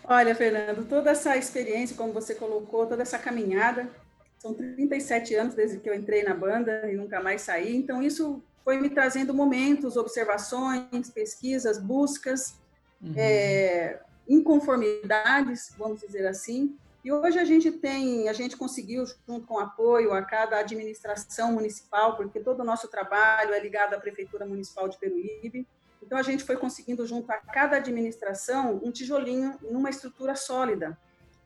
Olha, 0.04 0.36
Fernando, 0.36 0.88
toda 0.88 1.12
essa 1.12 1.38
experiência, 1.38 1.96
como 1.96 2.12
você 2.12 2.36
colocou, 2.36 2.86
toda 2.86 3.02
essa 3.02 3.20
caminhada, 3.20 3.90
são 4.38 4.54
37 4.54 5.36
anos 5.36 5.54
desde 5.54 5.80
que 5.80 5.90
eu 5.90 5.94
entrei 5.94 6.24
na 6.24 6.34
banda 6.34 6.92
e 6.92 6.96
nunca 6.96 7.22
mais 7.22 7.42
saí, 7.42 7.76
então 7.76 8.02
isso 8.02 8.44
foi 8.64 8.80
me 8.80 8.90
trazendo 8.90 9.34
momentos, 9.34 9.98
observações, 9.98 11.10
pesquisas, 11.10 11.78
buscas, 11.78 12.56
uhum. 13.02 13.14
é, 13.16 14.00
inconformidades, 14.28 15.74
vamos 15.78 16.02
dizer 16.02 16.26
assim. 16.28 16.76
E 17.04 17.12
hoje 17.12 17.40
a 17.40 17.44
gente 17.46 17.72
tem, 17.72 18.30
a 18.30 18.34
gente 18.34 18.56
conseguiu, 18.56 19.04
junto 19.28 19.48
com 19.48 19.58
apoio 19.58 20.14
a 20.14 20.22
cada 20.22 20.60
administração 20.60 21.52
municipal, 21.54 22.16
porque 22.16 22.40
todo 22.40 22.60
o 22.60 22.66
nosso 22.66 22.88
trabalho 22.88 23.54
é 23.54 23.60
ligado 23.60 23.96
à 23.96 24.00
Prefeitura 24.00 24.46
Municipal 24.46 24.88
de 24.88 25.00
Peruíbe, 25.00 25.68
então, 26.12 26.20
a 26.20 26.24
gente 26.24 26.44
foi 26.44 26.58
conseguindo, 26.58 27.08
junto 27.08 27.32
a 27.32 27.38
cada 27.38 27.78
administração, 27.78 28.82
um 28.84 28.92
tijolinho 28.92 29.58
numa 29.62 29.90
estrutura 29.90 30.36
sólida. 30.36 31.00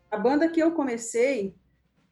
A 0.10 0.18
banda 0.18 0.50
que 0.50 0.60
eu 0.60 0.72
comecei, 0.72 1.56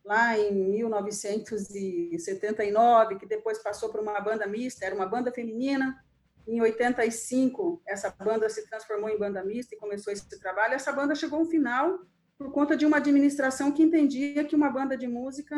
lá 0.06 0.38
em 0.38 0.54
1979, 0.54 3.18
que 3.18 3.26
depois 3.26 3.58
passou 3.58 3.90
por 3.90 4.02
uma 4.02 4.22
banda 4.22 4.46
mista, 4.46 4.86
era 4.86 4.94
uma 4.94 5.08
banda 5.08 5.32
feminina. 5.32 6.00
Em 6.48 6.62
85, 6.62 7.82
essa 7.88 8.12
banda 8.12 8.48
se 8.50 8.70
transformou 8.70 9.10
em 9.10 9.18
banda 9.18 9.44
mista 9.44 9.74
e 9.74 9.78
começou 9.80 10.14
esse 10.14 10.40
trabalho. 10.40 10.76
Essa 10.76 10.92
banda 10.92 11.16
chegou 11.16 11.40
ao 11.40 11.46
final 11.46 12.02
por 12.38 12.52
conta 12.52 12.78
de 12.78 12.86
uma 12.86 12.98
administração 12.98 13.72
que 13.72 13.82
entendia 13.82 14.46
que 14.46 14.56
uma 14.56 14.70
banda 14.70 14.96
de 14.96 15.08
música. 15.08 15.58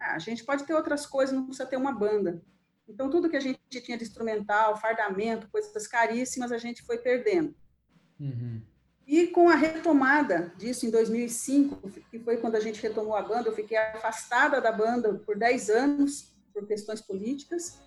Ah, 0.00 0.14
a 0.14 0.18
gente 0.18 0.44
pode 0.44 0.64
ter 0.64 0.72
outras 0.72 1.04
coisas, 1.04 1.34
não 1.34 1.44
precisa 1.44 1.68
ter 1.68 1.76
uma 1.76 1.92
banda. 1.92 2.42
Então, 2.92 3.08
tudo 3.08 3.30
que 3.30 3.36
a 3.36 3.40
gente 3.40 3.58
tinha 3.68 3.96
de 3.96 4.04
instrumental, 4.04 4.76
fardamento, 4.76 5.48
coisas 5.50 5.86
caríssimas, 5.86 6.52
a 6.52 6.58
gente 6.58 6.82
foi 6.82 6.98
perdendo. 6.98 7.54
Uhum. 8.20 8.60
E 9.06 9.28
com 9.28 9.48
a 9.48 9.54
retomada 9.54 10.52
disso 10.58 10.86
em 10.86 10.90
2005, 10.90 11.90
que 12.10 12.18
foi 12.18 12.36
quando 12.36 12.56
a 12.56 12.60
gente 12.60 12.80
retomou 12.82 13.16
a 13.16 13.22
banda, 13.22 13.48
eu 13.48 13.54
fiquei 13.54 13.76
afastada 13.78 14.60
da 14.60 14.70
banda 14.70 15.14
por 15.14 15.36
10 15.36 15.70
anos, 15.70 16.34
por 16.52 16.66
questões 16.66 17.00
políticas. 17.00 17.80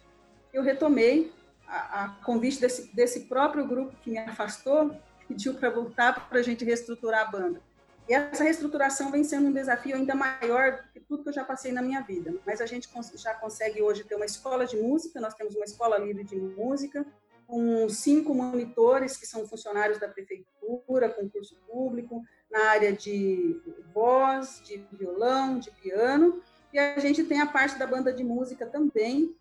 Eu 0.52 0.64
retomei 0.64 1.32
a, 1.68 2.06
a 2.06 2.10
convite 2.24 2.60
desse, 2.60 2.94
desse 2.94 3.22
próprio 3.22 3.68
grupo 3.68 3.96
que 4.02 4.10
me 4.10 4.18
afastou, 4.18 4.96
pediu 5.28 5.54
para 5.54 5.70
voltar 5.70 6.28
para 6.28 6.40
a 6.40 6.44
gente 6.44 6.66
reestruturar 6.66 7.28
a 7.28 7.32
banda. 7.32 7.62
E 8.08 8.14
essa 8.14 8.44
reestruturação 8.44 9.12
vem 9.12 9.24
sendo 9.24 9.48
um 9.48 9.54
desafio 9.54 9.96
ainda 9.96 10.14
maior 10.14 10.78
do 10.78 10.84
que 10.94 11.00
tudo 11.00 11.24
que 11.24 11.30
eu 11.30 11.34
já 11.34 11.44
passei 11.44 11.72
na 11.72 11.82
minha 11.82 12.02
vida. 12.02 12.36
Mas 12.46 12.62
a 12.62 12.66
gente 12.66 12.88
já 13.16 13.34
consegue 13.34 13.82
hoje 13.82 14.04
ter 14.04 14.16
uma 14.16 14.26
escola 14.26 14.66
de 14.66 14.78
música, 14.78 15.20
nós 15.20 15.34
temos 15.34 15.56
uma 15.56 15.66
escola 15.66 15.98
livre 15.98 16.24
de 16.24 16.36
música, 16.36 17.06
com 17.48 17.90
cinco 17.90 18.34
monitores 18.34 19.18
que 19.18 19.26
são 19.26 19.48
funcionários 19.48 20.00
da 20.00 20.08
prefeitura, 20.08 21.10
concurso 21.10 21.56
público, 21.68 22.24
na 22.50 22.70
área 22.70 22.94
de 22.94 23.60
voz, 23.94 24.62
de 24.64 24.78
violão, 24.92 25.58
de 25.58 25.72
piano. 25.72 26.42
E 26.72 26.78
a 26.78 27.00
gente 27.00 27.24
tem 27.24 27.42
a 27.42 27.48
parte 27.48 27.78
da 27.78 27.88
banda 27.88 28.14
de 28.14 28.24
música 28.24 28.66
também, 28.66 29.36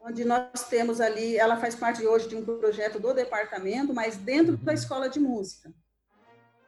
onde 0.00 0.24
nós 0.24 0.68
temos 0.68 1.00
ali, 1.00 1.36
ela 1.36 1.56
faz 1.56 1.74
parte 1.74 2.04
hoje 2.04 2.28
de 2.28 2.36
um 2.36 2.44
projeto 2.44 2.98
do 2.98 3.14
departamento, 3.14 3.94
mas 3.94 4.16
dentro 4.16 4.56
da 4.56 4.74
escola 4.74 5.08
de 5.08 5.20
música. 5.20 5.72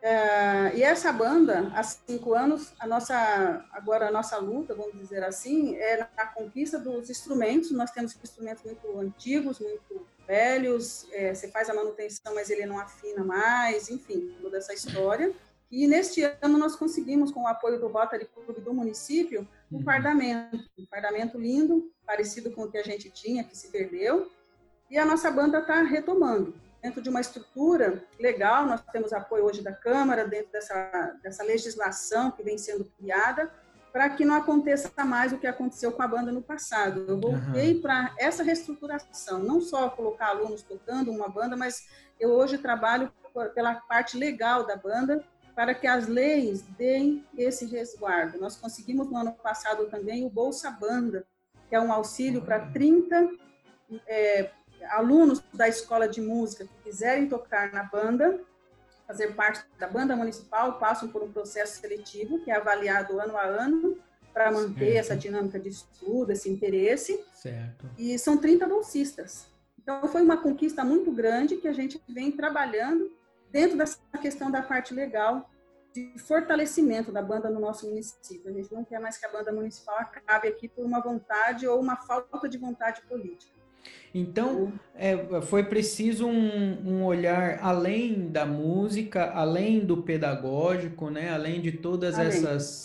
É, 0.02 0.76
e 0.76 0.82
essa 0.82 1.12
banda, 1.12 1.70
há 1.74 1.82
cinco 1.82 2.35
anos, 2.35 2.72
a 2.78 2.87
nossa, 2.87 3.64
agora 3.72 4.09
a 4.09 4.12
nossa 4.12 4.37
luta, 4.38 4.74
vamos 4.74 4.96
dizer 4.98 5.24
assim, 5.24 5.74
é 5.76 6.09
na 6.16 6.26
conquista 6.26 6.78
dos 6.78 7.11
instrumentos. 7.11 7.70
Nós 7.72 7.90
temos 7.90 8.16
instrumentos 8.22 8.62
muito 8.64 8.98
antigos, 8.98 9.59
muito 9.59 10.06
velhos, 10.26 11.09
é, 11.12 11.35
você 11.35 11.48
faz 11.48 11.70
a 11.70 11.74
manutenção, 11.74 12.35
mas 12.35 12.50
ele 12.50 12.66
não 12.66 12.78
afina 12.78 13.24
mais, 13.24 13.88
enfim, 13.88 14.37
toda 14.40 14.59
essa 14.59 14.74
história. 14.74 15.32
E 15.70 15.87
neste 15.87 16.22
ano 16.22 16.59
nós 16.59 16.76
conseguimos, 16.76 17.32
com 17.32 17.42
o 17.42 17.48
apoio 17.48 17.80
do 17.80 17.88
Rotary 17.88 18.26
Club 18.26 18.59
do 18.61 18.72
município, 18.72 19.46
um 19.70 19.78
uhum. 19.78 19.82
fardamento, 19.82 20.56
um 20.78 20.87
fardamento 20.87 21.38
lindo, 21.38 21.90
parecido 22.04 22.50
com 22.52 22.62
o 22.62 22.70
que 22.70 22.78
a 22.78 22.85
gente 22.85 23.11
tinha, 23.11 23.42
que 23.42 23.56
se 23.56 23.68
perdeu, 23.68 24.30
e 24.88 24.96
a 24.96 25.04
nossa 25.04 25.30
banda 25.30 25.59
está 25.59 25.82
retomando 25.82 26.54
dentro 26.87 27.03
de 27.03 27.11
uma 27.11 27.20
estrutura 27.20 28.01
legal, 28.16 28.64
nós 28.64 28.81
temos 28.92 29.12
apoio 29.12 29.44
hoje 29.44 29.61
da 29.61 29.72
Câmara, 29.72 30.25
dentro 30.25 30.53
dessa, 30.53 31.16
dessa 31.20 31.42
legislação 31.42 32.31
que 32.31 32.44
vem 32.44 32.57
sendo 32.57 32.85
criada, 32.85 33.53
para 33.92 34.09
que 34.09 34.25
não 34.25 34.37
aconteça 34.37 35.05
mais 35.05 35.33
o 35.33 35.38
que 35.38 35.49
aconteceu 35.49 35.90
com 35.90 36.01
a 36.01 36.07
banda 36.07 36.31
no 36.31 36.40
passado. 36.40 37.05
Eu 37.09 37.18
voltei 37.18 37.75
uhum. 37.75 37.83
para 37.83 38.14
essa 38.20 38.44
reestruturação, 38.44 39.40
não 39.40 39.61
só 39.61 39.90
colocar 39.90 40.29
alunos 40.29 40.62
tocando 40.62 41.11
uma 41.11 41.29
banda, 41.29 41.57
mas 41.57 41.88
eu 42.20 42.31
hoje 42.31 42.57
trabalho 42.57 43.12
pela 43.53 43.75
parte 43.75 44.16
legal 44.16 44.64
da 44.64 44.77
banda, 44.77 45.25
para 45.57 45.75
que 45.75 45.88
as 45.88 46.07
leis 46.07 46.62
deem 46.79 47.25
esse 47.37 47.66
resguardo. 47.66 48.38
Nós 48.38 48.55
conseguimos 48.55 49.11
no 49.11 49.16
ano 49.16 49.33
passado 49.33 49.87
também 49.87 50.25
o 50.25 50.31
Bolsa 50.31 50.70
Banda, 50.70 51.27
que 51.68 51.75
é 51.75 51.81
um 51.81 51.92
auxílio 51.92 52.42
para 52.42 52.61
30 52.61 53.29
é, 54.07 54.51
alunos 54.90 55.42
da 55.53 55.68
escola 55.68 56.09
de 56.09 56.20
música 56.20 56.64
que 56.64 56.85
quiserem 56.85 57.29
tocar 57.29 57.72
na 57.72 57.83
banda, 57.83 58.40
fazer 59.07 59.35
parte 59.35 59.64
da 59.79 59.87
banda 59.87 60.16
municipal, 60.16 60.79
passam 60.79 61.09
por 61.09 61.22
um 61.22 61.31
processo 61.31 61.81
seletivo 61.81 62.40
que 62.40 62.51
é 62.51 62.57
avaliado 62.57 63.20
ano 63.20 63.37
a 63.37 63.44
ano 63.44 63.96
para 64.33 64.51
manter 64.51 64.92
certo. 64.92 64.99
essa 64.99 65.16
dinâmica 65.16 65.59
de 65.59 65.70
estudo, 65.70 66.31
esse 66.31 66.51
interesse. 66.51 67.25
Certo. 67.33 67.88
E 67.96 68.18
são 68.18 68.37
30 68.37 68.66
bolsistas. 68.66 69.46
Então 69.79 70.07
foi 70.09 70.22
uma 70.22 70.37
conquista 70.37 70.85
muito 70.85 71.11
grande 71.12 71.57
que 71.57 71.68
a 71.68 71.72
gente 71.72 72.03
vem 72.09 72.33
trabalhando 72.33 73.11
dentro 73.51 73.79
dessa 73.79 73.99
questão 74.20 74.51
da 74.51 74.61
parte 74.61 74.92
legal 74.92 75.49
de 75.94 76.18
fortalecimento 76.18 77.11
da 77.11 77.22
banda 77.22 77.49
no 77.49 77.59
nosso 77.59 77.87
município. 77.87 78.51
A 78.51 78.53
gente 78.53 78.70
não 78.75 78.85
quer 78.85 79.01
mais 79.01 79.16
que 79.16 79.25
a 79.25 79.33
banda 79.33 79.51
municipal 79.51 79.96
acabe 79.99 80.49
aqui 80.49 80.68
por 80.68 80.85
uma 80.85 81.01
vontade 81.01 81.66
ou 81.66 81.81
uma 81.81 81.96
falta 81.96 82.46
de 82.46 82.59
vontade 82.59 83.01
política. 83.03 83.56
Então, 84.18 84.72
é, 84.94 85.42
foi 85.42 85.64
preciso 85.64 86.27
um, 86.27 86.79
um, 86.88 87.05
olhar 87.05 87.59
além 87.61 88.31
da 88.31 88.46
música, 88.46 89.31
além 89.33 89.81
do 89.81 89.99
pedagógico, 89.99 91.11
né? 91.11 91.31
além 91.31 91.61
de 91.61 91.72
todos 91.72 92.16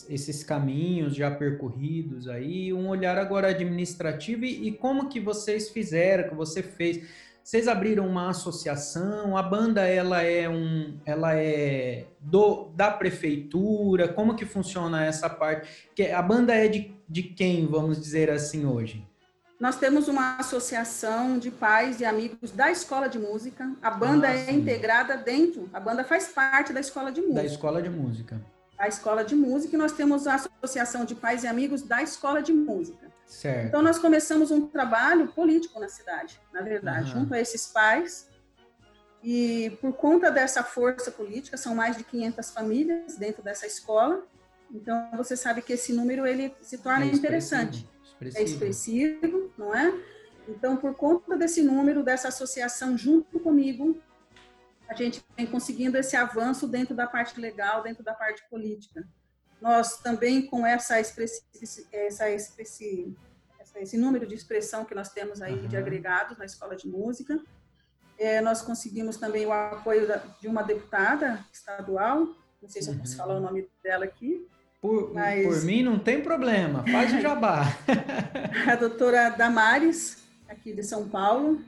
esses 0.10 0.44
caminhos 0.44 1.16
já 1.16 1.32
percorridos 1.32 2.28
aí, 2.28 2.74
um 2.74 2.90
olhar 2.90 3.18
agora 3.18 3.48
administrativo 3.48 4.44
e, 4.44 4.68
e, 4.68 4.72
como 4.74 5.08
que 5.08 5.22
vocês 5.22 5.70
fizeram, 5.70 6.28
que 6.28 6.36
você 6.36 6.62
fez. 6.62 7.08
Vocês 7.42 7.68
abriram 7.68 8.06
uma 8.06 8.30
associação, 8.30 9.36
a 9.36 9.42
banda 9.42 9.88
ela 9.88 10.22
é 10.22 10.48
um, 10.48 10.98
ela 11.06 11.34
é 11.34 12.06
do, 12.20 12.70
da 12.76 12.92
prefeitura, 12.92 14.10
como 14.10 14.36
que 14.36 14.46
funciona 14.46 15.06
essa 15.06 15.30
parte? 15.30 15.90
Que 15.96 16.12
a 16.12 16.22
banda 16.22 16.54
é 16.54 16.68
de, 16.68 16.94
de 17.10 17.24
quem, 17.24 17.66
vamos 17.66 18.00
dizer 18.00 18.30
assim, 18.30 18.66
hoje? 18.66 19.11
Nós 19.62 19.76
temos 19.76 20.08
uma 20.08 20.38
associação 20.38 21.38
de 21.38 21.52
pais 21.52 22.02
e 22.02 22.06
amigos 22.06 22.50
da 22.50 22.72
escola 22.72 23.08
de 23.08 23.20
música. 23.20 23.72
A 23.80 23.92
banda 23.92 24.28
ah, 24.28 24.36
é 24.36 24.52
integrada 24.52 25.16
dentro, 25.16 25.70
a 25.72 25.80
banda 25.80 26.04
faz 26.04 26.30
parte 26.30 26.74
da 26.74 26.80
escola 26.80 27.12
de 27.12 27.22
música. 27.22 27.42
Da 27.42 27.46
escola 27.46 27.80
de 27.80 27.90
música. 27.92 28.42
A 28.76 28.88
escola 28.88 29.24
de 29.24 29.36
música 29.36 29.76
e 29.76 29.78
nós 29.78 29.92
temos 29.92 30.26
a 30.26 30.34
associação 30.34 31.06
de 31.06 31.14
pais 31.14 31.44
e 31.44 31.48
amigos 31.48 31.84
da 31.84 32.02
escola 32.02 32.42
de 32.42 32.52
música. 32.52 33.06
Certo. 33.28 33.68
Então 33.68 33.84
nós 33.84 34.00
começamos 34.00 34.50
um 34.50 34.66
trabalho 34.66 35.28
político 35.28 35.80
na 35.80 35.88
cidade, 35.88 36.42
na 36.52 36.64
verdade, 36.64 37.12
uhum. 37.12 37.20
junto 37.20 37.36
a 37.36 37.40
esses 37.40 37.68
pais. 37.68 38.28
E 39.24 39.78
por 39.80 39.94
conta 39.94 40.32
dessa 40.32 40.64
força 40.64 41.12
política, 41.12 41.56
são 41.56 41.76
mais 41.76 41.96
de 41.96 42.04
500 42.04 42.50
famílias 42.50 43.16
dentro 43.16 43.44
dessa 43.44 43.68
escola. 43.68 44.24
Então 44.72 45.12
você 45.16 45.38
sabe 45.38 45.62
que 45.62 45.74
esse 45.74 45.94
número 45.94 46.26
ele 46.26 46.52
se 46.62 46.80
torna 46.80 47.06
é 47.06 47.10
interessante 47.10 47.88
expressivo. 48.28 48.64
é 48.66 48.70
expressivo, 48.70 49.52
não 49.58 49.76
é? 49.76 49.94
Então, 50.48 50.76
por 50.78 50.96
conta 50.96 51.38
desse 51.38 51.62
número, 51.62 52.04
dessa 52.04 52.28
associação 52.28 52.98
junto 52.98 53.40
comigo, 53.40 54.02
a 54.88 54.94
gente 54.94 55.24
vem 55.38 55.48
conseguindo 55.48 55.98
esse 55.98 56.16
avanço 56.16 56.68
dentro 56.68 56.94
da 56.94 57.08
parte 57.08 57.40
legal, 57.40 57.82
dentro 57.82 58.04
da 58.04 58.14
parte 58.14 58.44
política. 58.50 59.08
Nós 59.62 60.00
também, 60.00 60.46
com 60.46 60.66
essa 60.66 61.00
expressi 61.00 61.44
essa 61.92 62.30
expressi 62.30 63.16
esse 63.76 63.98
número 63.98 64.28
de 64.28 64.36
expressão 64.36 64.84
que 64.84 64.94
nós 64.94 65.10
temos 65.10 65.42
aí 65.42 65.54
uhum. 65.54 65.68
de 65.68 65.78
agregados 65.78 66.38
na 66.38 66.44
escola 66.44 66.76
de 66.76 66.90
música, 66.90 67.42
é, 68.18 68.42
nós 68.42 68.62
conseguimos 68.62 69.16
também 69.16 69.46
o 69.46 69.54
apoio 69.54 70.08
da, 70.08 70.18
de 70.18 70.48
uma 70.48 70.62
deputada 70.62 71.46
estadual, 71.54 72.36
não 72.62 72.68
sei 72.68 72.82
se 72.82 72.90
eu 72.90 72.98
posso 72.98 73.14
uhum. 73.14 73.18
falar 73.18 73.36
o 73.38 73.40
nome 73.40 73.70
dela 73.82 74.04
aqui, 74.04 74.46
Por, 74.82 75.14
Mas... 75.14 75.46
por 75.46 75.64
mim 75.64 75.84
não 75.84 76.00
tem 76.00 76.22
problema, 76.22 76.84
faz 76.92 77.14
o 77.14 77.22
jabá. 77.22 77.66
a 78.68 78.76
doutora 78.76 79.30
Damares, 79.30 80.24
aqui 80.50 80.74
de 80.74 80.82
São 80.82 81.08
Paulo. 81.08 81.62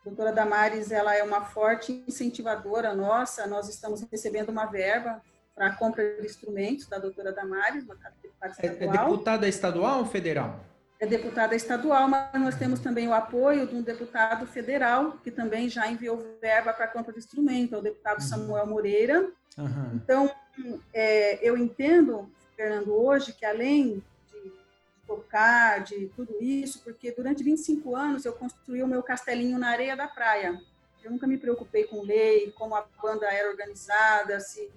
A 0.00 0.08
doutora 0.08 0.32
Damares, 0.32 0.90
ela 0.90 1.14
é 1.14 1.22
uma 1.22 1.44
forte 1.44 2.02
incentivadora 2.08 2.92
nossa, 2.92 3.46
nós 3.46 3.68
estamos 3.68 4.04
recebendo 4.10 4.48
uma 4.48 4.66
verba 4.66 5.22
para 5.54 5.68
a 5.68 5.72
compra 5.72 6.16
de 6.20 6.26
instrumentos 6.26 6.86
da 6.86 6.98
doutora 6.98 7.32
Damares, 7.32 7.84
uma 7.84 7.94
deputada 7.94 8.50
estadual. 8.52 8.94
É, 8.94 8.98
é 8.98 9.04
deputada 9.04 9.48
estadual 9.48 9.98
ou 10.00 10.06
federal? 10.06 10.60
É 10.98 11.06
deputada 11.06 11.54
estadual, 11.54 12.08
mas 12.08 12.40
nós 12.40 12.54
temos 12.56 12.80
também 12.80 13.06
o 13.06 13.14
apoio 13.14 13.66
de 13.66 13.74
um 13.76 13.82
deputado 13.82 14.46
federal, 14.46 15.18
que 15.22 15.30
também 15.30 15.68
já 15.68 15.88
enviou 15.90 16.36
verba 16.40 16.72
para 16.72 16.86
a 16.86 16.88
compra 16.88 17.12
de 17.12 17.18
instrumento, 17.18 17.74
é 17.74 17.78
o 17.78 17.82
deputado 17.82 18.20
uhum. 18.20 18.26
Samuel 18.26 18.66
Moreira. 18.66 19.28
Uhum. 19.56 19.90
Então, 19.94 20.30
é, 20.92 21.38
eu 21.46 21.56
entendo 21.56 22.30
Fernando, 22.56 22.94
hoje, 22.94 23.32
que 23.32 23.44
além 23.44 24.02
de 24.32 24.52
tocar, 25.06 25.84
de 25.84 26.06
tudo 26.16 26.34
isso, 26.40 26.82
porque 26.82 27.12
durante 27.12 27.44
25 27.44 27.94
anos 27.94 28.24
eu 28.24 28.32
construí 28.32 28.82
o 28.82 28.88
meu 28.88 29.02
castelinho 29.02 29.58
na 29.58 29.68
areia 29.68 29.96
da 29.96 30.08
praia. 30.08 30.60
Eu 31.04 31.10
nunca 31.10 31.26
me 31.26 31.38
preocupei 31.38 31.84
com 31.84 32.02
lei, 32.02 32.50
como 32.52 32.74
a 32.74 32.84
banda 33.00 33.26
era 33.26 33.48
organizada, 33.48 34.40
se 34.40 34.72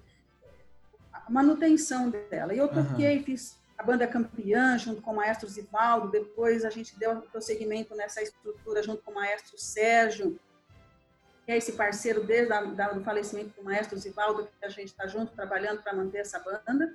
a 1.12 1.28
manutenção 1.30 2.10
dela. 2.10 2.54
E 2.54 2.58
eu 2.58 2.68
toquei, 2.68 3.18
uhum. 3.18 3.24
fiz 3.24 3.58
a 3.76 3.82
banda 3.82 4.06
campeã 4.06 4.76
junto 4.76 5.00
com 5.00 5.10
o 5.10 5.16
maestro 5.16 5.48
Zivaldo, 5.48 6.10
depois 6.10 6.66
a 6.66 6.70
gente 6.70 6.98
deu 6.98 7.22
prosseguimento 7.22 7.96
nessa 7.96 8.22
estrutura 8.22 8.82
junto 8.82 9.02
com 9.02 9.10
o 9.10 9.14
maestro 9.14 9.58
Sérgio, 9.58 10.38
que 11.46 11.50
é 11.50 11.56
esse 11.56 11.72
parceiro 11.72 12.22
desde 12.22 12.52
o 12.52 13.02
falecimento 13.02 13.58
do 13.58 13.64
maestro 13.64 13.98
Zivaldo, 13.98 14.46
que 14.60 14.66
a 14.66 14.68
gente 14.68 14.88
está 14.88 15.06
junto 15.06 15.32
trabalhando 15.32 15.82
para 15.82 15.94
manter 15.94 16.18
essa 16.18 16.38
banda. 16.38 16.94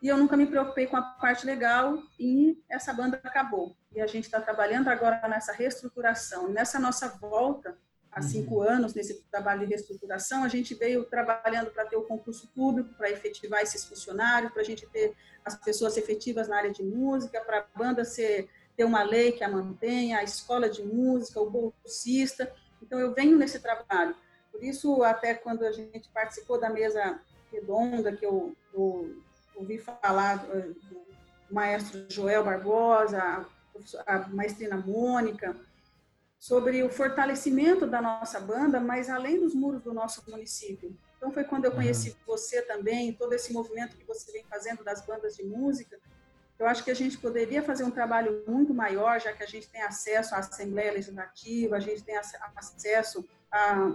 E 0.00 0.08
eu 0.08 0.16
nunca 0.16 0.36
me 0.36 0.46
preocupei 0.46 0.86
com 0.86 0.96
a 0.96 1.02
parte 1.02 1.44
legal 1.44 1.98
e 2.18 2.62
essa 2.68 2.92
banda 2.92 3.20
acabou. 3.22 3.76
E 3.92 4.00
a 4.00 4.06
gente 4.06 4.24
está 4.24 4.40
trabalhando 4.40 4.88
agora 4.88 5.26
nessa 5.28 5.52
reestruturação. 5.52 6.48
Nessa 6.48 6.78
nossa 6.78 7.08
volta, 7.08 7.76
há 8.12 8.20
uhum. 8.20 8.28
cinco 8.28 8.62
anos, 8.62 8.94
nesse 8.94 9.22
trabalho 9.24 9.60
de 9.60 9.66
reestruturação, 9.66 10.44
a 10.44 10.48
gente 10.48 10.72
veio 10.74 11.04
trabalhando 11.04 11.70
para 11.72 11.84
ter 11.84 11.96
o 11.96 12.02
concurso 12.02 12.46
público, 12.54 12.94
para 12.94 13.10
efetivar 13.10 13.60
esses 13.60 13.84
funcionários, 13.84 14.52
para 14.52 14.62
a 14.62 14.64
gente 14.64 14.86
ter 14.86 15.16
as 15.44 15.56
pessoas 15.56 15.96
efetivas 15.96 16.46
na 16.46 16.58
área 16.58 16.70
de 16.70 16.82
música, 16.82 17.40
para 17.40 17.58
a 17.58 17.78
banda 17.78 18.04
ser, 18.04 18.48
ter 18.76 18.84
uma 18.84 19.02
lei 19.02 19.32
que 19.32 19.42
a 19.42 19.48
mantenha, 19.48 20.18
a 20.18 20.22
escola 20.22 20.70
de 20.70 20.82
música, 20.82 21.40
o 21.40 21.50
bolsista. 21.50 22.52
Então, 22.80 23.00
eu 23.00 23.12
venho 23.14 23.36
nesse 23.36 23.58
trabalho. 23.58 24.14
Por 24.52 24.62
isso, 24.62 25.02
até 25.02 25.34
quando 25.34 25.64
a 25.64 25.72
gente 25.72 26.08
participou 26.10 26.60
da 26.60 26.70
mesa 26.70 27.20
redonda 27.50 28.12
que 28.12 28.24
eu, 28.24 28.54
eu 28.72 29.22
ouvi 29.58 29.78
falar 29.78 30.46
eh, 30.52 30.72
do 30.88 31.06
maestro 31.50 32.06
Joel 32.08 32.44
Barbosa, 32.44 33.46
a 34.06 34.18
maestrina 34.28 34.76
Mônica, 34.76 35.56
sobre 36.38 36.82
o 36.82 36.90
fortalecimento 36.90 37.86
da 37.86 38.00
nossa 38.00 38.38
banda, 38.38 38.80
mas 38.80 39.10
além 39.10 39.40
dos 39.40 39.54
muros 39.54 39.82
do 39.82 39.92
nosso 39.92 40.22
município. 40.30 40.96
Então 41.16 41.32
foi 41.32 41.42
quando 41.42 41.64
eu 41.64 41.72
conheci 41.72 42.10
uhum. 42.10 42.16
você 42.26 42.62
também, 42.62 43.12
todo 43.12 43.32
esse 43.32 43.52
movimento 43.52 43.96
que 43.96 44.04
você 44.04 44.30
vem 44.30 44.44
fazendo 44.44 44.84
das 44.84 45.04
bandas 45.04 45.34
de 45.34 45.42
música. 45.44 45.98
Eu 46.56 46.66
acho 46.66 46.84
que 46.84 46.90
a 46.90 46.94
gente 46.94 47.18
poderia 47.18 47.62
fazer 47.62 47.84
um 47.84 47.90
trabalho 47.90 48.44
muito 48.46 48.72
maior, 48.72 49.20
já 49.20 49.32
que 49.32 49.42
a 49.42 49.46
gente 49.46 49.68
tem 49.68 49.82
acesso 49.82 50.34
à 50.34 50.38
Assembleia 50.38 50.92
Legislativa, 50.92 51.76
a 51.76 51.80
gente 51.80 52.02
tem 52.02 52.16
acesso 52.16 53.28
a, 53.50 53.92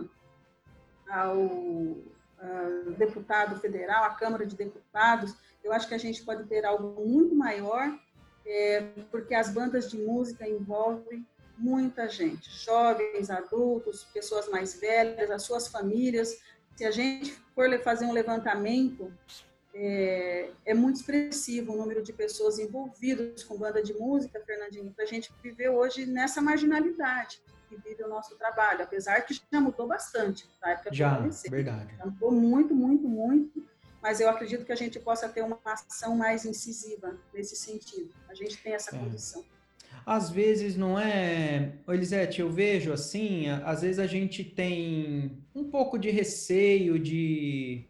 ao 1.10 1.98
a 2.44 2.92
deputado 2.98 3.60
federal, 3.60 4.04
à 4.04 4.10
Câmara 4.12 4.46
de 4.46 4.56
Deputados, 4.56 5.34
eu 5.64 5.72
acho 5.72 5.88
que 5.88 5.94
a 5.94 6.00
gente 6.00 6.24
pode 6.24 6.44
ter 6.46 6.66
algo 6.66 7.02
muito 7.06 7.34
maior, 7.34 7.98
é, 8.46 8.82
porque 9.10 9.34
as 9.34 9.50
bandas 9.50 9.90
de 9.90 9.98
música 9.98 10.48
envolvem 10.48 11.26
muita 11.58 12.10
gente, 12.10 12.50
jovens, 12.50 13.30
adultos, 13.30 14.04
pessoas 14.14 14.50
mais 14.50 14.80
velhas, 14.80 15.32
as 15.32 15.44
suas 15.44 15.68
famílias. 15.68 16.38
Se 16.76 16.84
a 16.84 16.92
gente 16.92 17.32
for 17.56 17.70
fazer 17.80 18.06
um 18.06 18.12
levantamento, 18.12 19.14
é, 19.74 20.50
é 20.66 20.74
muito 20.74 20.98
expressivo 20.98 21.72
o 21.72 21.78
número 21.78 22.04
de 22.04 22.12
pessoas 22.12 22.60
envolvidas 22.60 23.44
com 23.44 23.58
banda 23.58 23.82
de 23.82 23.94
música, 23.94 24.42
Fernandinho, 24.46 24.92
para 24.92 25.06
a 25.06 25.08
gente 25.08 25.32
viver 25.42 25.70
hoje 25.70 26.06
nessa 26.06 26.42
marginalidade 26.42 27.42
que 27.74 27.90
vive 27.90 28.04
o 28.04 28.08
nosso 28.08 28.36
trabalho, 28.36 28.84
apesar 28.84 29.22
que 29.22 29.34
já 29.34 29.60
mudou 29.60 29.88
bastante 29.88 30.48
da 30.62 30.72
época 30.72 30.94
Já, 30.94 31.20
verdade. 31.50 31.96
Já 31.98 32.06
mudou 32.06 32.32
muito, 32.32 32.76
muito, 32.76 33.08
muito 33.08 33.64
mas 34.02 34.20
eu 34.20 34.30
acredito 34.30 34.66
que 34.66 34.72
a 34.72 34.76
gente 34.76 35.00
possa 35.00 35.30
ter 35.30 35.42
uma 35.42 35.58
ação 35.64 36.18
mais 36.18 36.44
incisiva 36.44 37.18
nesse 37.34 37.56
sentido. 37.56 38.10
A 38.28 38.36
gente 38.36 38.58
tem 38.58 38.74
essa 38.74 38.94
é. 38.94 39.00
condição. 39.00 39.46
Às 40.06 40.30
vezes 40.30 40.76
não 40.76 41.00
é, 41.00 41.72
Elisete, 41.88 42.42
eu 42.42 42.52
vejo 42.52 42.92
assim, 42.92 43.48
às 43.64 43.82
vezes 43.82 44.00
a 44.00 44.06
gente 44.06 44.44
tem 44.44 45.42
um 45.56 45.64
pouco 45.64 45.98
de 45.98 46.10
receio 46.10 47.00
de 47.00 47.86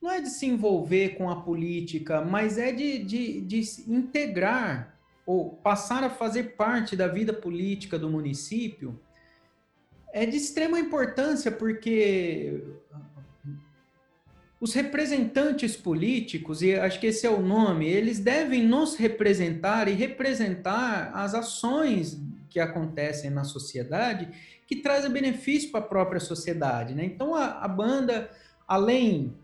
não 0.00 0.10
é 0.10 0.20
de 0.20 0.30
se 0.30 0.46
envolver 0.46 1.10
com 1.10 1.30
a 1.30 1.40
política, 1.42 2.20
mas 2.20 2.58
é 2.58 2.72
de, 2.72 2.98
de, 2.98 3.40
de 3.42 3.60
integrar 3.86 4.98
ou 5.24 5.50
passar 5.50 6.02
a 6.02 6.10
fazer 6.10 6.56
parte 6.56 6.96
da 6.96 7.06
vida 7.06 7.32
política 7.32 7.96
do 7.96 8.10
município. 8.10 8.98
É 10.12 10.26
de 10.26 10.36
extrema 10.36 10.78
importância 10.78 11.50
porque 11.50 12.62
os 14.60 14.74
representantes 14.74 15.74
políticos, 15.74 16.62
e 16.62 16.74
acho 16.74 17.00
que 17.00 17.08
esse 17.08 17.26
é 17.26 17.30
o 17.30 17.42
nome, 17.42 17.88
eles 17.88 18.20
devem 18.20 18.62
nos 18.62 18.94
representar 18.94 19.88
e 19.88 19.92
representar 19.92 21.10
as 21.14 21.34
ações 21.34 22.20
que 22.48 22.60
acontecem 22.60 23.28
na 23.30 23.42
sociedade 23.42 24.28
que 24.66 24.76
trazem 24.76 25.10
benefício 25.10 25.70
para 25.70 25.80
a 25.80 25.88
própria 25.88 26.20
sociedade. 26.20 26.94
Né? 26.94 27.04
Então, 27.04 27.34
a, 27.34 27.46
a 27.64 27.66
banda, 27.66 28.30
além 28.68 29.34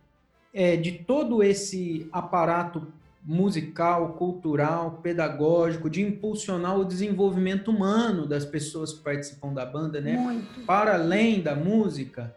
é, 0.55 0.77
de 0.77 0.93
todo 0.93 1.43
esse 1.43 2.09
aparato 2.13 2.93
musical, 3.25 4.15
cultural, 4.15 5.01
pedagógico, 5.03 5.91
de 5.91 6.03
impulsionar 6.03 6.79
o 6.79 6.85
desenvolvimento 6.85 7.71
humano 7.71 8.27
das 8.27 8.45
pessoas 8.45 8.93
que 8.93 9.03
participam 9.03 9.53
da 9.53 9.67
banda, 9.67 10.01
né? 10.01 10.17
Muito. 10.17 10.61
Para 10.65 10.95
além 10.95 11.43
da 11.43 11.55
música, 11.55 12.35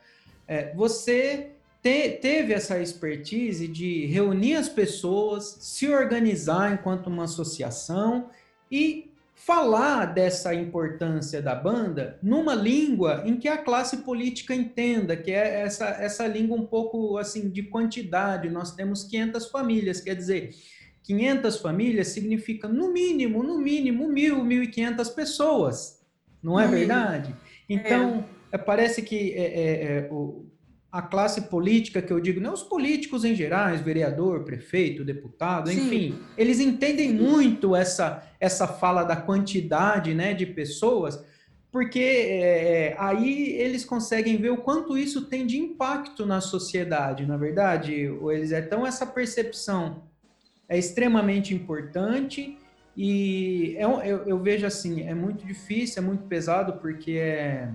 é, 0.47 0.73
você 0.75 1.51
te, 1.81 2.09
teve 2.21 2.53
essa 2.53 2.79
expertise 2.79 3.67
de 3.67 4.05
reunir 4.05 4.55
as 4.55 4.69
pessoas, 4.69 5.57
se 5.61 5.87
organizar 5.87 6.73
enquanto 6.73 7.07
uma 7.07 7.23
associação 7.23 8.29
e 8.69 9.10
falar 9.45 10.05
dessa 10.05 10.53
importância 10.53 11.41
da 11.41 11.55
banda 11.55 12.19
numa 12.21 12.53
língua 12.53 13.23
em 13.25 13.35
que 13.37 13.47
a 13.47 13.57
classe 13.57 13.97
política 13.97 14.53
entenda, 14.53 15.17
que 15.17 15.31
é 15.31 15.61
essa, 15.61 15.87
essa 15.87 16.27
língua 16.27 16.55
um 16.55 16.65
pouco 16.65 17.17
assim 17.17 17.49
de 17.49 17.63
quantidade. 17.63 18.49
Nós 18.49 18.75
temos 18.75 19.03
500 19.03 19.47
famílias, 19.49 19.99
quer 19.99 20.15
dizer, 20.15 20.51
500 21.03 21.57
famílias 21.57 22.09
significa 22.09 22.67
no 22.67 22.93
mínimo, 22.93 23.41
no 23.41 23.57
mínimo, 23.57 24.07
mil, 24.07 24.43
mil 24.43 24.61
e 24.61 24.67
quinhentas 24.67 25.09
pessoas, 25.09 25.99
não 26.41 26.59
é 26.59 26.67
verdade? 26.67 27.35
Então, 27.67 28.23
é. 28.51 28.57
parece 28.59 29.01
que 29.01 29.33
é, 29.33 29.43
é, 29.43 29.83
é 29.97 30.09
o, 30.11 30.45
a 30.91 31.01
classe 31.01 31.43
política 31.43 32.01
que 32.01 32.11
eu 32.11 32.19
digo, 32.19 32.41
não 32.41 32.53
os 32.53 32.63
políticos 32.63 33.23
em 33.23 33.33
geral, 33.33 33.73
vereador, 33.77 34.43
prefeito, 34.43 35.05
deputado, 35.05 35.69
Sim. 35.69 35.85
enfim, 35.85 36.19
eles 36.37 36.59
entendem 36.59 37.13
muito 37.13 37.75
essa, 37.75 38.27
essa 38.39 38.67
fala 38.67 39.03
da 39.03 39.15
quantidade 39.15 40.13
né, 40.13 40.33
de 40.33 40.45
pessoas, 40.45 41.23
porque 41.71 41.99
é, 41.99 42.95
aí 42.99 43.51
eles 43.53 43.85
conseguem 43.85 44.35
ver 44.35 44.49
o 44.49 44.57
quanto 44.57 44.97
isso 44.97 45.27
tem 45.27 45.47
de 45.47 45.57
impacto 45.57 46.25
na 46.25 46.41
sociedade, 46.41 47.25
na 47.25 47.35
é 47.35 47.37
verdade, 47.37 47.93
eles 48.29 48.51
então 48.51 48.85
essa 48.85 49.05
percepção 49.05 50.03
é 50.67 50.77
extremamente 50.77 51.53
importante 51.53 52.57
e 52.97 53.75
é, 53.77 53.85
eu, 53.85 54.25
eu 54.25 54.39
vejo 54.39 54.65
assim, 54.65 55.03
é 55.03 55.13
muito 55.13 55.45
difícil, 55.45 56.03
é 56.03 56.05
muito 56.05 56.25
pesado, 56.25 56.73
porque 56.81 57.13
é 57.13 57.69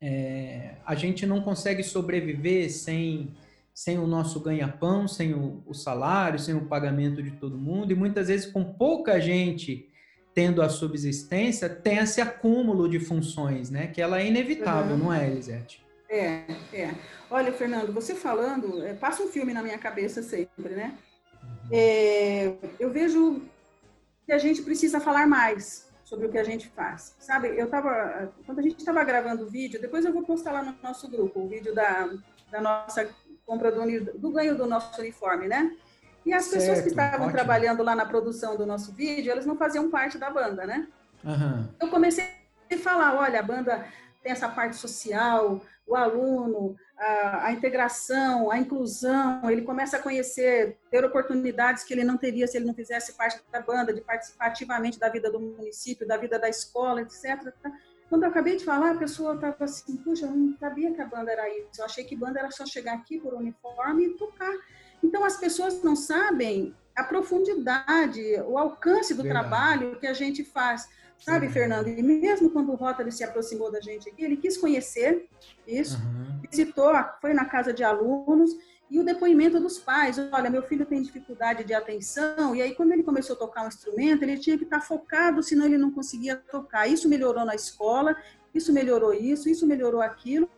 é, 0.00 0.74
a 0.86 0.94
gente 0.94 1.26
não 1.26 1.42
consegue 1.42 1.82
sobreviver 1.82 2.70
sem, 2.70 3.34
sem 3.74 3.98
o 3.98 4.06
nosso 4.06 4.40
ganha-pão, 4.40 5.06
sem 5.06 5.34
o, 5.34 5.62
o, 5.66 5.74
salário, 5.74 6.38
sem 6.38 6.54
o 6.54 6.64
pagamento 6.64 7.22
de 7.22 7.32
todo 7.32 7.58
mundo, 7.58 7.92
e 7.92 7.94
muitas 7.94 8.28
vezes 8.28 8.50
com 8.50 8.64
pouca 8.64 9.20
gente 9.20 9.86
tendo 10.32 10.62
a 10.62 10.68
subsistência, 10.68 11.68
tem 11.68 11.98
esse 11.98 12.20
acúmulo 12.20 12.88
de 12.88 13.00
funções, 13.00 13.68
né? 13.68 13.88
Que 13.88 14.00
ela 14.00 14.20
é 14.20 14.26
inevitável, 14.26 14.92
uhum. 14.92 15.04
não 15.04 15.12
é, 15.12 15.28
Elisete? 15.28 15.84
É, 16.08 16.44
é. 16.72 16.94
Olha, 17.28 17.52
Fernando, 17.52 17.92
você 17.92 18.14
falando, 18.14 18.84
é, 18.84 18.94
passa 18.94 19.22
um 19.22 19.28
filme 19.28 19.52
na 19.52 19.62
minha 19.62 19.76
cabeça 19.76 20.22
sempre, 20.22 20.74
né? 20.74 20.96
Uhum. 21.42 21.68
É, 21.72 22.52
eu 22.78 22.90
vejo 22.90 23.42
que 24.24 24.32
a 24.32 24.38
gente 24.38 24.62
precisa 24.62 25.00
falar 25.00 25.26
mais, 25.26 25.89
sobre 26.10 26.26
o 26.26 26.28
que 26.28 26.38
a 26.38 26.44
gente 26.44 26.68
faz. 26.70 27.14
Sabe, 27.20 27.56
eu 27.56 27.70
tava, 27.70 28.32
quando 28.44 28.58
a 28.58 28.62
gente 28.62 28.78
estava 28.78 29.04
gravando 29.04 29.44
o 29.44 29.48
vídeo, 29.48 29.80
depois 29.80 30.04
eu 30.04 30.12
vou 30.12 30.24
postar 30.24 30.50
lá 30.50 30.60
no 30.60 30.74
nosso 30.82 31.08
grupo, 31.08 31.38
o 31.38 31.48
vídeo 31.48 31.72
da, 31.72 32.10
da 32.50 32.60
nossa 32.60 33.08
compra 33.46 33.70
do, 33.70 34.18
do 34.18 34.32
ganho 34.32 34.56
do 34.56 34.66
nosso 34.66 35.00
uniforme, 35.00 35.46
né? 35.46 35.76
E 36.26 36.32
as 36.32 36.46
certo, 36.46 36.58
pessoas 36.58 36.82
que 36.82 36.88
estavam 36.88 37.28
ótimo. 37.28 37.32
trabalhando 37.32 37.84
lá 37.84 37.94
na 37.94 38.04
produção 38.04 38.56
do 38.56 38.66
nosso 38.66 38.92
vídeo, 38.92 39.30
elas 39.30 39.46
não 39.46 39.56
faziam 39.56 39.88
parte 39.88 40.18
da 40.18 40.28
banda, 40.28 40.66
né? 40.66 40.88
Uhum. 41.24 41.68
Eu 41.80 41.88
comecei 41.88 42.24
a 42.72 42.76
falar, 42.76 43.14
olha, 43.14 43.38
a 43.38 43.44
banda 43.44 43.86
tem 44.20 44.32
essa 44.32 44.48
parte 44.48 44.76
social, 44.76 45.60
o 45.86 45.94
aluno, 45.94 46.74
a, 47.00 47.46
a, 47.46 47.52
integração, 47.52 48.50
a 48.50 48.58
inclusão, 48.58 49.48
ele 49.50 49.62
começa 49.62 49.96
a 49.96 50.02
conhecer, 50.02 50.76
ter 50.90 51.02
oportunidades 51.02 51.82
que 51.82 51.94
ele 51.94 52.04
não 52.04 52.18
teria 52.18 52.46
se 52.46 52.58
ele 52.58 52.66
não 52.66 52.74
fizesse 52.74 53.14
parte 53.14 53.40
da 53.50 53.60
banda, 53.60 53.92
de 53.92 54.02
participar 54.02 54.46
ativamente 54.48 54.98
da 54.98 55.08
vida 55.08 55.30
do 55.30 55.40
município, 55.40 56.06
da 56.06 56.18
vida 56.18 56.38
da 56.38 56.48
escola, 56.48 57.00
etc. 57.00 57.52
Quando 58.10 58.24
eu 58.24 58.28
acabei 58.28 58.56
de 58.56 58.64
falar, 58.64 58.90
a 58.90 58.98
pessoa 58.98 59.34
estava 59.34 59.64
assim, 59.64 59.96
puxa, 59.96 60.26
eu 60.26 60.30
não 60.30 60.54
sabia 60.58 60.92
que 60.92 61.00
a 61.00 61.06
banda 61.06 61.32
era 61.32 61.48
isso, 61.48 61.80
eu 61.80 61.84
achei 61.86 62.04
que 62.04 62.14
banda 62.14 62.38
era 62.38 62.50
só 62.50 62.66
chegar 62.66 62.94
aqui 62.94 63.18
por 63.18 63.32
uniforme 63.32 64.04
e 64.04 64.10
tocar. 64.10 64.52
Então, 65.02 65.24
as 65.24 65.38
pessoas 65.38 65.82
não 65.82 65.96
sabem 65.96 66.76
a 66.94 67.02
profundidade, 67.02 68.20
o 68.46 68.58
alcance 68.58 69.14
do 69.14 69.22
Verdade. 69.22 69.48
trabalho 69.48 69.98
que 69.98 70.06
a 70.06 70.12
gente 70.12 70.44
faz. 70.44 70.86
Sabe, 71.20 71.46
uhum. 71.46 71.52
Fernando? 71.52 71.88
E 71.88 72.02
mesmo 72.02 72.50
quando 72.50 72.72
o 72.72 72.74
Rotary 72.74 73.12
se 73.12 73.22
aproximou 73.22 73.70
da 73.70 73.80
gente 73.80 74.08
aqui, 74.08 74.24
ele 74.24 74.36
quis 74.36 74.56
conhecer 74.56 75.28
isso, 75.66 75.98
uhum. 75.98 76.40
visitou, 76.50 76.92
foi 77.20 77.34
na 77.34 77.44
casa 77.44 77.72
de 77.72 77.84
alunos 77.84 78.56
e 78.90 78.98
o 78.98 79.04
depoimento 79.04 79.60
dos 79.60 79.78
pais. 79.78 80.18
Olha, 80.32 80.50
meu 80.50 80.62
filho 80.62 80.86
tem 80.86 81.02
dificuldade 81.02 81.62
de 81.62 81.74
atenção, 81.74 82.56
e 82.56 82.62
aí 82.62 82.74
quando 82.74 82.92
ele 82.92 83.02
começou 83.02 83.36
a 83.36 83.38
tocar 83.38 83.64
um 83.64 83.68
instrumento, 83.68 84.22
ele 84.22 84.38
tinha 84.38 84.56
que 84.56 84.64
estar 84.64 84.80
focado, 84.80 85.42
senão 85.42 85.66
ele 85.66 85.78
não 85.78 85.90
conseguia 85.90 86.36
tocar. 86.36 86.88
Isso 86.88 87.08
melhorou 87.08 87.44
na 87.44 87.54
escola, 87.54 88.16
isso 88.54 88.72
melhorou 88.72 89.12
isso, 89.12 89.48
isso 89.48 89.66
melhorou 89.66 90.00
aquilo 90.00 90.48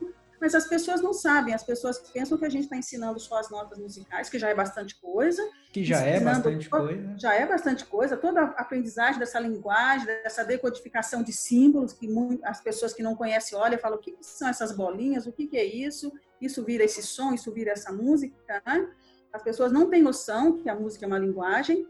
mas 0.42 0.56
as 0.56 0.66
pessoas 0.66 1.00
não 1.00 1.12
sabem, 1.12 1.54
as 1.54 1.62
pessoas 1.62 2.00
pensam 2.00 2.36
que 2.36 2.44
a 2.44 2.48
gente 2.48 2.64
está 2.64 2.76
ensinando 2.76 3.20
só 3.20 3.38
as 3.38 3.48
notas 3.48 3.78
musicais, 3.78 4.28
que 4.28 4.40
já 4.40 4.48
é 4.48 4.54
bastante 4.56 4.96
coisa. 4.96 5.40
Que 5.72 5.84
já 5.84 6.00
é 6.00 6.18
bastante 6.18 6.68
coisa. 6.68 7.14
Já 7.16 7.32
é 7.32 7.46
bastante 7.46 7.86
coisa, 7.86 8.16
toda 8.16 8.40
a 8.40 8.46
aprendizagem 8.60 9.20
dessa 9.20 9.38
linguagem, 9.38 10.04
dessa 10.04 10.42
decodificação 10.44 11.22
de 11.22 11.32
símbolos, 11.32 11.92
que 11.92 12.08
as 12.42 12.60
pessoas 12.60 12.92
que 12.92 13.04
não 13.04 13.14
conhecem 13.14 13.56
olham 13.56 13.76
e 13.76 13.80
falam, 13.80 13.98
o 13.98 14.00
que, 14.00 14.16
são 14.20 14.48
essas 14.48 14.72
bolinhas, 14.72 15.28
o 15.28 15.32
que, 15.32 15.46
que 15.46 15.56
é 15.56 15.64
isso? 15.64 16.12
Isso 16.40 16.64
vira 16.64 16.82
esse 16.82 17.04
som, 17.04 17.32
isso 17.32 17.52
vira 17.52 17.70
essa 17.70 17.92
música, 17.92 18.60
né? 18.66 18.90
As 19.32 19.44
pessoas 19.44 19.70
não 19.70 19.88
têm 19.88 20.02
noção 20.02 20.58
que 20.58 20.68
a 20.68 20.74
música 20.74 21.04
é 21.04 21.06
uma 21.06 21.20
linguagem, 21.20 21.86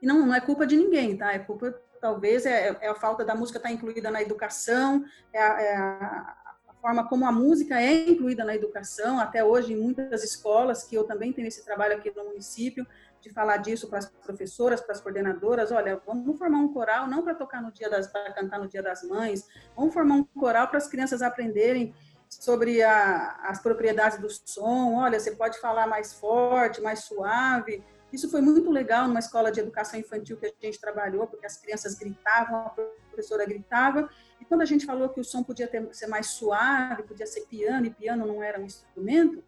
e 0.00 0.06
não, 0.06 0.24
não 0.24 0.32
é 0.32 0.40
culpa 0.40 0.64
de 0.64 0.76
ninguém, 0.76 1.16
tá? 1.16 1.32
É 1.32 1.40
culpa 1.40 1.74
talvez 2.00 2.46
é, 2.46 2.68
é, 2.80 2.86
a 2.86 2.94
falta 2.94 3.24
da 3.24 3.34
música 3.34 3.58
estar 3.58 3.68
tá 3.68 3.74
incluída 3.74 4.12
na 4.12 4.22
educação, 4.22 5.04
é 5.32 5.42
a, 5.42 5.60
é 5.60 5.76
a, 5.76 6.47
forma 6.80 7.08
como 7.08 7.26
a 7.26 7.32
música 7.32 7.80
é 7.80 8.08
incluída 8.08 8.44
na 8.44 8.54
educação, 8.54 9.18
até 9.18 9.44
hoje 9.44 9.72
em 9.72 9.76
muitas 9.76 10.24
escolas, 10.24 10.84
que 10.84 10.94
eu 10.94 11.04
também 11.04 11.32
tenho 11.32 11.48
esse 11.48 11.64
trabalho 11.64 11.96
aqui 11.96 12.12
no 12.14 12.24
município, 12.24 12.86
de 13.20 13.30
falar 13.30 13.56
disso 13.56 13.88
para 13.88 13.98
as 13.98 14.06
professoras, 14.06 14.80
para 14.80 14.92
as 14.92 15.00
coordenadoras, 15.00 15.72
olha, 15.72 16.00
vamos 16.06 16.38
formar 16.38 16.58
um 16.58 16.72
coral 16.72 17.08
não 17.08 17.22
para 17.22 17.34
tocar 17.34 17.60
no 17.60 17.72
dia 17.72 17.90
das 17.90 18.06
para 18.06 18.32
cantar 18.32 18.60
no 18.60 18.68
dia 18.68 18.82
das 18.82 19.02
mães, 19.02 19.46
vamos 19.76 19.92
formar 19.92 20.14
um 20.14 20.24
coral 20.24 20.68
para 20.68 20.78
as 20.78 20.86
crianças 20.86 21.20
aprenderem 21.20 21.94
sobre 22.28 22.82
a, 22.82 23.40
as 23.44 23.60
propriedades 23.60 24.18
do 24.18 24.28
som, 24.30 24.96
olha, 24.96 25.18
você 25.18 25.32
pode 25.32 25.58
falar 25.60 25.86
mais 25.86 26.12
forte, 26.12 26.80
mais 26.80 27.00
suave. 27.00 27.82
Isso 28.12 28.30
foi 28.30 28.40
muito 28.40 28.70
legal 28.70 29.06
numa 29.06 29.18
escola 29.18 29.50
de 29.50 29.60
educação 29.60 29.98
infantil 29.98 30.36
que 30.36 30.46
a 30.46 30.52
gente 30.60 30.80
trabalhou, 30.80 31.26
porque 31.26 31.46
as 31.46 31.56
crianças 31.56 31.94
gritavam, 31.94 32.70
professora 33.18 33.44
gritava, 33.44 34.08
e 34.40 34.44
quando 34.44 34.62
a 34.62 34.64
gente 34.64 34.86
falou 34.86 35.08
que 35.08 35.20
o 35.20 35.24
som 35.24 35.42
podia 35.42 35.66
ter, 35.66 35.86
ser 35.92 36.06
mais 36.06 36.28
suave, 36.28 37.02
podia 37.02 37.26
ser 37.26 37.42
piano, 37.42 37.86
e 37.86 37.90
piano 37.90 38.24
não 38.24 38.42
era 38.42 38.60
um 38.60 38.64
instrumento, 38.64 39.42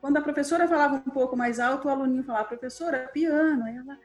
quando 0.00 0.18
a 0.18 0.20
professora 0.20 0.68
falava 0.68 0.96
um 0.96 1.10
pouco 1.10 1.34
mais 1.34 1.58
alto, 1.58 1.88
o 1.88 1.90
aluninho 1.90 2.22
falava, 2.22 2.44
professora, 2.44 3.08
piano. 3.12 3.66
Ela... 3.66 3.98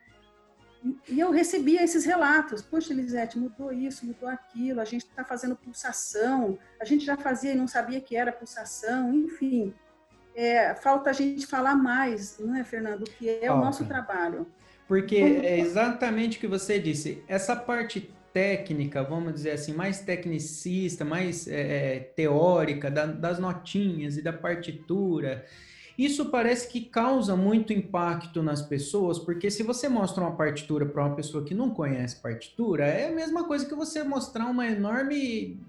E 1.09 1.20
eu 1.20 1.30
recebia 1.30 1.84
esses 1.84 2.05
relatos. 2.05 2.61
Poxa, 2.61 2.93
Elisete, 2.93 3.38
mudou 3.38 3.74
isso, 3.74 4.05
mudou 4.05 4.30
aquilo, 4.30 4.80
a 4.80 4.86
gente 4.86 5.05
está 5.05 5.26
fazendo 5.26 5.57
pulsação, 5.57 6.57
a 6.80 6.86
gente 6.86 7.03
já 7.03 7.17
fazia 7.17 7.51
e 7.51 7.55
não 7.55 7.67
sabia 7.67 7.99
que 7.99 8.15
era 8.15 8.32
pulsação, 8.32 9.13
enfim. 9.13 9.74
É, 10.34 10.74
falta 10.74 11.09
a 11.09 11.13
gente 11.13 11.45
falar 11.45 11.76
mais, 11.76 12.39
não 12.39 12.55
é, 12.55 12.63
Fernando, 12.63 13.03
que 13.03 13.30
é 13.30 13.47
falta. 13.47 13.53
o 13.53 13.65
nosso 13.65 13.86
trabalho. 13.86 14.47
Porque 14.88 15.17
é 15.17 15.59
exatamente 15.59 16.38
o 16.38 16.39
que 16.39 16.47
você 16.47 16.80
disse. 16.80 17.24
Essa 17.28 17.55
parte 17.57 18.09
técnica, 18.34 19.03
vamos 19.03 19.34
dizer 19.34 19.51
assim, 19.51 19.73
mais 19.73 20.01
tecnicista, 20.01 21.03
mais 21.03 21.47
é, 21.47 21.95
é, 21.95 21.99
teórica, 21.99 22.89
da, 22.89 23.05
das 23.05 23.39
notinhas 23.39 24.17
e 24.17 24.21
da 24.21 24.34
partitura. 24.34 25.45
Isso 25.97 26.27
parece 26.27 26.69
que 26.69 26.82
causa 26.82 27.36
muito 27.36 27.73
impacto 27.73 28.41
nas 28.41 28.61
pessoas, 28.61 29.19
porque 29.19 29.51
se 29.51 29.63
você 29.63 29.89
mostra 29.89 30.23
uma 30.23 30.36
partitura 30.36 30.86
para 30.86 31.05
uma 31.05 31.15
pessoa 31.15 31.43
que 31.43 31.53
não 31.53 31.69
conhece 31.71 32.15
partitura, 32.21 32.86
é 32.86 33.09
a 33.09 33.11
mesma 33.11 33.43
coisa 33.43 33.65
que 33.65 33.75
você 33.75 34.01
mostrar 34.01 34.45
uma 34.45 34.65
enorme 34.65 35.59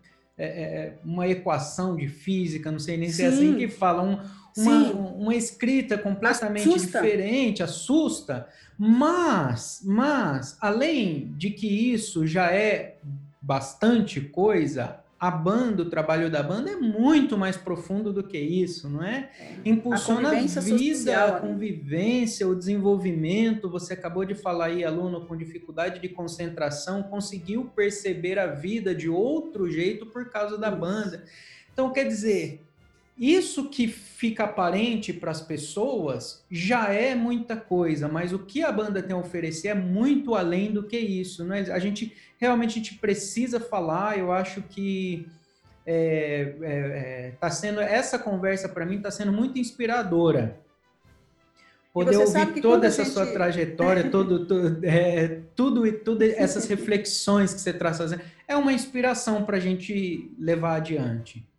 é, 0.45 0.47
é 0.47 0.95
uma 1.05 1.29
equação 1.29 1.97
de 1.97 2.09
física, 2.09 2.71
não 2.71 2.79
sei 2.79 2.97
nem 2.97 3.09
Sim. 3.09 3.15
se 3.15 3.23
é 3.23 3.27
assim 3.27 3.57
que 3.57 3.69
fala, 3.69 4.03
um, 4.03 4.19
uma, 4.57 4.93
uma 4.93 5.35
escrita 5.35 5.99
completamente 5.99 6.69
assusta. 6.69 7.01
diferente, 7.01 7.63
assusta. 7.63 8.49
Mas, 8.79 9.83
mas, 9.85 10.57
além 10.61 11.35
de 11.37 11.51
que 11.51 11.93
isso 11.93 12.27
já 12.27 12.51
é 12.51 12.97
bastante 13.41 14.21
coisa, 14.21 15.00
a 15.21 15.31
banda, 15.31 15.83
o 15.83 15.91
trabalho 15.91 16.31
da 16.31 16.43
banda 16.43 16.71
é 16.71 16.77
muito 16.77 17.37
mais 17.37 17.55
profundo 17.55 18.11
do 18.11 18.23
que 18.23 18.39
isso, 18.39 18.89
não 18.89 19.05
é? 19.05 19.29
é. 19.39 19.57
Impulsiona 19.67 20.31
a, 20.31 20.33
a 20.33 20.41
vida, 20.41 20.49
social, 20.49 21.29
a 21.29 21.33
né? 21.33 21.41
convivência, 21.41 22.49
o 22.49 22.55
desenvolvimento. 22.55 23.69
Você 23.69 23.93
acabou 23.93 24.25
de 24.25 24.35
falar 24.35 24.67
aí, 24.67 24.83
aluno 24.83 25.27
com 25.27 25.37
dificuldade 25.37 26.01
de 26.01 26.09
concentração, 26.09 27.03
conseguiu 27.03 27.67
perceber 27.67 28.39
a 28.39 28.47
vida 28.47 28.95
de 28.95 29.11
outro 29.11 29.71
jeito 29.71 30.07
por 30.07 30.31
causa 30.31 30.57
da 30.57 30.71
banda. 30.71 31.23
Então, 31.71 31.93
quer 31.93 32.05
dizer, 32.05 32.67
isso 33.21 33.69
que 33.69 33.87
fica 33.87 34.45
aparente 34.45 35.13
para 35.13 35.31
as 35.31 35.43
pessoas 35.43 36.43
já 36.51 36.89
é 36.91 37.15
muita 37.15 37.55
coisa, 37.55 38.09
mas 38.09 38.33
o 38.33 38.39
que 38.39 38.63
a 38.63 38.73
banda 38.73 39.03
tem 39.03 39.15
a 39.15 39.19
oferecer 39.19 39.69
é 39.69 39.75
muito 39.75 40.35
além 40.35 40.73
do 40.73 40.85
que 40.85 40.99
isso. 40.99 41.45
Né? 41.45 41.67
A 41.71 41.79
gente 41.79 42.17
realmente 42.39 42.71
a 42.71 42.83
gente 42.83 42.95
precisa 42.95 43.61
falar. 43.61 44.19
Eu 44.19 44.33
acho 44.33 44.63
que 44.63 45.29
é, 45.85 46.55
é, 46.63 46.71
é, 46.71 47.33
tá 47.39 47.51
sendo 47.51 47.83
essa 47.83 48.19
conversa 48.19 48.71
para 48.71 48.87
mim 48.87 48.97
está 48.97 49.11
sendo 49.11 49.33
muito 49.33 49.59
inspiradora. 49.59 50.59
Poder 51.93 52.17
ouvir 52.17 52.63
toda 52.63 52.87
essa 52.87 53.05
gente... 53.05 53.13
sua 53.13 53.27
trajetória, 53.27 54.11
todo, 54.11 54.47
todo, 54.47 54.79
é, 54.83 55.41
tudo 55.55 55.87
e 55.87 55.93
todas 55.93 56.33
essas 56.39 56.65
reflexões 56.71 57.53
que 57.53 57.61
você 57.61 57.73
traz 57.75 57.99
fazendo, 57.99 58.23
é 58.49 58.57
uma 58.57 58.73
inspiração 58.73 59.45
para 59.45 59.59
a 59.59 59.61
gente 59.61 60.33
levar 60.39 60.77
adiante. 60.77 61.50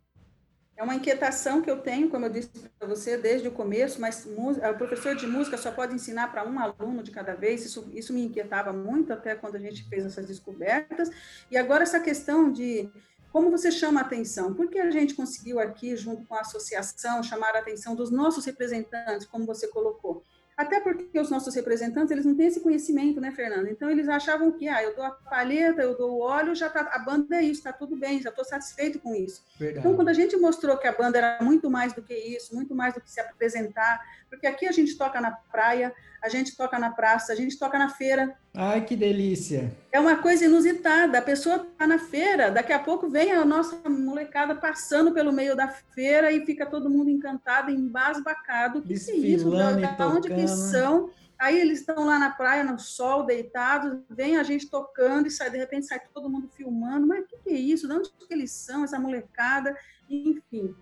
É 0.82 0.84
uma 0.84 0.96
inquietação 0.96 1.62
que 1.62 1.70
eu 1.70 1.78
tenho, 1.80 2.10
como 2.10 2.26
eu 2.26 2.28
disse 2.28 2.50
para 2.76 2.88
você 2.88 3.16
desde 3.16 3.46
o 3.46 3.52
começo, 3.52 4.00
mas 4.00 4.26
o 4.26 4.74
professor 4.76 5.14
de 5.14 5.28
música 5.28 5.56
só 5.56 5.70
pode 5.70 5.94
ensinar 5.94 6.32
para 6.32 6.44
um 6.44 6.58
aluno 6.58 7.04
de 7.04 7.12
cada 7.12 7.36
vez, 7.36 7.64
isso, 7.64 7.88
isso 7.94 8.12
me 8.12 8.24
inquietava 8.24 8.72
muito 8.72 9.12
até 9.12 9.36
quando 9.36 9.54
a 9.54 9.60
gente 9.60 9.88
fez 9.88 10.04
essas 10.04 10.26
descobertas. 10.26 11.08
E 11.48 11.56
agora 11.56 11.84
essa 11.84 12.00
questão 12.00 12.50
de 12.50 12.90
como 13.30 13.48
você 13.48 13.70
chama 13.70 14.00
a 14.00 14.02
atenção? 14.02 14.54
Porque 14.54 14.80
a 14.80 14.90
gente 14.90 15.14
conseguiu 15.14 15.60
aqui, 15.60 15.96
junto 15.96 16.26
com 16.26 16.34
a 16.34 16.40
associação, 16.40 17.22
chamar 17.22 17.54
a 17.54 17.60
atenção 17.60 17.94
dos 17.94 18.10
nossos 18.10 18.44
representantes, 18.44 19.24
como 19.24 19.46
você 19.46 19.68
colocou. 19.68 20.24
Até 20.62 20.78
porque 20.80 21.18
os 21.18 21.28
nossos 21.28 21.54
representantes, 21.54 22.10
eles 22.12 22.24
não 22.24 22.36
têm 22.36 22.46
esse 22.46 22.60
conhecimento, 22.60 23.20
né, 23.20 23.32
Fernanda? 23.32 23.68
Então, 23.68 23.90
eles 23.90 24.08
achavam 24.08 24.52
que, 24.52 24.68
ah, 24.68 24.82
eu 24.82 24.94
dou 24.94 25.04
a 25.04 25.10
palheta, 25.10 25.82
eu 25.82 25.96
dou 25.96 26.18
o 26.18 26.20
óleo, 26.20 26.54
já 26.54 26.70
tá, 26.70 26.88
a 26.92 26.98
banda 27.00 27.36
é 27.36 27.42
isso, 27.42 27.60
está 27.60 27.72
tudo 27.72 27.96
bem, 27.96 28.22
já 28.22 28.30
estou 28.30 28.44
satisfeito 28.44 29.00
com 29.00 29.12
isso. 29.12 29.42
Verdade. 29.58 29.80
Então, 29.80 29.96
quando 29.96 30.08
a 30.08 30.12
gente 30.12 30.36
mostrou 30.36 30.76
que 30.76 30.86
a 30.86 30.92
banda 30.92 31.18
era 31.18 31.42
muito 31.42 31.68
mais 31.68 31.92
do 31.92 32.00
que 32.00 32.14
isso, 32.14 32.54
muito 32.54 32.74
mais 32.76 32.94
do 32.94 33.00
que 33.00 33.10
se 33.10 33.20
apresentar, 33.20 34.00
porque 34.32 34.46
aqui 34.46 34.66
a 34.66 34.72
gente 34.72 34.96
toca 34.96 35.20
na 35.20 35.30
praia, 35.30 35.94
a 36.22 36.28
gente 36.30 36.56
toca 36.56 36.78
na 36.78 36.90
praça, 36.90 37.34
a 37.34 37.36
gente 37.36 37.58
toca 37.58 37.78
na 37.78 37.90
feira. 37.90 38.34
Ai, 38.54 38.82
que 38.82 38.96
delícia! 38.96 39.70
É 39.92 40.00
uma 40.00 40.16
coisa 40.16 40.46
inusitada. 40.46 41.18
A 41.18 41.22
pessoa 41.22 41.56
está 41.56 41.86
na 41.86 41.98
feira, 41.98 42.50
daqui 42.50 42.72
a 42.72 42.78
pouco 42.78 43.10
vem 43.10 43.30
a 43.30 43.44
nossa 43.44 43.76
molecada 43.90 44.54
passando 44.54 45.12
pelo 45.12 45.34
meio 45.34 45.54
da 45.54 45.68
feira 45.68 46.32
e 46.32 46.46
fica 46.46 46.64
todo 46.64 46.88
mundo 46.88 47.10
encantado, 47.10 47.70
embasbacado. 47.70 48.78
O 48.78 48.82
que, 48.82 48.94
é 48.94 49.14
isso? 49.14 49.50
Da 49.50 50.08
onde 50.08 50.30
que 50.30 50.48
são? 50.48 51.10
Aí 51.38 51.60
eles 51.60 51.80
estão 51.80 52.06
lá 52.06 52.18
na 52.18 52.30
praia, 52.30 52.64
no 52.64 52.78
sol, 52.78 53.26
deitados, 53.26 54.00
vem 54.08 54.38
a 54.38 54.42
gente 54.42 54.70
tocando 54.70 55.26
e 55.26 55.30
sai, 55.30 55.50
de 55.50 55.58
repente 55.58 55.86
sai 55.86 56.00
todo 56.14 56.30
mundo 56.30 56.48
filmando. 56.56 57.06
Mas 57.06 57.24
o 57.24 57.26
que, 57.26 57.36
que 57.36 57.50
é 57.50 57.58
isso? 57.58 57.86
De 57.86 57.92
onde 57.92 58.08
que 58.10 58.32
eles 58.32 58.50
são, 58.50 58.82
essa 58.82 58.98
molecada? 58.98 59.76
Enfim 60.08 60.74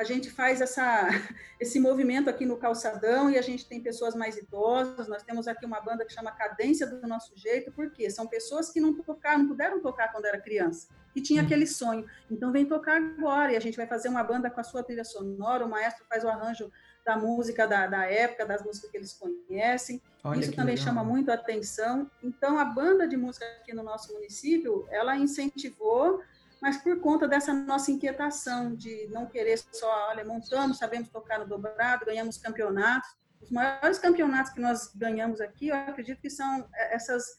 a 0.00 0.04
gente 0.04 0.30
faz 0.30 0.62
essa, 0.62 1.08
esse 1.60 1.78
movimento 1.78 2.30
aqui 2.30 2.46
no 2.46 2.56
calçadão 2.56 3.30
e 3.30 3.36
a 3.36 3.42
gente 3.42 3.68
tem 3.68 3.82
pessoas 3.82 4.14
mais 4.14 4.36
idosas. 4.38 5.06
Nós 5.06 5.22
temos 5.22 5.46
aqui 5.46 5.66
uma 5.66 5.80
banda 5.80 6.06
que 6.06 6.12
chama 6.12 6.32
Cadência 6.32 6.86
do 6.86 7.06
Nosso 7.06 7.36
Jeito, 7.36 7.70
porque 7.72 8.08
são 8.08 8.26
pessoas 8.26 8.70
que 8.70 8.80
não 8.80 8.94
tocaram, 8.94 9.40
não 9.40 9.48
puderam 9.48 9.80
tocar 9.80 10.10
quando 10.10 10.24
era 10.24 10.40
criança 10.40 10.88
e 11.14 11.20
tinha 11.20 11.42
hum. 11.42 11.44
aquele 11.44 11.66
sonho. 11.66 12.06
Então 12.30 12.50
vem 12.50 12.64
tocar 12.64 12.96
agora 12.96 13.52
e 13.52 13.56
a 13.56 13.60
gente 13.60 13.76
vai 13.76 13.86
fazer 13.86 14.08
uma 14.08 14.24
banda 14.24 14.50
com 14.50 14.60
a 14.60 14.64
sua 14.64 14.82
trilha 14.82 15.04
sonora. 15.04 15.66
O 15.66 15.68
maestro 15.68 16.04
faz 16.08 16.24
o 16.24 16.28
arranjo 16.28 16.72
da 17.04 17.16
música 17.16 17.66
da, 17.66 17.86
da 17.86 18.04
época, 18.04 18.46
das 18.46 18.62
músicas 18.62 18.90
que 18.90 18.96
eles 18.96 19.12
conhecem. 19.12 20.00
Olha 20.22 20.40
Isso 20.40 20.52
também 20.52 20.76
legal. 20.76 20.88
chama 20.88 21.04
muito 21.04 21.30
a 21.30 21.34
atenção. 21.34 22.10
Então, 22.22 22.58
a 22.58 22.64
banda 22.64 23.08
de 23.08 23.16
música 23.16 23.44
aqui 23.60 23.74
no 23.74 23.82
nosso 23.82 24.12
município, 24.12 24.86
ela 24.90 25.16
incentivou, 25.16 26.22
mas 26.60 26.76
por 26.76 27.00
conta 27.00 27.26
dessa 27.26 27.52
nossa 27.52 27.90
inquietação 27.90 28.74
de 28.74 29.08
não 29.08 29.26
querer 29.26 29.58
só, 29.72 30.08
olha, 30.10 30.24
montamos, 30.24 30.78
sabemos 30.78 31.08
tocar 31.08 31.38
no 31.38 31.46
dobrado, 31.46 32.04
ganhamos 32.04 32.36
campeonatos. 32.36 33.10
Os 33.40 33.50
maiores 33.50 33.98
campeonatos 33.98 34.52
que 34.52 34.60
nós 34.60 34.94
ganhamos 34.94 35.40
aqui, 35.40 35.68
eu 35.68 35.76
acredito 35.76 36.20
que 36.20 36.28
são 36.28 36.68
essas, 36.74 37.38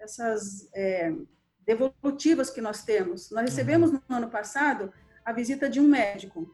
essas 0.00 0.68
é, 0.74 1.12
devolutivas 1.64 2.50
que 2.50 2.60
nós 2.60 2.82
temos. 2.82 3.30
Nós 3.30 3.44
recebemos 3.44 3.92
uhum. 3.92 4.00
no 4.08 4.16
ano 4.16 4.30
passado 4.30 4.92
a 5.24 5.32
visita 5.32 5.70
de 5.70 5.78
um 5.78 5.86
médico. 5.86 6.52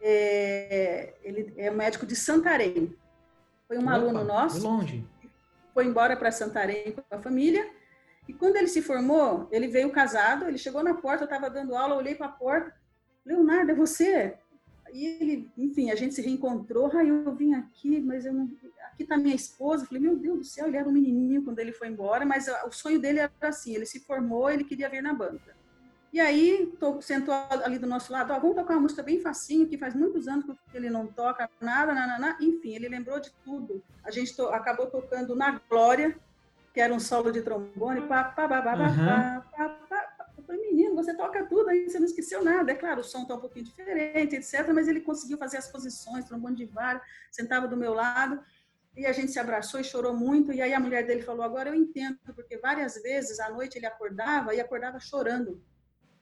É, 0.00 1.14
ele 1.22 1.52
é 1.56 1.70
um 1.70 1.74
médico 1.74 2.06
de 2.06 2.14
Santarém. 2.14 2.96
Foi 3.66 3.76
um 3.76 3.82
Opa, 3.82 3.92
aluno 3.92 4.24
nosso. 4.24 4.62
longe. 4.62 5.04
Foi 5.74 5.84
embora 5.84 6.16
para 6.16 6.30
Santarém 6.30 6.92
com 6.92 7.02
a 7.14 7.18
família. 7.18 7.68
E 8.28 8.34
quando 8.34 8.56
ele 8.56 8.68
se 8.68 8.82
formou, 8.82 9.48
ele 9.50 9.66
veio 9.66 9.90
casado. 9.90 10.46
Ele 10.46 10.58
chegou 10.58 10.84
na 10.84 10.94
porta, 10.94 11.24
eu 11.24 11.26
estava 11.26 11.48
dando 11.48 11.74
aula, 11.74 11.96
olhei 11.96 12.14
para 12.14 12.26
a 12.26 12.32
porta. 12.32 12.74
Leonardo, 13.24 13.72
é 13.72 13.74
você? 13.74 14.36
E 14.92 15.06
ele, 15.06 15.50
enfim, 15.56 15.90
a 15.90 15.94
gente 15.94 16.14
se 16.14 16.20
reencontrou. 16.20 16.90
Aí 16.94 17.08
eu 17.08 17.34
vim 17.34 17.54
aqui, 17.54 18.00
mas 18.00 18.26
eu 18.26 18.34
não. 18.34 18.44
Aqui 18.92 19.02
está 19.02 19.16
minha 19.16 19.34
esposa. 19.34 19.82
Eu 19.82 19.88
falei, 19.88 20.02
meu 20.02 20.16
Deus 20.16 20.38
do 20.38 20.44
céu, 20.44 20.66
ele 20.66 20.76
era 20.76 20.88
um 20.88 20.92
menininho 20.92 21.42
quando 21.42 21.58
ele 21.58 21.72
foi 21.72 21.88
embora, 21.88 22.26
mas 22.26 22.46
o 22.66 22.70
sonho 22.70 23.00
dele 23.00 23.18
era 23.20 23.32
assim: 23.40 23.74
ele 23.74 23.86
se 23.86 24.00
formou, 24.00 24.50
ele 24.50 24.64
queria 24.64 24.90
vir 24.90 25.02
na 25.02 25.14
banda. 25.14 25.58
E 26.10 26.20
aí, 26.20 26.72
tô, 26.80 27.02
sentou 27.02 27.34
ali 27.34 27.78
do 27.78 27.86
nosso 27.86 28.10
lado, 28.10 28.32
ó, 28.32 28.38
vamos 28.38 28.56
tocar 28.56 28.74
uma 28.74 28.80
música 28.80 29.02
bem 29.02 29.20
facinho, 29.20 29.68
que 29.68 29.76
faz 29.76 29.94
muitos 29.94 30.26
anos 30.26 30.46
que 30.70 30.76
ele 30.76 30.88
não 30.88 31.06
toca 31.06 31.50
nada, 31.60 31.92
nada, 31.92 32.36
enfim, 32.40 32.74
ele 32.74 32.88
lembrou 32.88 33.20
de 33.20 33.30
tudo. 33.44 33.82
A 34.02 34.10
gente 34.10 34.34
to, 34.34 34.46
acabou 34.46 34.86
tocando 34.86 35.36
Na 35.36 35.60
Glória, 35.68 36.18
que 36.78 36.82
era 36.82 36.94
um 36.94 37.00
solo 37.00 37.32
de 37.32 37.42
trombone. 37.42 38.02
Pá, 38.02 38.22
pá, 38.22 38.46
pá, 38.46 38.62
pá, 38.62 38.76
uhum. 38.76 39.04
pá, 39.04 39.44
pá, 39.50 39.68
pá, 39.90 40.32
Eu 40.36 40.44
falei, 40.44 40.60
menino, 40.62 40.94
você 40.94 41.12
toca 41.12 41.44
tudo 41.44 41.70
aí, 41.70 41.90
você 41.90 41.98
não 41.98 42.06
esqueceu 42.06 42.44
nada. 42.44 42.70
É 42.70 42.74
claro, 42.76 43.00
o 43.00 43.02
som 43.02 43.22
está 43.22 43.34
um 43.34 43.40
pouquinho 43.40 43.64
diferente, 43.64 44.36
etc. 44.36 44.70
Mas 44.72 44.86
ele 44.86 45.00
conseguiu 45.00 45.36
fazer 45.36 45.56
as 45.56 45.68
posições, 45.68 46.26
trombone 46.26 46.54
de 46.54 46.66
vara, 46.66 47.02
sentava 47.32 47.66
do 47.66 47.76
meu 47.76 47.94
lado. 47.94 48.40
E 48.96 49.06
a 49.06 49.12
gente 49.12 49.32
se 49.32 49.40
abraçou 49.40 49.80
e 49.80 49.84
chorou 49.84 50.14
muito. 50.14 50.52
E 50.52 50.62
aí 50.62 50.72
a 50.72 50.78
mulher 50.78 51.04
dele 51.04 51.22
falou: 51.22 51.42
Agora 51.42 51.68
eu 51.68 51.74
entendo, 51.74 52.16
porque 52.32 52.56
várias 52.58 52.94
vezes 53.02 53.40
à 53.40 53.50
noite 53.50 53.76
ele 53.76 53.86
acordava 53.86 54.54
e 54.54 54.60
acordava 54.60 55.00
chorando. 55.00 55.60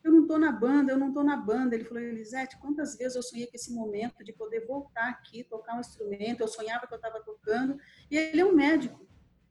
Eu 0.02 0.10
não 0.10 0.22
estou 0.22 0.38
na 0.38 0.52
banda, 0.52 0.90
eu 0.90 0.96
não 0.96 1.08
estou 1.08 1.22
na 1.22 1.36
banda. 1.36 1.74
Ele 1.74 1.84
falou: 1.84 2.02
Elisete, 2.02 2.56
quantas 2.60 2.96
vezes 2.96 3.14
eu 3.14 3.22
sonhei 3.22 3.46
com 3.46 3.56
esse 3.56 3.74
momento 3.74 4.24
de 4.24 4.32
poder 4.32 4.64
voltar 4.66 5.10
aqui, 5.10 5.44
tocar 5.44 5.76
um 5.76 5.80
instrumento? 5.80 6.40
Eu 6.40 6.48
sonhava 6.48 6.86
que 6.86 6.94
eu 6.94 6.96
estava 6.96 7.20
tocando. 7.20 7.78
E 8.10 8.16
ele 8.16 8.40
é 8.40 8.46
um 8.46 8.54
médico. 8.54 9.05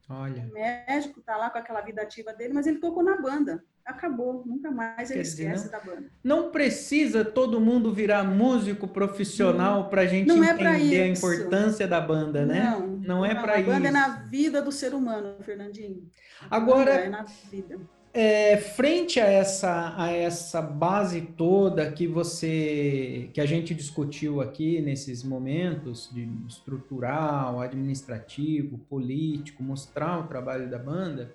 Olha. 0.07 0.47
O 0.49 0.53
médico 0.53 1.19
está 1.19 1.35
lá 1.35 1.49
com 1.49 1.57
aquela 1.57 1.81
vida 1.81 2.01
ativa 2.01 2.31
dele, 2.33 2.53
mas 2.53 2.67
ele 2.67 2.77
tocou 2.77 3.03
na 3.03 3.19
banda. 3.19 3.63
Acabou, 3.83 4.43
nunca 4.45 4.71
mais 4.71 5.11
ele 5.11 5.21
esquece 5.21 5.65
não, 5.65 5.71
da 5.71 5.79
banda. 5.79 6.11
Não 6.23 6.51
precisa 6.51 7.23
todo 7.23 7.61
mundo 7.61 7.93
virar 7.93 8.23
músico 8.23 8.87
profissional 8.87 9.89
para 9.89 10.01
a 10.01 10.05
gente 10.07 10.27
não 10.27 10.43
é 10.43 10.51
entender 10.51 10.97
é 10.97 11.03
a 11.03 11.07
importância 11.07 11.87
da 11.87 12.01
banda, 12.01 12.45
né? 12.45 12.63
Não, 12.63 12.87
não 12.87 13.25
é 13.25 13.35
para 13.35 13.59
isso. 13.59 13.69
A 13.69 13.73
banda 13.73 13.87
é 13.87 13.91
na 13.91 14.07
vida 14.25 14.61
do 14.61 14.71
ser 14.71 14.93
humano, 14.95 15.35
Fernandinho. 15.43 16.09
Agora, 16.49 16.91
é 16.91 17.09
na 17.09 17.23
vida 17.23 17.79
é, 18.17 18.55
frente 18.55 19.19
a 19.19 19.25
essa, 19.25 19.93
a 19.97 20.09
essa 20.09 20.61
base 20.61 21.19
toda 21.19 21.91
que 21.91 22.07
você 22.07 23.29
que 23.33 23.41
a 23.41 23.45
gente 23.45 23.75
discutiu 23.75 24.39
aqui 24.39 24.79
nesses 24.81 25.21
momentos 25.21 26.09
de 26.13 26.25
estrutural, 26.47 27.59
administrativo, 27.59 28.77
político, 28.89 29.61
mostrar 29.61 30.17
o 30.17 30.27
trabalho 30.27 30.69
da 30.69 30.79
banda, 30.79 31.33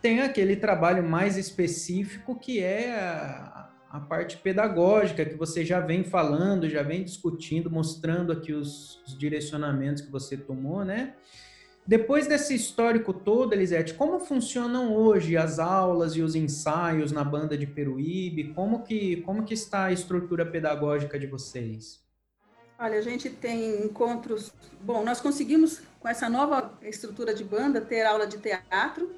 tem 0.00 0.22
aquele 0.22 0.56
trabalho 0.56 1.04
mais 1.06 1.36
específico 1.36 2.34
que 2.34 2.58
é 2.58 2.94
a, 2.94 3.68
a 3.90 4.00
parte 4.00 4.38
pedagógica 4.38 5.26
que 5.26 5.34
você 5.34 5.62
já 5.62 5.78
vem 5.78 6.04
falando, 6.04 6.70
já 6.70 6.82
vem 6.82 7.04
discutindo, 7.04 7.70
mostrando 7.70 8.32
aqui 8.32 8.54
os, 8.54 8.98
os 9.06 9.18
direcionamentos 9.18 10.02
que 10.02 10.10
você 10.10 10.38
tomou, 10.38 10.86
né? 10.86 11.12
Depois 11.86 12.26
desse 12.26 12.54
histórico 12.54 13.12
todo, 13.12 13.52
Elisete, 13.52 13.92
como 13.92 14.18
funcionam 14.18 14.94
hoje 14.94 15.36
as 15.36 15.58
aulas 15.58 16.16
e 16.16 16.22
os 16.22 16.34
ensaios 16.34 17.12
na 17.12 17.22
banda 17.22 17.58
de 17.58 17.66
Peruíbe? 17.66 18.54
Como 18.54 18.82
que, 18.82 19.16
como 19.22 19.44
que 19.44 19.52
está 19.52 19.84
a 19.84 19.92
estrutura 19.92 20.46
pedagógica 20.46 21.18
de 21.18 21.26
vocês? 21.26 22.02
Olha, 22.78 22.98
a 22.98 23.02
gente 23.02 23.28
tem 23.28 23.84
encontros. 23.84 24.50
Bom, 24.80 25.04
nós 25.04 25.20
conseguimos, 25.20 25.82
com 26.00 26.08
essa 26.08 26.28
nova 26.28 26.72
estrutura 26.82 27.34
de 27.34 27.44
banda, 27.44 27.82
ter 27.82 28.04
aula 28.04 28.26
de 28.26 28.38
teatro. 28.38 29.14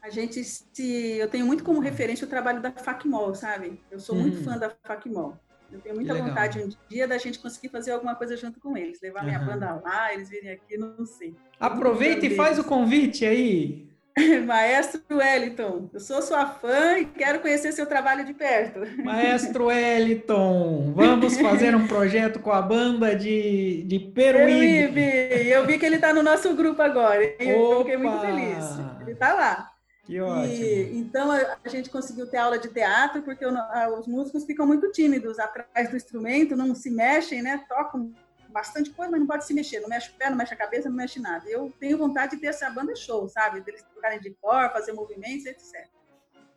A 0.00 0.08
gente 0.08 0.42
se. 0.42 1.16
Eu 1.18 1.28
tenho 1.28 1.44
muito 1.44 1.64
como 1.64 1.80
referência 1.80 2.26
o 2.26 2.30
trabalho 2.30 2.62
da 2.62 2.70
FACMOL, 2.70 3.34
sabe? 3.34 3.80
Eu 3.90 3.98
sou 3.98 4.14
muito 4.14 4.38
hum. 4.38 4.44
fã 4.44 4.56
da 4.56 4.70
FACMOL. 4.70 5.36
Eu 5.72 5.80
tenho 5.80 5.94
muita 5.94 6.14
vontade 6.14 6.58
um 6.60 6.68
dia 6.88 7.08
da 7.08 7.18
gente 7.18 7.38
conseguir 7.38 7.70
fazer 7.70 7.92
alguma 7.92 8.14
coisa 8.14 8.36
junto 8.36 8.60
com 8.60 8.76
eles, 8.76 9.00
levar 9.00 9.20
uhum. 9.20 9.26
minha 9.26 9.38
banda 9.38 9.80
lá, 9.82 10.12
eles 10.12 10.28
virem 10.28 10.50
aqui, 10.50 10.76
não 10.76 11.06
sei. 11.06 11.34
Aproveita 11.58 12.26
e 12.26 12.36
faz 12.36 12.58
o 12.58 12.64
convite 12.64 13.24
aí. 13.24 13.90
Maestro 14.46 15.02
Wellington, 15.10 15.88
eu 15.92 16.00
sou 16.00 16.20
sua 16.20 16.46
fã 16.46 16.98
e 16.98 17.06
quero 17.06 17.40
conhecer 17.40 17.72
seu 17.72 17.86
trabalho 17.86 18.24
de 18.26 18.34
perto. 18.34 18.80
Maestro 19.02 19.66
Wellington, 19.66 20.92
vamos 20.94 21.38
fazer 21.38 21.74
um 21.74 21.86
projeto 21.86 22.38
com 22.38 22.52
a 22.52 22.60
banda 22.60 23.16
de, 23.16 23.82
de 23.84 23.98
Peruíbe. 23.98 24.92
Peruíbe. 24.92 25.48
Eu 25.48 25.66
vi 25.66 25.78
que 25.78 25.86
ele 25.86 25.96
está 25.96 26.12
no 26.12 26.22
nosso 26.22 26.54
grupo 26.54 26.82
agora. 26.82 27.24
Eu 27.38 27.78
fiquei 27.78 27.96
muito 27.96 28.20
feliz. 28.20 28.78
Ele 29.00 29.12
está 29.12 29.32
lá. 29.32 29.71
Que 30.04 30.20
ótimo. 30.20 30.52
E, 30.52 30.98
então 30.98 31.30
a, 31.30 31.56
a, 31.64 31.68
gente 31.68 31.88
conseguiu 31.88 32.26
ter 32.26 32.38
aula 32.38 32.58
de 32.58 32.68
teatro 32.68 33.22
porque 33.22 33.46
o, 33.46 33.56
a, 33.56 33.88
os 33.98 34.06
músicos 34.06 34.44
ficam 34.44 34.66
muito 34.66 34.90
tímidos 34.90 35.38
atrás 35.38 35.90
do 35.90 35.96
instrumento, 35.96 36.56
não 36.56 36.74
se 36.74 36.90
mexem, 36.90 37.40
né? 37.40 37.64
Tocam 37.68 38.12
bastante 38.48 38.90
coisa, 38.90 39.10
mas 39.10 39.20
não 39.20 39.26
pode 39.26 39.46
se 39.46 39.54
mexer, 39.54 39.80
não 39.80 39.88
mexe 39.88 40.10
o 40.10 40.14
pé, 40.14 40.28
não 40.28 40.36
mexe 40.36 40.52
a 40.52 40.56
cabeça, 40.56 40.88
não 40.88 40.96
mexe 40.96 41.20
nada. 41.20 41.48
Eu 41.48 41.72
tenho 41.78 41.96
vontade 41.96 42.32
de 42.32 42.40
ter 42.40 42.48
essa 42.48 42.68
banda 42.68 42.94
show, 42.96 43.28
sabe? 43.28 43.60
Deles 43.60 43.84
tocarem 43.94 44.20
de 44.20 44.30
cor, 44.40 44.70
fazer 44.72 44.92
movimentos, 44.92 45.46
etc. 45.46 45.88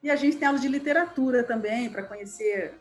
E 0.02 0.10
a 0.10 0.16
gente 0.16 0.38
tem 0.38 0.48
aula 0.48 0.60
de 0.60 0.68
literatura 0.68 1.44
também 1.44 1.90
para 1.90 2.04
conhecer 2.04 2.74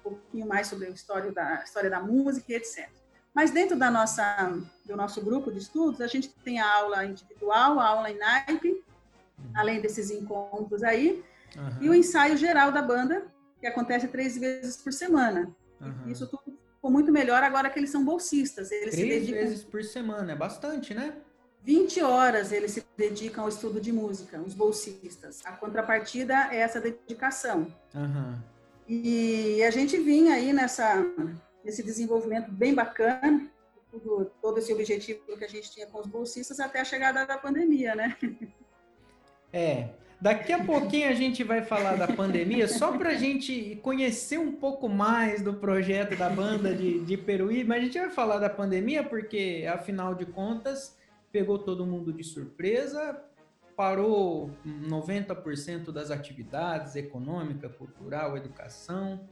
um 0.00 0.10
pouquinho 0.10 0.46
mais 0.46 0.66
sobre 0.66 0.86
a 0.86 0.90
história 0.90 1.32
da 1.32 1.62
história 1.64 1.90
da 1.90 2.00
música, 2.00 2.52
etc. 2.52 2.88
Mas 3.34 3.50
dentro 3.50 3.76
da 3.76 3.90
nossa 3.90 4.58
do 4.84 4.96
nosso 4.96 5.22
grupo 5.22 5.50
de 5.50 5.58
estudos, 5.58 6.00
a 6.00 6.06
gente 6.06 6.28
tem 6.44 6.60
a 6.60 6.74
aula 6.74 7.04
individual, 7.06 7.80
a 7.80 7.86
aula 7.86 8.10
em 8.10 8.18
naipe 8.18 8.84
além 9.54 9.80
desses 9.80 10.10
encontros 10.10 10.82
aí, 10.82 11.22
uhum. 11.56 11.82
e 11.82 11.90
o 11.90 11.94
ensaio 11.94 12.36
geral 12.36 12.72
da 12.72 12.82
banda, 12.82 13.24
que 13.60 13.66
acontece 13.66 14.08
três 14.08 14.36
vezes 14.36 14.76
por 14.76 14.92
semana. 14.92 15.54
Uhum. 15.80 16.10
Isso 16.10 16.26
tudo 16.26 16.58
ficou 16.74 16.90
muito 16.90 17.12
melhor 17.12 17.42
agora 17.42 17.68
que 17.68 17.78
eles 17.78 17.90
são 17.90 18.04
bolsistas. 18.04 18.70
Eles 18.70 18.94
três 18.94 19.28
vezes 19.28 19.64
por 19.64 19.84
semana, 19.84 20.32
é 20.32 20.36
bastante, 20.36 20.94
né? 20.94 21.14
20 21.62 22.02
horas 22.02 22.52
eles 22.52 22.72
se 22.72 22.86
dedicam 22.96 23.44
ao 23.44 23.48
estudo 23.48 23.80
de 23.80 23.92
música, 23.92 24.40
os 24.40 24.54
bolsistas. 24.54 25.44
A 25.44 25.52
contrapartida 25.52 26.48
é 26.50 26.56
essa 26.56 26.80
dedicação. 26.80 27.66
Uhum. 27.94 28.38
E 28.88 29.62
a 29.62 29.70
gente 29.70 29.98
vinha 29.98 30.34
aí 30.34 30.52
nessa, 30.52 31.04
nesse 31.62 31.82
desenvolvimento 31.82 32.50
bem 32.50 32.74
bacana, 32.74 33.48
tudo, 33.90 34.32
todo 34.40 34.58
esse 34.58 34.72
objetivo 34.72 35.20
que 35.36 35.44
a 35.44 35.48
gente 35.48 35.70
tinha 35.70 35.86
com 35.86 36.00
os 36.00 36.06
bolsistas 36.06 36.58
até 36.60 36.80
a 36.80 36.84
chegada 36.84 37.26
da 37.26 37.36
pandemia, 37.36 37.94
né? 37.94 38.16
É. 39.52 39.88
Daqui 40.20 40.52
a 40.52 40.62
pouquinho 40.62 41.08
a 41.08 41.14
gente 41.14 41.42
vai 41.42 41.62
falar 41.62 41.96
da 41.96 42.06
pandemia, 42.06 42.68
só 42.68 42.96
para 42.98 43.10
a 43.10 43.14
gente 43.14 43.80
conhecer 43.82 44.38
um 44.38 44.52
pouco 44.52 44.86
mais 44.86 45.40
do 45.40 45.54
projeto 45.54 46.14
da 46.14 46.28
banda 46.28 46.74
de, 46.74 47.00
de 47.00 47.16
Peruíbe, 47.16 47.64
mas 47.64 47.78
a 47.78 47.84
gente 47.86 47.98
vai 47.98 48.10
falar 48.10 48.38
da 48.38 48.50
pandemia 48.50 49.02
porque, 49.02 49.66
afinal 49.72 50.14
de 50.14 50.26
contas, 50.26 50.94
pegou 51.32 51.58
todo 51.58 51.86
mundo 51.86 52.12
de 52.12 52.22
surpresa, 52.22 53.18
parou 53.74 54.50
90% 54.66 55.90
das 55.90 56.10
atividades 56.10 56.96
econômica, 56.96 57.70
cultural, 57.70 58.36
educação. 58.36 59.26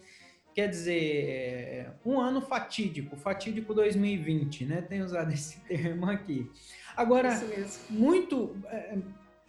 Quer 0.55 0.69
dizer, 0.69 1.93
um 2.03 2.19
ano 2.19 2.41
fatídico, 2.41 3.15
fatídico 3.15 3.75
2020, 3.75 4.65
né? 4.65 4.81
Tem 4.81 5.03
usado 5.03 5.31
esse 5.35 5.61
termo 5.61 6.07
aqui. 6.07 6.51
Agora, 6.97 7.39
muito 7.91 8.57
é, 8.69 8.97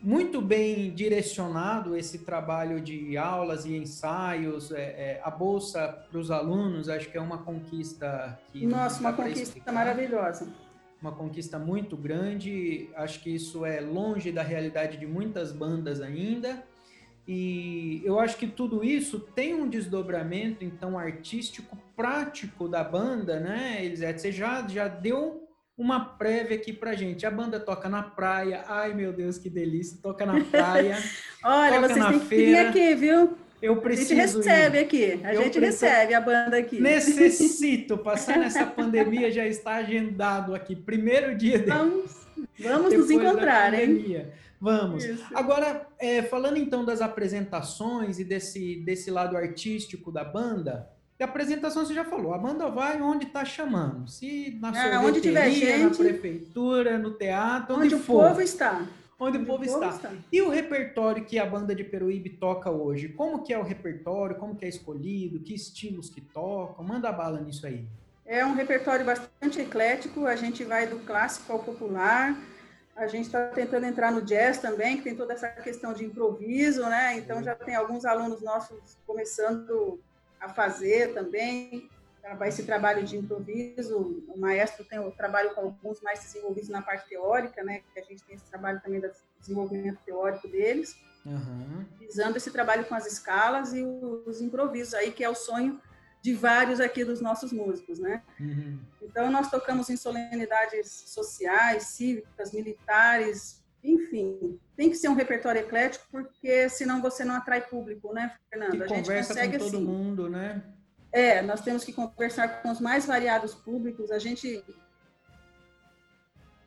muito 0.02 0.42
bem 0.42 0.92
direcionado 0.92 1.96
esse 1.96 2.20
trabalho 2.20 2.80
de 2.80 3.18
aulas 3.18 3.66
e 3.66 3.76
ensaios, 3.76 4.72
é, 4.72 4.82
é, 4.82 5.22
a 5.24 5.30
bolsa 5.30 5.88
para 6.10 6.18
os 6.18 6.32
alunos, 6.32 6.88
acho 6.88 7.10
que 7.10 7.18
é 7.18 7.22
uma 7.22 7.40
conquista 7.40 8.40
que 8.52 8.66
nossa, 8.66 9.00
uma 9.02 9.14
conquista 9.14 9.42
explicar. 9.42 9.74
maravilhosa, 9.74 10.48
uma 11.02 11.12
conquista 11.12 11.60
muito 11.60 11.98
grande. 11.98 12.90
Acho 12.96 13.20
que 13.22 13.30
isso 13.30 13.66
é 13.66 13.82
longe 13.82 14.32
da 14.32 14.44
realidade 14.44 14.98
de 14.98 15.06
muitas 15.06 15.52
bandas 15.52 16.02
ainda. 16.02 16.64
E 17.28 18.02
eu 18.04 18.20
acho 18.20 18.38
que 18.38 18.48
tudo 18.48 18.84
isso 18.84 19.20
tem 19.20 19.54
um 19.54 19.70
desdobramento 19.70 20.64
então 20.64 20.98
artístico 20.98 21.78
prático 21.96 22.68
da 22.68 22.84
banda, 22.84 23.40
né, 23.40 23.86
Elisete? 23.86 24.22
Você 24.22 24.32
já, 24.32 24.68
já 24.68 24.88
deu 24.88 25.49
uma 25.80 26.02
prévia 26.02 26.58
aqui 26.58 26.74
pra 26.74 26.94
gente. 26.94 27.26
A 27.26 27.32
banda 27.32 27.58
toca 27.58 27.88
na 27.88 28.04
praia. 28.04 28.66
Ai, 28.68 28.94
meu 28.94 29.14
Deus, 29.14 29.38
que 29.38 29.50
delícia. 29.50 29.98
Toca 30.04 30.26
na 30.26 30.44
praia. 30.44 30.98
Olha, 31.42 31.80
vocês 31.80 32.06
têm 32.06 32.20
que 32.20 32.26
vir 32.36 32.58
aqui, 32.58 32.96
viu? 32.96 33.38
Eu 33.62 33.78
preciso. 33.78 34.14
A 34.14 34.26
gente 34.26 34.38
recebe 34.38 34.78
ir. 34.78 34.82
aqui. 34.82 35.20
A 35.24 35.34
eu 35.34 35.44
gente 35.44 35.58
preciso... 35.58 35.86
recebe 35.86 36.14
a 36.14 36.20
banda 36.20 36.58
aqui. 36.58 36.82
Necessito 36.82 37.98
passar 38.04 38.38
nessa 38.38 38.66
pandemia, 38.66 39.32
já 39.32 39.48
está 39.48 39.76
agendado 39.76 40.54
aqui. 40.54 40.76
Primeiro 40.76 41.34
dia 41.38 41.60
de... 41.60 41.70
Vamos, 41.70 42.28
vamos 42.60 42.94
nos 42.94 43.10
encontrar, 43.10 43.74
hein? 43.74 44.28
Vamos. 44.60 45.06
Isso. 45.06 45.26
Agora, 45.34 45.88
é, 45.98 46.22
falando 46.22 46.58
então 46.58 46.84
das 46.84 47.00
apresentações 47.00 48.20
e 48.20 48.26
desse, 48.26 48.76
desse 48.82 49.10
lado 49.10 49.38
artístico 49.38 50.12
da 50.12 50.26
banda, 50.26 50.90
a 51.24 51.26
apresentação 51.26 51.86
você 51.86 51.94
já 51.94 52.06
falou, 52.06 52.34
a 52.34 52.38
banda 52.38 52.70
vai 52.70 53.02
onde 53.02 53.26
está 53.26 53.44
chamando. 53.44 54.10
Se 54.10 54.58
na 54.62 54.70
ah, 54.70 55.02
onde 55.02 55.20
tiver 55.20 55.52
gente, 55.52 55.84
na 55.84 55.90
prefeitura, 55.90 56.98
no 56.98 57.12
teatro, 57.12 57.76
onde, 57.76 57.88
onde 57.88 57.96
o 57.96 58.00
for. 58.00 58.30
povo 58.30 58.42
está. 58.42 58.88
Onde, 59.20 59.38
onde 59.38 59.44
o 59.44 59.46
povo, 59.46 59.66
está. 59.66 59.90
está. 59.90 60.12
E 60.32 60.42
o 60.42 60.50
repertório 60.50 61.26
que 61.26 61.38
a 61.38 61.46
banda 61.46 61.76
de 61.76 61.84
Peruíbe 61.84 62.30
toca 62.30 62.72
hoje? 62.72 63.10
Como 63.10 63.44
que 63.44 63.54
é 63.54 63.60
o 63.60 63.64
repertório? 63.64 64.38
Como 64.38 64.56
que 64.56 64.64
é 64.64 64.70
escolhido? 64.70 65.40
Que 65.40 65.54
estilos 65.54 66.10
que 66.10 66.22
tocam? 66.22 66.86
Manda 66.86 67.12
bala 67.12 67.42
nisso 67.42 67.68
aí. 67.68 67.86
É 68.26 68.46
um 68.46 68.54
repertório 68.54 69.06
bastante 69.06 69.60
eclético. 69.60 70.26
A 70.26 70.38
gente 70.38 70.64
vai 70.64 70.88
do 70.88 71.00
clássico 71.00 71.52
ao 71.52 71.60
popular. 71.60 72.38
A 72.96 73.08
gente 73.08 73.26
está 73.26 73.48
tentando 73.48 73.86
entrar 73.86 74.12
no 74.12 74.22
jazz 74.22 74.60
também, 74.60 74.98
que 74.98 75.04
tem 75.04 75.16
toda 75.16 75.34
essa 75.34 75.50
questão 75.50 75.94
de 75.94 76.06
improviso, 76.06 76.82
né? 76.84 77.18
Então 77.18 77.44
já 77.44 77.56
tem 77.56 77.76
alguns 77.76 78.06
alunos 78.06 78.42
nossos 78.42 78.98
começando 79.06 80.00
a 80.40 80.50
fazer 80.50 81.14
também 81.14 81.90
esse 82.46 82.64
trabalho 82.64 83.04
de 83.04 83.18
improviso. 83.18 84.24
O 84.28 84.40
maestro 84.40 84.84
tem 84.86 85.00
o 85.00 85.12
trabalho 85.12 85.54
com 85.54 85.62
alguns 85.62 86.02
mais 86.02 86.20
desenvolvidos 86.20 86.70
na 86.70 86.82
parte 86.82 87.10
teórica, 87.10 87.64
né? 87.64 87.82
Que 87.94 88.00
a 88.00 88.04
gente 88.04 88.24
tem 88.24 88.36
esse 88.36 88.46
trabalho 88.46 88.82
também 88.82 89.00
do 89.00 89.10
desenvolvimento 89.40 90.00
teórico 90.06 90.48
deles, 90.48 90.96
uhum. 91.26 91.86
visando 92.00 92.38
esse 92.38 92.52
trabalho 92.52 92.86
com 92.86 92.96
as 92.96 93.06
escalas 93.06 93.74
e 93.74 93.84
os 93.84 94.42
improvisos 94.42 94.94
aí, 94.94 95.12
que 95.12 95.24
é 95.24 95.30
o 95.30 95.36
sonho 95.36 95.82
de 96.22 96.34
vários 96.34 96.80
aqui 96.82 97.06
dos 97.06 97.22
nossos 97.22 97.52
músicos, 97.52 98.00
né? 98.00 98.22
Uhum. 98.40 98.80
Então 99.02 99.32
nós 99.32 99.50
tocamos 99.50 99.90
em 99.90 99.96
solenidades 99.96 100.92
sociais, 101.08 101.84
cívicas, 101.84 102.52
militares, 102.52 103.59
enfim, 103.84 104.60
tem 104.76 104.90
que 104.90 104.96
ser 104.96 105.08
um 105.08 105.14
repertório 105.14 105.62
eclético, 105.62 106.06
porque 106.12 106.70
senão 106.70 107.02
você 107.02 107.24
não 107.24 107.36
atrai 107.36 107.62
público, 107.62 108.14
né, 108.14 108.34
Fernando? 108.50 108.78
Que 108.78 108.84
a 108.84 108.88
gente 108.88 109.06
consegue 109.08 109.58
com 109.58 109.66
todo 109.66 109.78
assim. 109.78 109.86
mundo, 109.86 110.30
né? 110.30 110.62
É, 111.12 111.42
nós 111.42 111.62
temos 111.62 111.84
que 111.84 111.92
conversar 111.92 112.62
com 112.62 112.72
os 112.72 112.80
mais 112.80 113.06
variados 113.06 113.56
públicos. 113.56 114.12
A 114.12 114.20
gente. 114.20 114.64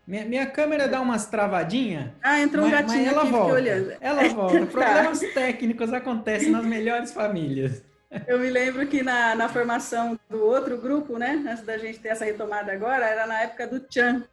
Minha, 0.07 0.25
minha 0.25 0.47
câmera 0.47 0.89
dá 0.89 1.01
umas 1.01 1.27
travadinhas. 1.27 2.11
Ah, 2.23 2.41
entrou 2.41 2.67
um 2.67 2.71
mas, 2.71 2.81
gatinho 2.81 3.07
mas 3.07 3.15
ela 3.15 3.25
volta. 3.25 3.55
olhando. 3.55 3.97
Ela 4.01 4.29
volta. 4.35 4.61
Tá. 4.61 4.67
Problemas 4.67 5.21
técnicos 5.33 5.93
acontecem 5.93 6.51
nas 6.51 6.67
melhores 6.67 7.13
famílias. 7.13 7.83
Eu 8.27 8.39
me 8.39 8.51
lembro 8.51 8.87
que 8.87 9.03
na, 9.03 9.35
na 9.35 9.49
formação 9.49 10.19
do 10.29 10.45
outro 10.45 10.77
grupo, 10.77 11.17
né, 11.19 11.43
antes 11.49 11.65
da 11.65 11.79
gente 11.79 11.99
ter 11.99 12.09
essa 12.09 12.25
retomada 12.25 12.73
agora, 12.73 13.07
era 13.07 13.27
na 13.27 13.43
época 13.43 13.67
do 13.67 13.85
Chan. 13.89 14.25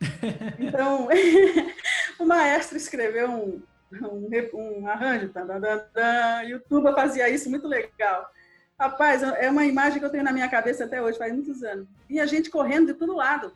Então, 0.58 1.08
o 2.18 2.24
maestro 2.24 2.76
escreveu 2.76 3.30
um, 3.30 3.62
um, 3.92 4.28
um 4.54 4.88
arranjo, 4.88 5.28
tá, 5.28 5.44
tá, 5.44 5.60
tá, 5.60 5.78
tá, 5.78 6.44
e 6.44 6.54
o 6.54 6.60
Tuba 6.60 6.94
fazia 6.94 7.28
isso 7.28 7.50
muito 7.50 7.66
legal. 7.66 8.30
Rapaz, 8.78 9.22
é 9.22 9.50
uma 9.50 9.64
imagem 9.64 9.98
que 9.98 10.04
eu 10.04 10.10
tenho 10.10 10.24
na 10.24 10.32
minha 10.32 10.48
cabeça 10.48 10.84
até 10.84 11.00
hoje, 11.00 11.16
faz 11.16 11.32
muitos 11.32 11.62
anos. 11.62 11.88
E 12.10 12.20
a 12.20 12.26
gente 12.26 12.50
correndo 12.50 12.88
de 12.88 12.94
todo 12.94 13.16
lado. 13.16 13.52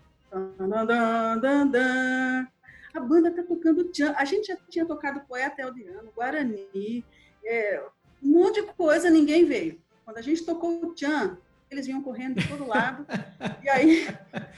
A 2.94 3.00
banda 3.00 3.30
tá 3.30 3.42
tocando 3.42 3.84
tchan. 3.84 4.14
A 4.16 4.24
gente 4.24 4.46
já 4.46 4.56
tinha 4.68 4.86
tocado 4.86 5.20
Poeta 5.20 5.60
Eldiano, 5.60 6.10
Guarani, 6.14 7.04
é, 7.44 7.82
um 8.22 8.28
monte 8.28 8.62
de 8.62 8.72
coisa, 8.72 9.10
ninguém 9.10 9.44
veio. 9.44 9.80
Quando 10.04 10.16
a 10.16 10.22
gente 10.22 10.44
tocou 10.44 10.84
o 10.84 10.94
tchan, 10.94 11.36
eles 11.70 11.86
vinham 11.86 12.02
correndo 12.02 12.40
de 12.40 12.48
todo 12.48 12.66
lado. 12.66 13.06
e 13.62 13.68
aí, 13.68 14.06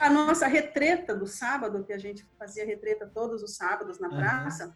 a 0.01 0.09
nossa 0.09 0.47
retreta 0.47 1.15
do 1.15 1.27
sábado, 1.27 1.85
que 1.85 1.93
a 1.93 1.99
gente 1.99 2.27
fazia 2.39 2.65
retreta 2.65 3.07
todos 3.07 3.43
os 3.43 3.57
sábados 3.57 3.99
na 3.99 4.09
praça, 4.09 4.67
uhum 4.67 4.73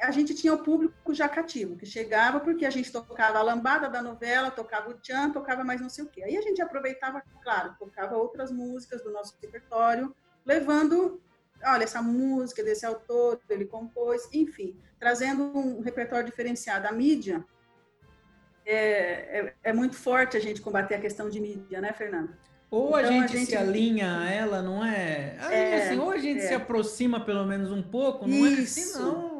a 0.00 0.10
gente 0.10 0.34
tinha 0.34 0.52
o 0.52 0.62
público 0.62 1.12
já 1.12 1.28
cativo, 1.28 1.76
que 1.76 1.84
chegava 1.84 2.40
porque 2.40 2.64
a 2.64 2.70
gente 2.70 2.90
tocava 2.90 3.38
a 3.38 3.42
lambada 3.42 3.88
da 3.88 4.00
novela, 4.00 4.50
tocava 4.50 4.90
o 4.90 4.94
tchan, 4.94 5.30
tocava 5.30 5.64
mais 5.64 5.80
não 5.80 5.88
sei 5.88 6.04
o 6.04 6.08
quê. 6.08 6.22
Aí 6.22 6.36
a 6.36 6.42
gente 6.42 6.62
aproveitava, 6.62 7.22
claro, 7.42 7.74
tocava 7.78 8.16
outras 8.16 8.50
músicas 8.50 9.02
do 9.02 9.10
nosso 9.10 9.36
repertório, 9.42 10.14
levando, 10.44 11.20
olha, 11.64 11.84
essa 11.84 12.00
música 12.00 12.62
desse 12.62 12.86
autor, 12.86 13.40
ele 13.48 13.64
compôs, 13.64 14.28
enfim, 14.32 14.78
trazendo 14.98 15.42
um 15.42 15.80
repertório 15.80 16.26
diferenciado. 16.26 16.86
A 16.86 16.92
mídia 16.92 17.44
é, 18.68 19.40
é, 19.40 19.54
é 19.64 19.72
muito 19.72 19.96
forte 19.96 20.36
a 20.36 20.40
gente 20.40 20.60
combater 20.60 20.94
a 20.94 21.00
questão 21.00 21.28
de 21.30 21.40
mídia, 21.40 21.80
né, 21.80 21.92
Fernando? 21.92 22.30
Ou 22.70 22.94
a, 22.94 23.00
então, 23.00 23.12
gente 23.12 23.24
a, 23.24 23.38
gente 23.38 23.48
se 23.50 23.56
alinha 23.56 24.18
a 24.18 24.30
ela, 24.30 24.60
não 24.60 24.84
é? 24.84 25.36
é 25.50 25.86
assim, 25.86 25.98
ou 25.98 26.10
a 26.10 26.18
gente 26.18 26.40
é. 26.40 26.48
se 26.48 26.54
aproxima 26.54 27.18
pelo 27.18 27.46
menos 27.46 27.70
um 27.70 27.82
pouco, 27.82 28.26
não 28.28 28.46
Isso. 28.46 28.78
é 28.78 28.82
assim, 28.82 28.98
não 28.98 29.38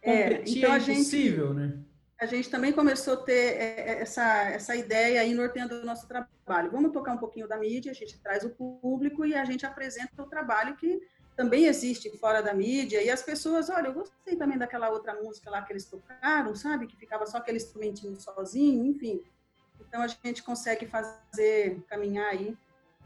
é, 0.00 0.42
então 0.46 0.72
é 0.72 0.76
impossível, 0.78 1.50
a 1.50 1.54
gente, 1.54 1.54
né? 1.54 1.72
A 2.18 2.24
gente 2.24 2.48
também 2.48 2.72
começou 2.72 3.14
a 3.14 3.16
ter 3.18 3.56
é, 3.56 3.80
é, 3.80 4.02
essa, 4.02 4.44
essa 4.44 4.74
ideia 4.74 5.20
aí 5.20 5.34
norteando 5.34 5.74
o 5.74 5.84
nosso 5.84 6.06
trabalho. 6.08 6.70
Vamos 6.70 6.92
tocar 6.92 7.12
um 7.12 7.18
pouquinho 7.18 7.48
da 7.48 7.58
mídia, 7.58 7.90
a 7.90 7.94
gente 7.94 8.18
traz 8.20 8.44
o 8.44 8.50
público 8.50 9.26
e 9.26 9.34
a 9.34 9.44
gente 9.44 9.66
apresenta 9.66 10.22
o 10.22 10.26
trabalho 10.26 10.76
que 10.76 11.00
também 11.36 11.66
existe 11.66 12.10
fora 12.18 12.42
da 12.42 12.54
mídia. 12.54 13.02
E 13.02 13.10
as 13.10 13.22
pessoas, 13.22 13.68
olha, 13.68 13.88
eu 13.88 13.92
gostei 13.94 14.36
também 14.36 14.56
daquela 14.56 14.88
outra 14.88 15.14
música 15.14 15.50
lá 15.50 15.62
que 15.62 15.72
eles 15.72 15.84
tocaram, 15.84 16.56
sabe? 16.56 16.86
Que 16.86 16.96
ficava 16.96 17.26
só 17.26 17.36
aquele 17.36 17.58
instrumentinho 17.58 18.18
sozinho, 18.18 18.86
enfim. 18.86 19.22
Então 19.78 20.02
a 20.02 20.06
gente 20.06 20.42
consegue 20.42 20.86
fazer, 20.86 21.82
caminhar 21.88 22.30
aí 22.30 22.56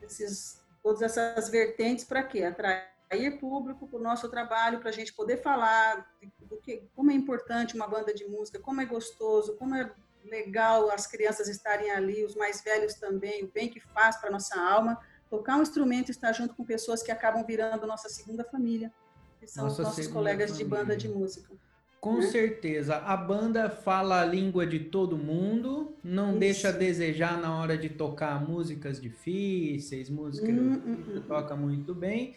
esses, 0.00 0.62
todas 0.82 1.02
essas 1.02 1.48
vertentes 1.48 2.04
para 2.04 2.22
quê? 2.22 2.44
Atrair 2.44 3.38
público 3.40 3.88
para 3.88 3.98
o 3.98 4.02
nosso 4.02 4.28
trabalho, 4.28 4.78
para 4.78 4.90
a 4.90 4.92
gente 4.92 5.12
poder 5.12 5.42
falar 5.42 6.08
do 6.38 6.56
que, 6.58 6.88
como 6.94 7.10
é 7.10 7.14
importante 7.14 7.74
uma 7.74 7.88
banda 7.88 8.14
de 8.14 8.24
música, 8.26 8.60
como 8.60 8.80
é 8.80 8.84
gostoso, 8.84 9.56
como 9.56 9.74
é 9.74 9.90
legal 10.24 10.90
as 10.90 11.06
crianças 11.06 11.48
estarem 11.48 11.90
ali, 11.90 12.24
os 12.24 12.36
mais 12.36 12.62
velhos 12.62 12.94
também, 12.94 13.44
o 13.44 13.50
bem 13.50 13.68
que 13.68 13.80
faz 13.80 14.16
para 14.18 14.30
nossa 14.30 14.58
alma. 14.60 15.00
Tocar 15.30 15.56
um 15.56 15.62
instrumento 15.62 16.08
e 16.08 16.10
estar 16.10 16.32
junto 16.32 16.54
com 16.54 16.64
pessoas 16.64 17.02
que 17.02 17.12
acabam 17.12 17.44
virando 17.46 17.86
nossa 17.86 18.08
segunda 18.08 18.44
família, 18.44 18.92
que 19.38 19.46
são 19.46 19.64
nossa 19.64 19.82
os 19.82 19.88
nossos 19.88 20.08
colegas 20.08 20.50
família. 20.50 20.64
de 20.64 20.70
banda 20.70 20.96
de 20.96 21.08
música. 21.08 21.54
Com 22.00 22.16
né? 22.16 22.22
certeza. 22.22 22.96
A 22.96 23.16
banda 23.16 23.68
fala 23.68 24.22
a 24.22 24.24
língua 24.24 24.66
de 24.66 24.80
todo 24.80 25.18
mundo, 25.18 25.94
não 26.02 26.30
Isso. 26.30 26.38
deixa 26.38 26.68
a 26.70 26.72
desejar 26.72 27.38
na 27.38 27.54
hora 27.56 27.76
de 27.76 27.90
tocar 27.90 28.42
músicas 28.42 29.00
difíceis, 29.00 30.08
músicas 30.08 30.50
hum, 30.50 30.82
hum, 30.84 31.02
que 31.04 31.18
hum. 31.18 31.22
toca 31.28 31.54
muito 31.54 31.94
bem. 31.94 32.34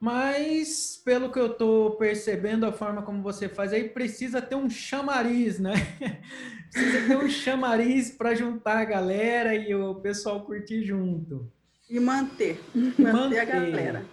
Mas, 0.00 1.00
pelo 1.04 1.30
que 1.30 1.38
eu 1.38 1.52
estou 1.52 1.92
percebendo, 1.92 2.66
a 2.66 2.72
forma 2.72 3.02
como 3.02 3.22
você 3.22 3.48
faz 3.48 3.72
aí, 3.72 3.88
precisa 3.88 4.42
ter 4.42 4.56
um 4.56 4.68
chamariz, 4.68 5.60
né? 5.60 5.74
precisa 6.72 7.06
ter 7.06 7.16
um 7.16 7.28
chamariz 7.28 8.10
para 8.10 8.34
juntar 8.34 8.78
a 8.78 8.84
galera 8.84 9.54
e 9.54 9.72
o 9.74 9.94
pessoal 9.94 10.44
curtir 10.44 10.82
junto. 10.82 11.48
E 11.92 12.00
manter, 12.00 12.58
manter, 12.74 13.12
manter. 13.12 13.38
a 13.38 13.44
galera. 13.44 14.06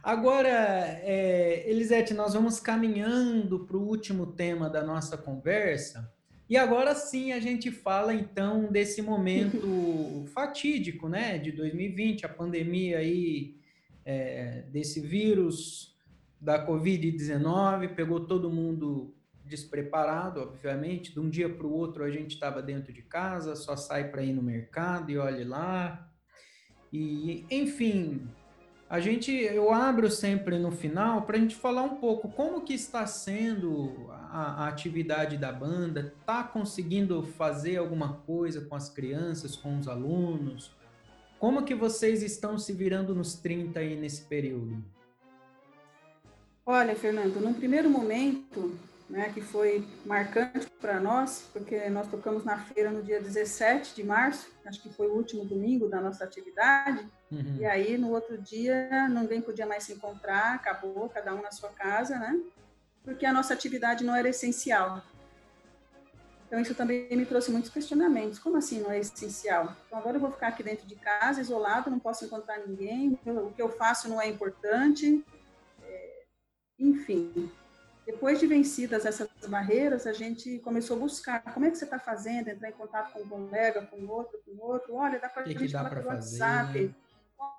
Agora, 0.00 0.48
é, 0.48 1.68
Elisete, 1.68 2.14
nós 2.14 2.32
vamos 2.32 2.60
caminhando 2.60 3.66
para 3.66 3.76
o 3.76 3.82
último 3.82 4.24
tema 4.24 4.70
da 4.70 4.84
nossa 4.84 5.18
conversa. 5.18 6.14
E 6.48 6.56
agora 6.56 6.94
sim 6.94 7.32
a 7.32 7.40
gente 7.40 7.72
fala 7.72 8.14
então 8.14 8.70
desse 8.70 9.02
momento 9.02 10.24
fatídico, 10.32 11.08
né, 11.08 11.36
de 11.36 11.50
2020, 11.50 12.24
a 12.24 12.28
pandemia 12.28 12.98
aí 12.98 13.56
é, 14.04 14.62
desse 14.70 15.00
vírus 15.00 15.98
da 16.40 16.64
Covid-19, 16.64 17.96
pegou 17.96 18.20
todo 18.20 18.48
mundo 18.48 19.12
despreparado, 19.44 20.40
obviamente. 20.40 21.12
De 21.12 21.18
um 21.18 21.28
dia 21.28 21.48
para 21.48 21.66
o 21.66 21.72
outro 21.72 22.04
a 22.04 22.10
gente 22.10 22.34
estava 22.34 22.62
dentro 22.62 22.92
de 22.92 23.02
casa, 23.02 23.56
só 23.56 23.74
sai 23.74 24.08
para 24.08 24.22
ir 24.22 24.32
no 24.32 24.42
mercado 24.42 25.10
e 25.10 25.18
olhe 25.18 25.42
lá. 25.42 26.13
E, 26.94 27.44
enfim, 27.50 28.24
a 28.88 29.00
gente, 29.00 29.32
eu 29.32 29.72
abro 29.72 30.08
sempre 30.08 30.60
no 30.60 30.70
final 30.70 31.22
para 31.22 31.36
a 31.36 31.40
gente 31.40 31.56
falar 31.56 31.82
um 31.82 31.96
pouco 31.96 32.28
como 32.28 32.60
que 32.60 32.72
está 32.72 33.04
sendo 33.04 34.06
a, 34.10 34.62
a 34.64 34.68
atividade 34.68 35.36
da 35.36 35.50
banda, 35.50 36.14
está 36.20 36.44
conseguindo 36.44 37.24
fazer 37.24 37.78
alguma 37.78 38.18
coisa 38.18 38.60
com 38.60 38.76
as 38.76 38.88
crianças, 38.88 39.56
com 39.56 39.76
os 39.76 39.88
alunos, 39.88 40.70
como 41.40 41.64
que 41.64 41.74
vocês 41.74 42.22
estão 42.22 42.56
se 42.56 42.72
virando 42.72 43.12
nos 43.12 43.34
30 43.34 43.80
aí 43.80 43.96
nesse 43.96 44.22
período? 44.22 44.80
Olha, 46.64 46.94
Fernando, 46.94 47.40
num 47.40 47.54
primeiro 47.54 47.90
momento, 47.90 48.72
né, 49.08 49.30
que 49.32 49.40
foi 49.40 49.86
marcante 50.04 50.66
para 50.80 50.98
nós, 50.98 51.48
porque 51.52 51.88
nós 51.90 52.08
tocamos 52.08 52.44
na 52.44 52.58
feira 52.58 52.90
no 52.90 53.02
dia 53.02 53.20
17 53.20 53.94
de 53.94 54.02
março, 54.02 54.48
acho 54.64 54.82
que 54.82 54.88
foi 54.88 55.08
o 55.08 55.14
último 55.14 55.44
domingo 55.44 55.88
da 55.88 56.00
nossa 56.00 56.24
atividade, 56.24 57.06
uhum. 57.30 57.56
e 57.58 57.66
aí 57.66 57.98
no 57.98 58.10
outro 58.10 58.38
dia 58.38 59.08
ninguém 59.08 59.40
podia 59.40 59.66
mais 59.66 59.84
se 59.84 59.92
encontrar, 59.92 60.54
acabou, 60.54 61.08
cada 61.08 61.34
um 61.34 61.42
na 61.42 61.50
sua 61.50 61.70
casa, 61.70 62.18
né? 62.18 62.40
Porque 63.04 63.26
a 63.26 63.32
nossa 63.32 63.52
atividade 63.52 64.04
não 64.04 64.16
era 64.16 64.28
essencial. 64.28 65.02
Então 66.46 66.62
isso 66.62 66.74
também 66.74 67.08
me 67.10 67.26
trouxe 67.26 67.50
muitos 67.50 67.70
questionamentos. 67.70 68.38
Como 68.38 68.56
assim 68.56 68.80
não 68.80 68.90
é 68.90 68.98
essencial? 68.98 69.76
Então 69.86 69.98
agora 69.98 70.16
eu 70.16 70.20
vou 70.20 70.30
ficar 70.30 70.48
aqui 70.48 70.62
dentro 70.62 70.86
de 70.86 70.94
casa, 70.94 71.40
isolado, 71.40 71.90
não 71.90 71.98
posso 71.98 72.24
encontrar 72.24 72.58
ninguém, 72.66 73.18
o 73.26 73.50
que 73.50 73.60
eu 73.60 73.68
faço 73.68 74.08
não 74.08 74.20
é 74.20 74.28
importante, 74.28 75.22
é, 75.82 76.22
enfim. 76.78 77.50
Depois 78.06 78.38
de 78.38 78.46
vencidas 78.46 79.06
essas 79.06 79.28
barreiras, 79.48 80.06
a 80.06 80.12
gente 80.12 80.58
começou 80.58 80.96
a 80.96 81.00
buscar 81.00 81.42
como 81.54 81.64
é 81.64 81.70
que 81.70 81.78
você 81.78 81.84
está 81.84 81.98
fazendo, 81.98 82.48
entrar 82.48 82.68
em 82.68 82.72
contato 82.72 83.12
com 83.12 83.20
um 83.20 83.28
colega, 83.28 83.82
com 83.82 84.06
outro, 84.06 84.38
com 84.44 84.62
outro. 84.62 84.94
Olha, 84.94 85.18
dá 85.18 85.28
para 85.28 85.42
a 85.42 85.46
gente 85.46 85.72
falar 85.72 85.90
pelo 85.90 86.08
WhatsApp. 86.08 86.94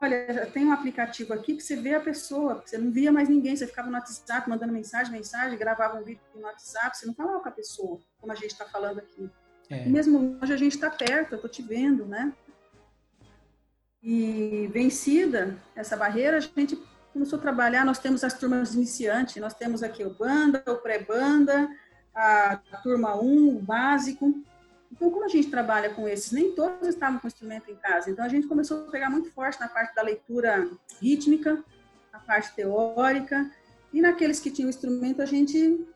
Olha, 0.01 0.45
tem 0.47 0.65
um 0.65 0.71
aplicativo 0.71 1.33
aqui 1.33 1.55
que 1.55 1.63
você 1.63 1.75
vê 1.75 1.95
a 1.95 1.99
pessoa, 1.99 2.61
você 2.63 2.77
não 2.77 2.91
via 2.91 3.11
mais 3.11 3.27
ninguém, 3.27 3.55
você 3.55 3.65
ficava 3.65 3.87
no 3.87 3.95
WhatsApp 3.95 4.49
mandando 4.49 4.73
mensagem, 4.73 5.11
mensagem, 5.11 5.57
gravava 5.57 5.97
um 5.97 6.03
vídeo 6.03 6.21
no 6.35 6.41
WhatsApp, 6.41 6.97
você 6.97 7.05
não 7.05 7.13
falava 7.13 7.39
com 7.39 7.49
a 7.49 7.51
pessoa, 7.51 7.99
como 8.19 8.31
a 8.31 8.35
gente 8.35 8.51
está 8.51 8.65
falando 8.65 8.99
aqui. 8.99 9.29
É. 9.69 9.85
Mesmo 9.87 10.37
hoje 10.41 10.53
a 10.53 10.57
gente 10.57 10.75
está 10.75 10.89
perto, 10.89 11.33
eu 11.33 11.35
estou 11.37 11.49
te 11.49 11.61
vendo, 11.61 12.05
né? 12.05 12.33
E 14.03 14.69
vencida 14.71 15.57
essa 15.75 15.97
barreira, 15.97 16.37
a 16.37 16.39
gente 16.39 16.79
começou 17.15 17.39
a 17.39 17.41
trabalhar, 17.41 17.85
nós 17.85 17.97
temos 17.97 18.25
as 18.25 18.33
turmas 18.33 18.75
iniciantes, 18.75 19.37
nós 19.37 19.53
temos 19.53 19.81
aqui 19.81 20.03
o 20.03 20.09
banda, 20.09 20.61
o 20.67 20.75
pré-banda, 20.75 21.69
a, 22.13 22.57
turma 22.83 23.15
1, 23.15 23.55
o 23.55 23.61
básico. 23.61 24.35
Então, 24.91 25.09
como 25.09 25.23
a 25.23 25.29
gente 25.29 25.49
trabalha 25.49 25.91
com 25.91 26.09
esses, 26.09 26.33
nem 26.33 26.51
todos 26.51 26.85
estavam 26.89 27.17
com 27.17 27.27
instrumento 27.27 27.71
em 27.71 27.75
casa. 27.77 28.11
Então, 28.11 28.25
a 28.25 28.27
gente 28.27 28.47
começou 28.47 28.85
a 28.85 28.91
pegar 28.91 29.09
muito 29.09 29.31
forte 29.31 29.57
na 29.61 29.69
parte 29.69 29.95
da 29.95 30.01
leitura 30.01 30.69
rítmica, 31.01 31.63
na 32.11 32.19
parte 32.19 32.53
teórica, 32.53 33.49
e 33.93 34.01
naqueles 34.01 34.41
que 34.41 34.51
tinham 34.51 34.69
instrumento, 34.69 35.21
a 35.21 35.25
gente 35.25 35.87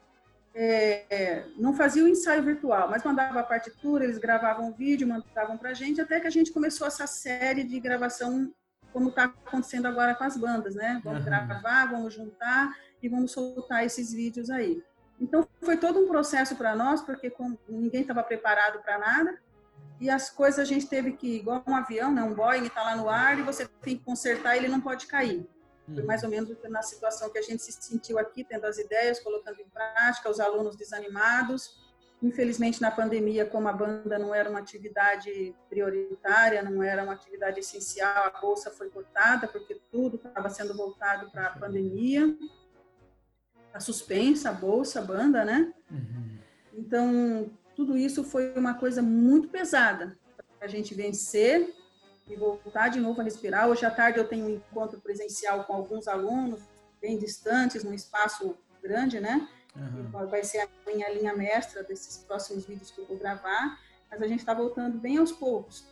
é, 0.55 1.43
não 1.57 1.74
fazia 1.74 2.01
o 2.01 2.07
ensaio 2.07 2.43
virtual, 2.43 2.89
mas 2.89 3.03
mandava 3.03 3.41
a 3.41 3.43
partitura, 3.43 4.05
eles 4.05 4.17
gravavam 4.17 4.70
o 4.70 4.74
vídeo, 4.74 5.05
mandavam 5.05 5.57
para 5.57 5.72
a 5.72 5.74
gente, 5.74 5.99
até 5.99 6.17
que 6.17 6.28
a 6.28 6.32
gente 6.32 6.53
começou 6.53 6.88
essa 6.88 7.05
série 7.05 7.65
de 7.65 7.78
gravação 7.78 8.53
como 8.92 9.10
está 9.10 9.26
acontecendo 9.26 9.88
agora 9.88 10.16
com 10.16 10.24
as 10.24 10.38
bandas, 10.38 10.76
né? 10.76 11.02
Vamos 11.04 11.20
uhum. 11.20 11.26
gravar, 11.26 11.86
vamos 11.86 12.14
juntar 12.14 12.76
e 13.02 13.10
vamos 13.10 13.32
soltar 13.32 13.86
esses 13.86 14.14
vídeos 14.14 14.50
aí. 14.50 14.84
Então 15.20 15.48
foi 15.62 15.78
todo 15.78 16.00
um 16.00 16.08
processo 16.08 16.56
para 16.56 16.76
nós, 16.76 17.02
porque 17.02 17.34
ninguém 17.68 18.02
estava 18.02 18.24
preparado 18.24 18.82
para 18.82 18.98
nada 18.98 19.40
e 20.00 20.10
as 20.10 20.30
coisas 20.30 20.60
a 20.60 20.64
gente 20.64 20.88
teve 20.88 21.12
que, 21.12 21.38
igual 21.38 21.62
um 21.68 21.76
avião, 21.76 22.14
né? 22.14 22.24
um 22.24 22.34
Boeing 22.34 22.66
está 22.66 22.84
lá 22.84 22.96
no 22.96 23.10
ar 23.10 23.38
e 23.38 23.42
você 23.42 23.68
tem 23.82 23.98
que 23.98 24.04
consertar, 24.04 24.56
ele 24.56 24.70
não 24.70 24.80
pode 24.80 25.08
cair. 25.08 25.46
Foi 25.94 26.04
mais 26.04 26.24
ou 26.24 26.30
menos 26.30 26.56
na 26.70 26.82
situação 26.84 27.30
que 27.32 27.40
a 27.40 27.42
gente 27.42 27.64
se 27.64 27.72
sentiu 27.72 28.20
aqui, 28.20 28.44
tendo 28.44 28.66
as 28.66 28.78
ideias, 28.78 29.20
colocando 29.20 29.60
em 29.60 29.68
prática, 29.68 30.30
os 30.30 30.40
alunos 30.40 30.76
desanimados 30.76 31.89
Infelizmente, 32.22 32.82
na 32.82 32.91
pandemia, 32.91 33.45
como 33.45 33.70
a 33.70 33.74
banda 33.74 34.20
não 34.20 34.36
era 34.36 34.49
uma 34.49 34.59
atividade 34.59 35.55
prioritária, 35.70 36.61
não 36.61 36.84
era 36.84 37.03
uma 37.03 37.13
atividade 37.13 37.61
essencial, 37.61 38.26
a 38.26 38.41
bolsa 38.41 38.70
foi 38.70 38.89
cortada, 38.89 39.47
porque 39.47 39.80
tudo 39.89 40.17
estava 40.17 40.49
sendo 40.49 40.76
voltado 40.76 41.32
para 41.32 41.47
a 41.47 41.57
pandemia. 41.57 42.36
A 43.74 43.80
suspensa, 43.80 44.49
a 44.49 44.53
bolsa, 44.53 44.99
a 44.99 45.03
banda, 45.03 45.45
né? 45.45 45.74
Uhum. 45.89 46.38
Então, 46.74 47.49
tudo 47.74 47.95
isso 47.95 48.24
foi 48.26 48.53
uma 48.53 48.74
coisa 48.74 49.01
muito 49.01 49.47
pesada 49.47 50.17
para 50.57 50.67
a 50.67 50.70
gente 50.70 50.93
vencer 50.93 51.74
e 52.28 52.36
voltar 52.36 52.89
de 52.89 52.99
novo 52.99 53.22
a 53.22 53.24
respirar. 53.24 53.70
Hoje 53.70 53.86
à 53.86 53.91
tarde 53.91 54.20
eu 54.20 54.28
tenho 54.28 54.45
um 54.45 54.49
encontro 54.49 54.99
presencial 54.99 55.63
com 55.63 55.74
alguns 55.74 56.07
alunos, 56.07 56.61
bem 57.01 57.17
distantes, 57.17 57.84
num 57.84 57.93
espaço 57.93 58.57
grande, 58.84 59.22
né? 59.22 59.47
Uhum. 59.80 60.27
Vai 60.27 60.43
ser 60.43 60.59
a 60.59 60.67
minha 60.86 61.09
linha 61.09 61.36
mestra 61.36 61.84
desses 61.84 62.17
próximos 62.17 62.65
vídeos 62.65 62.91
que 62.91 62.99
eu 62.99 63.05
vou 63.05 63.17
gravar, 63.17 63.80
mas 64.09 64.21
a 64.21 64.27
gente 64.27 64.39
está 64.39 64.53
voltando 64.53 64.97
bem 64.97 65.17
aos 65.17 65.32
poucos. 65.32 65.86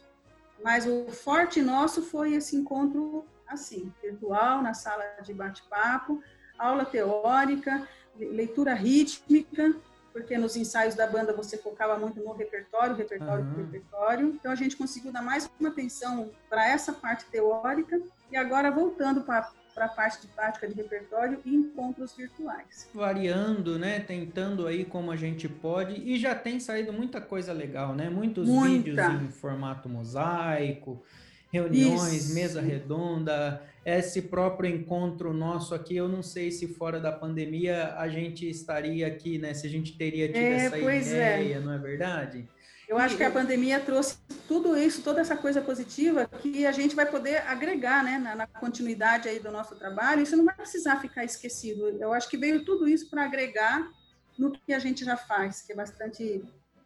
Mas 0.64 0.86
o 0.86 1.10
forte 1.12 1.62
nosso 1.62 2.02
foi 2.02 2.34
esse 2.34 2.56
encontro 2.56 3.26
assim, 3.48 3.94
virtual, 4.02 4.62
na 4.62 4.74
sala 4.74 5.04
de 5.24 5.34
bate-papo, 5.34 6.22
aula 6.58 6.84
teórica, 6.84 7.88
leitura 8.18 8.74
rítmica, 8.74 9.76
porque 10.12 10.38
nos 10.38 10.56
ensaios 10.56 10.96
da 10.96 11.06
banda 11.06 11.32
você 11.32 11.58
focava 11.58 11.98
muito 11.98 12.20
no 12.20 12.34
repertório, 12.34 12.96
repertório, 12.96 13.46
uhum. 13.46 13.66
repertório. 13.66 14.28
Então 14.30 14.52
a 14.52 14.56
gente 14.56 14.76
conseguiu 14.76 15.12
dar 15.12 15.22
mais 15.22 15.50
uma 15.60 15.70
atenção 15.70 16.32
para 16.50 16.68
essa 16.68 16.92
parte 16.92 17.26
teórica 17.26 18.02
e 18.32 18.36
agora 18.36 18.72
voltando 18.72 19.22
para 19.22 19.52
para 19.78 19.86
a 19.86 19.90
parte 19.90 20.22
de 20.22 20.28
prática 20.30 20.68
de 20.68 20.74
repertório 20.74 21.40
e 21.46 21.54
encontros 21.54 22.16
virtuais. 22.16 22.90
Variando, 22.92 23.78
né? 23.78 24.00
Tentando 24.00 24.66
aí 24.66 24.84
como 24.84 25.12
a 25.12 25.16
gente 25.16 25.48
pode. 25.48 26.02
E 26.02 26.18
já 26.18 26.34
tem 26.34 26.60
saído 26.60 26.92
muita 26.92 27.22
coisa 27.22 27.54
legal, 27.54 27.94
né? 27.94 28.10
Muitos 28.10 28.50
muita. 28.50 29.08
vídeos 29.08 29.22
em 29.22 29.30
formato 29.30 29.88
mosaico, 29.88 31.04
reuniões, 31.52 32.26
Isso. 32.26 32.34
mesa 32.34 32.60
redonda, 32.60 33.62
esse 33.86 34.24
próprio 34.24 34.68
encontro 34.68 35.32
nosso 35.32 35.76
aqui, 35.76 35.96
eu 35.96 36.10
não 36.10 36.24
sei 36.24 36.50
se 36.50 36.68
fora 36.68 37.00
da 37.00 37.12
pandemia 37.12 37.94
a 37.98 38.10
gente 38.10 38.50
estaria 38.50 39.06
aqui, 39.06 39.38
né? 39.38 39.54
Se 39.54 39.68
a 39.68 39.70
gente 39.70 39.96
teria 39.96 40.28
tido 40.28 40.38
é, 40.38 40.66
essa 40.66 40.78
é. 40.78 41.02
ideia, 41.02 41.56
é. 41.58 41.60
não 41.60 41.72
é 41.72 41.78
verdade? 41.78 42.48
Eu 42.88 42.98
acho 42.98 43.18
que 43.18 43.24
a 43.24 43.30
pandemia 43.30 43.82
trouxe 43.82 44.18
tudo 44.48 44.78
isso, 44.78 45.02
toda 45.02 45.20
essa 45.20 45.36
coisa 45.36 45.62
positiva 45.62 46.26
que 46.26 46.66
a 46.66 46.72
gente 46.72 46.96
vai 46.96 47.06
poder 47.06 47.42
agregar 47.42 48.02
né, 48.04 48.18
na, 48.18 48.34
na, 48.34 48.48
continuidade 48.48 49.28
aí 49.28 49.40
do 49.40 49.52
nosso 49.52 49.76
trabalho. 49.76 50.22
Isso 50.22 50.38
não 50.38 50.46
vai 50.46 50.56
precisar 50.56 51.02
ficar 51.02 51.26
esquecido. 51.26 51.90
Eu 52.00 52.14
acho 52.14 52.30
que 52.30 52.38
veio 52.38 52.64
tudo 52.64 52.88
isso 52.88 53.10
para 53.10 53.26
agregar 53.26 53.92
no 54.38 54.52
que 54.52 54.74
a 54.74 54.80
gente 54.80 55.04
já 55.04 55.18
faz, 55.18 55.62
que 55.62 55.74
é 55.74 55.76
bastante 55.76 56.44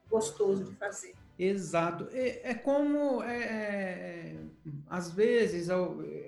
gostoso 0.10 0.64
de 0.64 0.76
fazer. 0.76 1.14
Exato. 1.38 2.08
É, 2.12 2.52
é 2.52 2.54
como, 2.54 3.24
é, 3.24 3.38
é, 3.38 4.36
às 4.90 5.12
vezes, 5.12 5.70
a, 5.70 5.78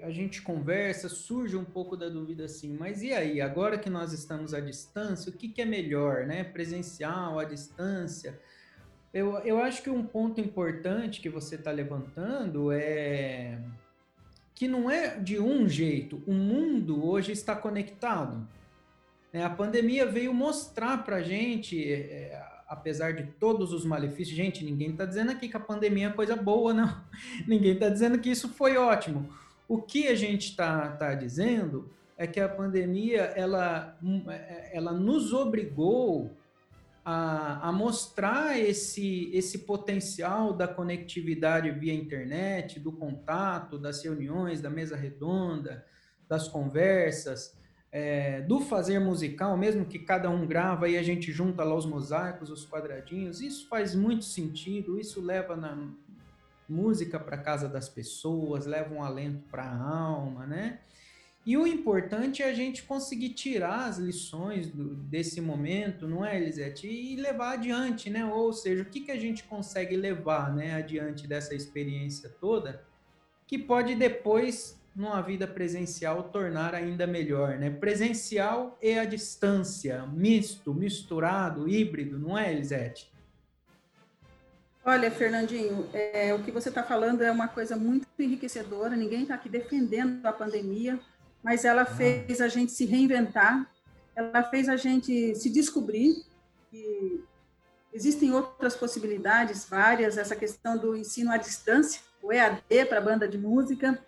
a, 0.04 0.12
gente 0.12 0.42
conversa, 0.42 1.10
surge 1.10 1.56
um 1.56 1.66
pouco 1.66 1.96
da 1.96 2.10
dúvida 2.10 2.46
assim, 2.46 2.76
mas 2.76 3.04
e 3.04 3.14
aí, 3.14 3.42
agora 3.42 3.78
que 3.78 3.90
nós 3.90 4.12
estamos 4.12 4.54
à 4.54 4.60
distância, 4.60 5.30
o 5.30 5.34
que, 5.34 5.50
que 5.50 5.62
é 5.62 5.66
melhor, 5.66 6.26
né? 6.26 6.44
Presencial, 6.44 7.40
à 7.40 7.44
distância? 7.44 8.40
Eu, 9.14 9.38
eu 9.40 9.60
acho 9.60 9.84
que 9.84 9.92
um 9.92 10.04
ponto 10.04 10.42
importante 10.42 11.22
que 11.22 11.30
você 11.30 11.54
está 11.56 11.70
levantando 11.70 12.72
é 12.72 13.60
que 14.56 14.68
não 14.68 14.90
é 14.90 15.20
de 15.20 15.40
um 15.40 15.68
jeito. 15.68 16.24
O 16.26 16.34
mundo 16.34 17.08
hoje 17.08 17.32
está 17.32 17.56
conectado. 17.56 18.48
É, 19.32 19.44
a 19.44 19.50
pandemia 19.50 20.06
veio 20.06 20.34
mostrar 20.34 21.04
para 21.04 21.18
a 21.18 21.22
gente, 21.22 21.84
é, 21.84 21.94
é, 21.94 22.44
apesar 22.68 23.14
de 23.14 23.24
todos 23.40 23.72
os 23.72 23.86
malefícios, 23.86 24.36
gente, 24.36 24.64
ninguém 24.64 24.92
está 24.92 25.06
dizendo 25.06 25.32
aqui 25.32 25.48
que 25.48 25.58
a 25.58 25.60
pandemia 25.60 26.08
é 26.08 26.12
coisa 26.12 26.36
boa, 26.36 26.74
não. 26.74 27.04
ninguém 27.48 27.74
está 27.74 27.90
dizendo 27.90 28.18
que 28.18 28.32
isso 28.32 28.50
foi 28.50 28.78
ótimo. 28.78 29.30
O 29.68 29.80
que 29.80 30.08
a 30.08 30.16
gente 30.16 30.50
está 30.50 30.90
tá 30.90 31.14
dizendo 31.14 31.90
é 32.18 32.26
que 32.26 32.40
a 32.40 32.50
pandemia 32.50 33.22
ela, 33.36 33.98
é, 34.30 34.76
ela 34.76 34.92
nos 34.92 35.34
obrigou 35.34 36.32
a, 37.04 37.70
a, 37.70 37.72
mostrar 37.72 38.58
esse, 38.60 39.30
esse 39.34 39.60
potencial 39.60 40.54
da 40.54 40.68
conectividade 40.68 41.70
via 41.72 41.94
internet, 41.94 42.80
do 42.80 42.92
contato, 42.92 43.78
das 43.78 44.04
reuniões, 44.04 44.62
da 44.62 44.70
mesa 44.70 44.96
redonda, 44.96 45.86
das 46.30 46.48
conversas, 46.48 47.58
é, 47.92 48.42
do 48.42 48.60
fazer 48.60 49.00
musical, 49.00 49.56
mesmo 49.58 49.86
que 49.86 50.00
cada 50.00 50.30
um 50.30 50.48
grava 50.48 50.90
e 50.90 50.98
a 50.98 51.04
gente 51.04 51.32
junta 51.32 51.64
lá 51.64 51.76
os 51.76 51.86
mosaicos, 51.86 52.50
os 52.50 52.66
quadradinhos, 52.66 53.42
isso 53.42 53.68
faz 53.68 53.94
muito 53.94 54.26
sentido, 54.26 55.00
isso 55.00 55.22
leva 55.22 55.56
na 55.56 55.92
música 56.68 57.20
para 57.20 57.38
casa 57.38 57.68
das 57.68 57.90
pessoas, 57.90 58.66
leva 58.66 58.94
um 58.94 59.04
alento 59.04 59.44
para 59.52 59.64
a 59.64 59.78
alma, 59.78 60.48
né? 60.48 60.80
E 61.46 61.58
o 61.58 61.68
importante 61.68 62.42
é 62.42 62.50
a 62.50 62.54
gente 62.54 62.84
conseguir 62.84 63.30
tirar 63.30 63.86
as 63.86 63.98
lições 63.98 64.70
do, 64.70 64.96
desse 64.96 65.42
momento, 65.42 66.08
não 66.08 66.24
é, 66.24 66.38
Elisete? 66.38 66.88
E 66.88 67.18
levar 67.18 67.54
adiante, 67.54 68.10
né? 68.10 68.26
Ou 68.26 68.54
seja, 68.54 68.84
o 68.84 68.86
que, 68.86 69.02
que 69.02 69.12
a 69.12 69.20
gente 69.20 69.44
consegue 69.44 69.98
levar 69.98 70.56
né, 70.56 70.76
adiante 70.76 71.28
dessa 71.28 71.54
experiência 71.54 72.30
toda, 72.40 72.82
que 73.46 73.58
pode 73.58 73.94
depois, 73.94 74.80
numa 74.96 75.20
vida 75.22 75.46
presencial, 75.46 76.24
tornar 76.24 76.74
ainda 76.74 77.06
melhor, 77.06 77.58
né? 77.58 77.70
Presencial 77.70 78.78
e 78.82 78.98
a 78.98 79.04
distância, 79.04 80.08
misto, 80.08 80.74
misturado, 80.74 81.68
híbrido, 81.68 82.18
não 82.18 82.38
é, 82.38 82.54
Elisete? 82.54 83.12
Olha, 84.86 85.10
Fernandinho, 85.12 85.90
é, 85.94 86.34
o 86.34 86.44
que 86.44 86.52
você 86.52 86.68
está 86.68 86.84
falando 86.84 87.22
é 87.22 87.32
uma 87.32 87.48
coisa 87.48 87.76
muito 87.76 88.06
enriquecedora. 88.20 88.96
Ninguém 88.98 89.24
está 89.24 89.36
aqui 89.36 89.48
defendendo 89.48 90.26
a 90.26 90.34
pandemia, 90.34 91.00
mas 91.44 91.66
ela 91.66 91.82
ah. 91.82 91.86
fez 91.86 92.40
a 92.40 92.48
gente 92.48 92.72
se 92.72 92.86
reinventar, 92.86 93.70
ela 94.16 94.44
fez 94.44 94.70
a 94.70 94.76
gente 94.76 95.36
se 95.36 95.50
descobrir, 95.50 96.24
que 96.70 97.24
existem 97.94 98.32
outras 98.32 98.76
possibilidades, 98.76 99.66
várias, 99.66 100.18
essa 100.18 100.36
questão 100.36 100.78
do 100.78 100.96
ensino 100.96 101.32
à 101.32 101.38
distância, 101.38 102.02
o 102.22 102.32
EAD 102.32 102.86
para 102.88 102.98
a 102.98 103.02
banda 103.02 103.28
de 103.28 103.38
música, 103.38 104.00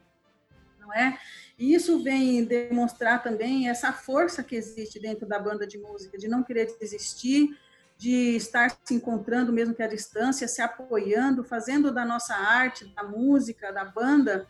não 0.80 0.94
é? 0.94 1.20
E 1.58 1.74
isso 1.74 2.04
vem 2.04 2.44
demonstrar 2.44 3.24
também 3.24 3.70
essa 3.70 3.94
força 3.94 4.44
que 4.44 4.56
existe 4.56 5.00
dentro 5.00 5.26
da 5.28 5.40
banda 5.40 5.66
de 5.66 5.78
música, 5.78 6.18
de 6.18 6.28
não 6.28 6.44
querer 6.44 6.76
desistir, 6.80 7.58
de 7.98 8.36
estar 8.36 8.78
se 8.84 8.94
encontrando 8.94 9.54
mesmo 9.54 9.74
que 9.74 9.82
à 9.82 9.88
distância, 9.88 10.48
se 10.48 10.62
apoiando, 10.62 11.44
fazendo 11.44 11.94
da 11.94 12.04
nossa 12.04 12.36
arte, 12.36 12.86
da 12.94 13.04
música, 13.04 13.72
da 13.72 13.86
banda, 13.86 14.48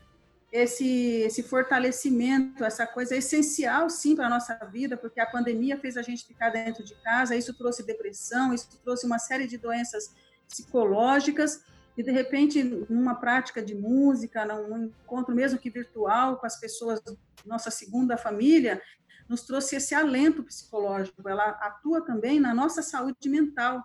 esse, 0.56 1.22
esse 1.22 1.44
fortalecimento, 1.44 2.64
essa 2.64 2.88
coisa 2.88 3.14
essencial, 3.16 3.90
sim, 3.90 4.16
para 4.16 4.28
a 4.28 4.30
nossa 4.30 4.56
vida, 4.72 4.96
porque 4.96 5.20
a 5.20 5.26
pandemia 5.26 5.78
fez 5.78 5.98
a 5.98 6.02
gente 6.02 6.26
ficar 6.26 6.50
dentro 6.50 6.82
de 6.82 6.96
casa, 7.04 7.36
isso 7.36 7.54
trouxe 7.54 7.86
depressão, 7.86 8.54
isso 8.54 8.70
trouxe 8.82 9.06
uma 9.06 9.20
série 9.20 9.48
de 9.48 9.58
doenças 9.58 10.16
psicológicas, 10.48 11.62
e 11.98 12.04
de 12.04 12.12
repente, 12.12 12.64
numa 12.90 13.16
prática 13.16 13.62
de 13.62 13.76
música, 13.76 14.46
num 14.46 14.86
encontro 14.86 15.36
mesmo 15.36 15.60
que 15.60 15.70
virtual 15.70 16.38
com 16.38 16.46
as 16.46 16.58
pessoas, 16.58 17.02
nossa 17.46 17.70
segunda 17.70 18.16
família, 18.16 18.82
nos 19.28 19.42
trouxe 19.42 19.76
esse 19.76 19.94
alento 19.94 20.44
psicológico. 20.44 21.28
Ela 21.28 21.50
atua 21.50 22.02
também 22.02 22.40
na 22.40 22.54
nossa 22.54 22.82
saúde 22.82 23.30
mental. 23.30 23.84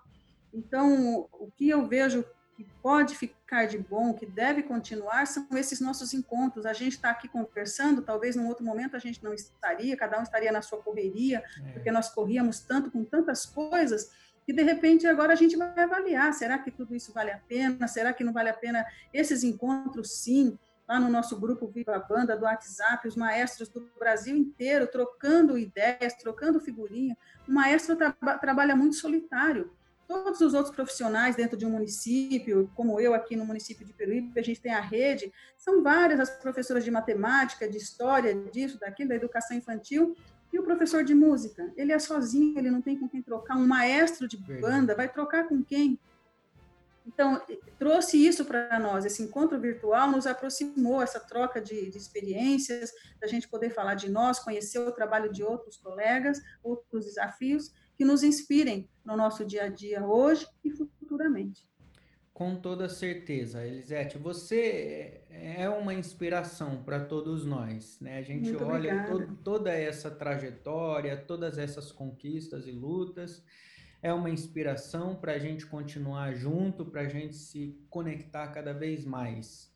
Então, 0.52 1.28
o 1.32 1.50
que 1.56 1.68
eu 1.68 1.86
vejo 1.86 2.24
que 2.60 2.66
pode 2.82 3.16
ficar 3.16 3.64
de 3.64 3.78
bom, 3.78 4.12
que 4.12 4.26
deve 4.26 4.62
continuar, 4.62 5.26
são 5.26 5.46
esses 5.52 5.80
nossos 5.80 6.12
encontros. 6.12 6.66
A 6.66 6.74
gente 6.74 6.92
está 6.92 7.08
aqui 7.08 7.26
conversando, 7.26 8.02
talvez 8.02 8.36
num 8.36 8.46
outro 8.48 8.62
momento 8.62 8.94
a 8.96 8.98
gente 8.98 9.24
não 9.24 9.32
estaria, 9.32 9.96
cada 9.96 10.18
um 10.18 10.22
estaria 10.22 10.52
na 10.52 10.60
sua 10.60 10.82
correria, 10.82 11.42
é. 11.64 11.72
porque 11.72 11.90
nós 11.90 12.10
corríamos 12.10 12.60
tanto 12.60 12.90
com 12.90 13.02
tantas 13.02 13.46
coisas, 13.46 14.10
que 14.44 14.52
de 14.52 14.62
repente 14.62 15.06
agora 15.06 15.32
a 15.32 15.36
gente 15.36 15.56
vai 15.56 15.72
avaliar, 15.78 16.34
será 16.34 16.58
que 16.58 16.70
tudo 16.70 16.94
isso 16.94 17.14
vale 17.14 17.30
a 17.30 17.38
pena? 17.38 17.88
Será 17.88 18.12
que 18.12 18.22
não 18.22 18.32
vale 18.32 18.50
a 18.50 18.54
pena 18.54 18.84
esses 19.10 19.42
encontros 19.42 20.18
sim? 20.18 20.58
Lá 20.86 21.00
no 21.00 21.08
nosso 21.08 21.38
grupo 21.40 21.68
Viva 21.68 21.96
a 21.96 22.00
Banda 22.00 22.36
do 22.36 22.44
WhatsApp, 22.44 23.08
os 23.08 23.16
maestros 23.16 23.68
do 23.68 23.88
Brasil 23.98 24.36
inteiro 24.36 24.86
trocando 24.86 25.56
ideias, 25.56 26.14
trocando 26.14 26.60
figurinha. 26.60 27.16
O 27.48 27.52
maestro 27.52 27.96
tra 27.96 28.12
trabalha 28.38 28.74
muito 28.74 28.96
solitário. 28.96 29.72
Todos 30.10 30.40
os 30.40 30.54
outros 30.54 30.74
profissionais 30.74 31.36
dentro 31.36 31.56
de 31.56 31.64
um 31.64 31.70
município, 31.70 32.68
como 32.74 32.98
eu 32.98 33.14
aqui 33.14 33.36
no 33.36 33.44
município 33.44 33.86
de 33.86 33.92
Peruíbe, 33.92 34.40
a 34.40 34.42
gente 34.42 34.60
tem 34.60 34.74
a 34.74 34.80
rede, 34.80 35.32
são 35.56 35.84
várias 35.84 36.18
as 36.18 36.28
professoras 36.28 36.82
de 36.82 36.90
matemática, 36.90 37.68
de 37.68 37.76
história, 37.76 38.34
disso, 38.34 38.76
daquilo, 38.80 39.10
da 39.10 39.14
educação 39.14 39.56
infantil, 39.56 40.16
e 40.52 40.58
o 40.58 40.64
professor 40.64 41.04
de 41.04 41.14
música? 41.14 41.72
Ele 41.76 41.92
é 41.92 41.98
sozinho, 42.00 42.58
ele 42.58 42.72
não 42.72 42.82
tem 42.82 42.98
com 42.98 43.08
quem 43.08 43.22
trocar. 43.22 43.56
Um 43.56 43.68
maestro 43.68 44.26
de 44.26 44.36
banda 44.36 44.96
vai 44.96 45.08
trocar 45.08 45.46
com 45.46 45.62
quem? 45.62 45.96
Então, 47.06 47.40
trouxe 47.78 48.16
isso 48.16 48.44
para 48.44 48.80
nós, 48.80 49.04
esse 49.04 49.22
encontro 49.22 49.60
virtual 49.60 50.10
nos 50.10 50.26
aproximou, 50.26 51.00
essa 51.00 51.20
troca 51.20 51.60
de, 51.60 51.88
de, 51.88 51.96
experiências, 51.96 52.90
da 53.20 53.28
gente 53.28 53.46
poder 53.46 53.70
falar 53.70 53.94
de 53.94 54.10
nós, 54.10 54.40
conhecer 54.40 54.80
o 54.80 54.90
trabalho 54.90 55.30
de 55.30 55.44
outros 55.44 55.76
colegas, 55.76 56.40
outros 56.64 57.04
desafios 57.04 57.70
que 58.00 58.04
nos 58.06 58.22
inspirem 58.22 58.88
no 59.04 59.14
nosso 59.14 59.44
dia 59.44 59.64
a 59.64 59.68
dia 59.68 60.02
hoje 60.02 60.46
e 60.64 60.70
futuramente. 60.70 61.68
Com 62.32 62.56
toda 62.56 62.88
certeza, 62.88 63.62
Elisete, 63.62 64.16
você 64.16 65.20
é 65.28 65.68
uma 65.68 65.92
inspiração 65.92 66.82
para 66.82 67.04
todos 67.04 67.44
nós, 67.44 68.00
né? 68.00 68.16
A 68.16 68.22
gente 68.22 68.52
Muito 68.52 68.64
olha 68.64 69.04
to 69.04 69.36
toda 69.44 69.70
essa 69.70 70.10
trajetória, 70.10 71.14
todas 71.14 71.58
essas 71.58 71.92
conquistas 71.92 72.66
e 72.66 72.72
lutas, 72.72 73.44
é 74.00 74.10
uma 74.14 74.30
inspiração 74.30 75.14
para 75.14 75.32
a 75.32 75.38
gente 75.38 75.66
continuar 75.66 76.32
junto, 76.32 76.86
para 76.86 77.02
a 77.02 77.08
gente 77.08 77.36
se 77.36 77.78
conectar 77.90 78.48
cada 78.48 78.72
vez 78.72 79.04
mais. 79.04 79.70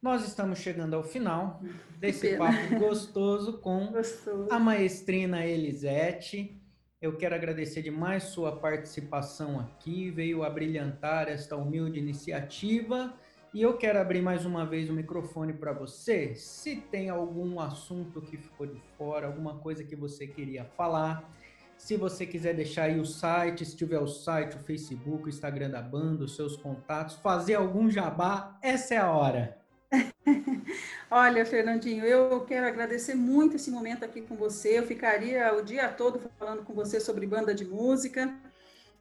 Nós 0.00 0.24
estamos 0.24 0.60
chegando 0.60 0.94
ao 0.94 1.02
final 1.02 1.60
desse 1.98 2.36
papo 2.36 2.78
gostoso 2.78 3.58
com 3.58 3.88
gostoso. 3.88 4.46
a 4.48 4.60
maestrina 4.60 5.44
Elisete. 5.44 6.60
Eu 7.04 7.18
quero 7.18 7.34
agradecer 7.34 7.82
demais 7.82 8.22
sua 8.22 8.50
participação 8.50 9.60
aqui, 9.60 10.10
veio 10.10 10.42
a 10.42 10.48
brilhantar 10.48 11.28
esta 11.28 11.54
humilde 11.54 11.98
iniciativa. 11.98 13.12
E 13.52 13.60
eu 13.60 13.76
quero 13.76 14.00
abrir 14.00 14.22
mais 14.22 14.46
uma 14.46 14.64
vez 14.64 14.88
o 14.88 14.94
microfone 14.94 15.52
para 15.52 15.74
você. 15.74 16.34
Se 16.34 16.76
tem 16.76 17.10
algum 17.10 17.60
assunto 17.60 18.22
que 18.22 18.38
ficou 18.38 18.66
de 18.66 18.80
fora, 18.96 19.26
alguma 19.26 19.56
coisa 19.56 19.84
que 19.84 19.94
você 19.94 20.26
queria 20.26 20.64
falar, 20.64 21.30
se 21.76 21.94
você 21.94 22.24
quiser 22.24 22.54
deixar 22.54 22.84
aí 22.84 22.98
o 22.98 23.04
site, 23.04 23.66
se 23.66 23.76
tiver 23.76 23.98
o 23.98 24.06
site, 24.06 24.56
o 24.56 24.60
Facebook, 24.60 25.26
o 25.26 25.28
Instagram 25.28 25.68
da 25.68 25.82
banda, 25.82 26.24
os 26.24 26.34
seus 26.34 26.56
contatos, 26.56 27.16
fazer 27.16 27.56
algum 27.56 27.90
jabá, 27.90 28.58
essa 28.62 28.94
é 28.94 28.96
a 28.96 29.12
hora. 29.12 29.63
Olha, 31.10 31.44
Fernandinho, 31.44 32.04
eu 32.04 32.40
quero 32.42 32.66
agradecer 32.66 33.14
muito 33.14 33.56
esse 33.56 33.70
momento 33.70 34.04
aqui 34.04 34.20
com 34.20 34.36
você. 34.36 34.78
Eu 34.78 34.86
ficaria 34.86 35.54
o 35.54 35.62
dia 35.62 35.88
todo 35.88 36.20
falando 36.38 36.64
com 36.64 36.74
você 36.74 37.00
sobre 37.00 37.26
banda 37.26 37.54
de 37.54 37.64
música. 37.64 38.34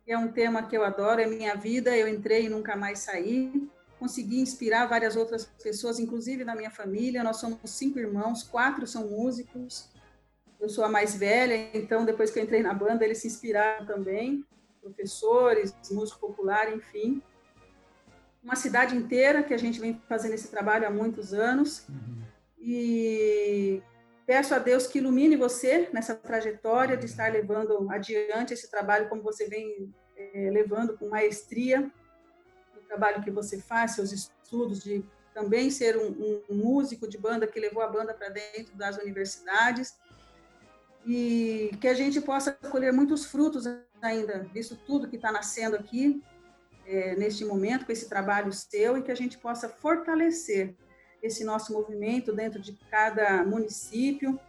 É 0.05 0.17
um 0.17 0.31
tema 0.31 0.63
que 0.63 0.75
eu 0.75 0.83
adoro, 0.83 1.21
é 1.21 1.25
minha 1.25 1.55
vida. 1.55 1.95
Eu 1.95 2.07
entrei 2.07 2.45
e 2.45 2.49
nunca 2.49 2.75
mais 2.75 2.99
saí. 2.99 3.69
Consegui 3.99 4.39
inspirar 4.39 4.85
várias 4.85 5.15
outras 5.15 5.45
pessoas, 5.45 5.99
inclusive 5.99 6.43
na 6.43 6.55
minha 6.55 6.71
família. 6.71 7.23
Nós 7.23 7.37
somos 7.37 7.57
cinco 7.65 7.99
irmãos, 7.99 8.43
quatro 8.43 8.85
são 8.85 9.07
músicos. 9.07 9.89
Eu 10.59 10.69
sou 10.69 10.83
a 10.83 10.89
mais 10.89 11.15
velha, 11.15 11.69
então 11.73 12.05
depois 12.05 12.31
que 12.31 12.39
eu 12.39 12.43
entrei 12.43 12.61
na 12.61 12.73
banda, 12.73 13.03
eles 13.03 13.17
se 13.17 13.27
inspiraram 13.27 13.85
também, 13.85 14.45
professores, 14.81 15.75
músico 15.91 16.27
popular, 16.27 16.73
enfim 16.73 17.21
uma 18.43 18.55
cidade 18.55 18.95
inteira 18.95 19.41
que 19.41 19.53
a 19.53 19.57
gente 19.57 19.79
vem 19.79 20.01
fazendo 20.07 20.33
esse 20.33 20.49
trabalho 20.49 20.85
há 20.85 20.89
muitos 20.89 21.33
anos. 21.33 21.87
Uhum. 21.87 22.21
E 22.59 23.81
peço 24.25 24.53
a 24.53 24.59
Deus 24.59 24.85
que 24.85 24.99
ilumine 24.99 25.35
você 25.35 25.89
nessa 25.93 26.13
trajetória 26.13 26.97
de 26.97 27.05
estar 27.05 27.31
levando 27.31 27.89
adiante 27.89 28.53
esse 28.53 28.69
trabalho 28.69 29.07
como 29.07 29.21
você 29.21 29.47
vem 29.47 29.93
é, 30.15 30.49
levando 30.51 30.97
com 30.97 31.09
maestria, 31.09 31.89
o 32.75 32.79
trabalho 32.87 33.23
que 33.23 33.31
você 33.31 33.59
faz, 33.59 33.91
seus 33.91 34.11
estudos 34.11 34.83
de 34.83 35.03
também 35.33 35.71
ser 35.71 35.97
um, 35.97 36.41
um 36.49 36.55
músico 36.55 37.07
de 37.07 37.17
banda 37.17 37.47
que 37.47 37.59
levou 37.59 37.81
a 37.81 37.87
banda 37.87 38.13
para 38.13 38.29
dentro 38.29 38.75
das 38.75 38.97
universidades 38.97 39.97
e 41.05 41.71
que 41.81 41.87
a 41.87 41.93
gente 41.93 42.21
possa 42.21 42.51
colher 42.51 42.93
muitos 42.93 43.25
frutos 43.25 43.65
ainda 44.01 44.47
disso 44.53 44.79
tudo 44.85 45.07
que 45.07 45.15
está 45.15 45.31
nascendo 45.31 45.75
aqui 45.75 46.23
é, 46.85 47.15
neste 47.15 47.45
momento, 47.45 47.85
com 47.85 47.91
esse 47.91 48.09
trabalho 48.09 48.51
seu, 48.51 48.97
e 48.97 49.01
que 49.01 49.11
a 49.11 49.15
gente 49.15 49.37
possa 49.37 49.69
fortalecer 49.69 50.75
esse 51.21 51.43
nosso 51.43 51.71
movimento 51.71 52.33
dentro 52.33 52.59
de 52.59 52.73
cada 52.89 53.43
município, 53.43 54.39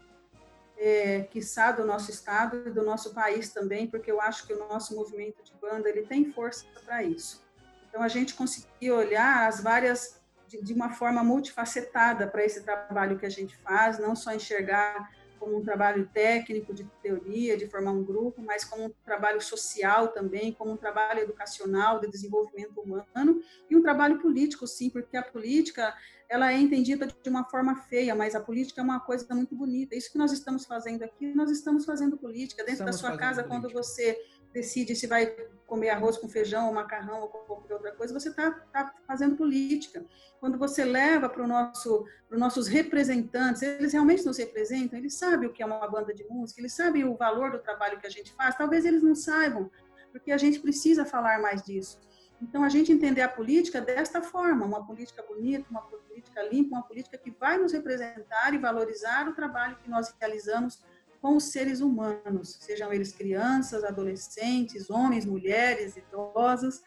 é, 0.76 1.22
quiçá 1.22 1.70
do 1.70 1.86
nosso 1.86 2.10
estado 2.10 2.64
e 2.66 2.70
do 2.70 2.82
nosso 2.82 3.14
país 3.14 3.52
também, 3.52 3.86
porque 3.86 4.10
eu 4.10 4.20
acho 4.20 4.46
que 4.46 4.52
o 4.52 4.58
nosso 4.58 4.94
movimento 4.94 5.42
de 5.44 5.52
banda 5.60 5.88
ele 5.88 6.02
tem 6.02 6.32
força 6.32 6.66
para 6.84 7.02
isso. 7.02 7.44
Então 7.88 8.02
a 8.02 8.08
gente 8.08 8.34
conseguir 8.34 8.90
olhar 8.90 9.46
as 9.46 9.62
várias 9.62 10.20
de, 10.48 10.72
uma 10.72 10.90
forma 10.90 11.22
multifacetada 11.22 12.26
para 12.26 12.44
esse 12.44 12.62
trabalho 12.62 13.18
que 13.18 13.26
a 13.26 13.30
gente 13.30 13.56
faz, 13.58 13.98
não 13.98 14.14
só 14.14 14.32
enxergar 14.32 15.10
como 15.38 15.56
um 15.56 15.62
trabalho 15.62 16.08
técnico 16.12 16.72
de 16.72 16.84
teoria, 17.02 17.56
de 17.56 17.66
formar 17.66 17.92
um 17.92 18.04
grupo, 18.04 18.42
mas 18.42 18.64
como 18.64 18.86
um 18.86 18.92
trabalho 19.04 19.40
social 19.40 20.08
também, 20.08 20.52
como 20.52 20.72
um 20.72 20.76
trabalho 20.76 21.20
educacional 21.20 22.00
de 22.00 22.08
desenvolvimento 22.08 22.80
humano 22.80 23.40
e 23.68 23.76
um 23.76 23.82
trabalho 23.82 24.20
político, 24.20 24.66
sim, 24.66 24.90
porque 24.90 25.16
a 25.16 25.22
política 25.22 25.94
ela 26.34 26.52
é 26.52 26.58
entendida 26.58 27.06
de 27.06 27.30
uma 27.30 27.44
forma 27.44 27.76
feia, 27.76 28.12
mas 28.12 28.34
a 28.34 28.40
política 28.40 28.80
é 28.80 28.84
uma 28.84 28.98
coisa 28.98 29.32
muito 29.32 29.54
bonita. 29.54 29.94
Isso 29.94 30.10
que 30.10 30.18
nós 30.18 30.32
estamos 30.32 30.66
fazendo 30.66 31.04
aqui, 31.04 31.32
nós 31.32 31.48
estamos 31.48 31.84
fazendo 31.84 32.16
política 32.16 32.64
dentro 32.64 32.80
estamos 32.80 32.96
da 32.96 33.08
sua 33.08 33.16
casa 33.16 33.44
política. 33.44 33.48
quando 33.48 33.72
você 33.72 34.20
decide 34.52 34.96
se 34.96 35.06
vai 35.06 35.26
comer 35.64 35.90
arroz 35.90 36.16
com 36.16 36.28
feijão 36.28 36.66
ou 36.66 36.74
macarrão 36.74 37.22
ou 37.22 37.28
qualquer 37.28 37.74
outra 37.74 37.92
coisa, 37.92 38.12
você 38.12 38.30
está 38.30 38.50
tá 38.50 38.92
fazendo 39.06 39.36
política. 39.36 40.04
Quando 40.40 40.58
você 40.58 40.84
leva 40.84 41.28
para 41.28 41.46
nosso, 41.46 42.04
os 42.28 42.38
nossos 42.38 42.66
representantes, 42.66 43.62
eles 43.62 43.92
realmente 43.92 44.26
nos 44.26 44.36
representam, 44.36 44.98
eles 44.98 45.14
sabem 45.14 45.48
o 45.48 45.52
que 45.52 45.62
é 45.62 45.66
uma 45.66 45.86
banda 45.86 46.12
de 46.12 46.24
música, 46.24 46.60
eles 46.60 46.74
sabem 46.74 47.04
o 47.04 47.16
valor 47.16 47.52
do 47.52 47.60
trabalho 47.60 48.00
que 48.00 48.08
a 48.08 48.10
gente 48.10 48.32
faz, 48.32 48.56
talvez 48.56 48.84
eles 48.84 49.04
não 49.04 49.14
saibam, 49.14 49.70
porque 50.10 50.32
a 50.32 50.36
gente 50.36 50.58
precisa 50.58 51.04
falar 51.04 51.40
mais 51.40 51.62
disso. 51.62 52.00
Então, 52.42 52.62
a 52.62 52.68
gente 52.68 52.92
entender 52.92 53.22
a 53.22 53.28
política 53.28 53.80
desta 53.80 54.20
forma, 54.20 54.66
uma 54.66 54.84
política 54.84 55.22
bonita, 55.22 55.66
uma 55.70 55.82
política 55.82 56.42
limpa, 56.42 56.76
uma 56.76 56.82
política 56.82 57.16
que 57.16 57.30
vai 57.30 57.56
nos 57.56 57.72
representar 57.72 58.52
e 58.52 58.58
valorizar 58.58 59.28
o 59.28 59.34
trabalho 59.34 59.76
que 59.82 59.88
nós 59.88 60.14
realizamos 60.20 60.82
com 61.24 61.36
os 61.36 61.44
seres 61.44 61.80
humanos, 61.80 62.58
sejam 62.60 62.92
eles 62.92 63.10
crianças, 63.12 63.82
adolescentes, 63.82 64.90
homens, 64.90 65.24
mulheres, 65.24 65.96
idosos, 65.96 66.82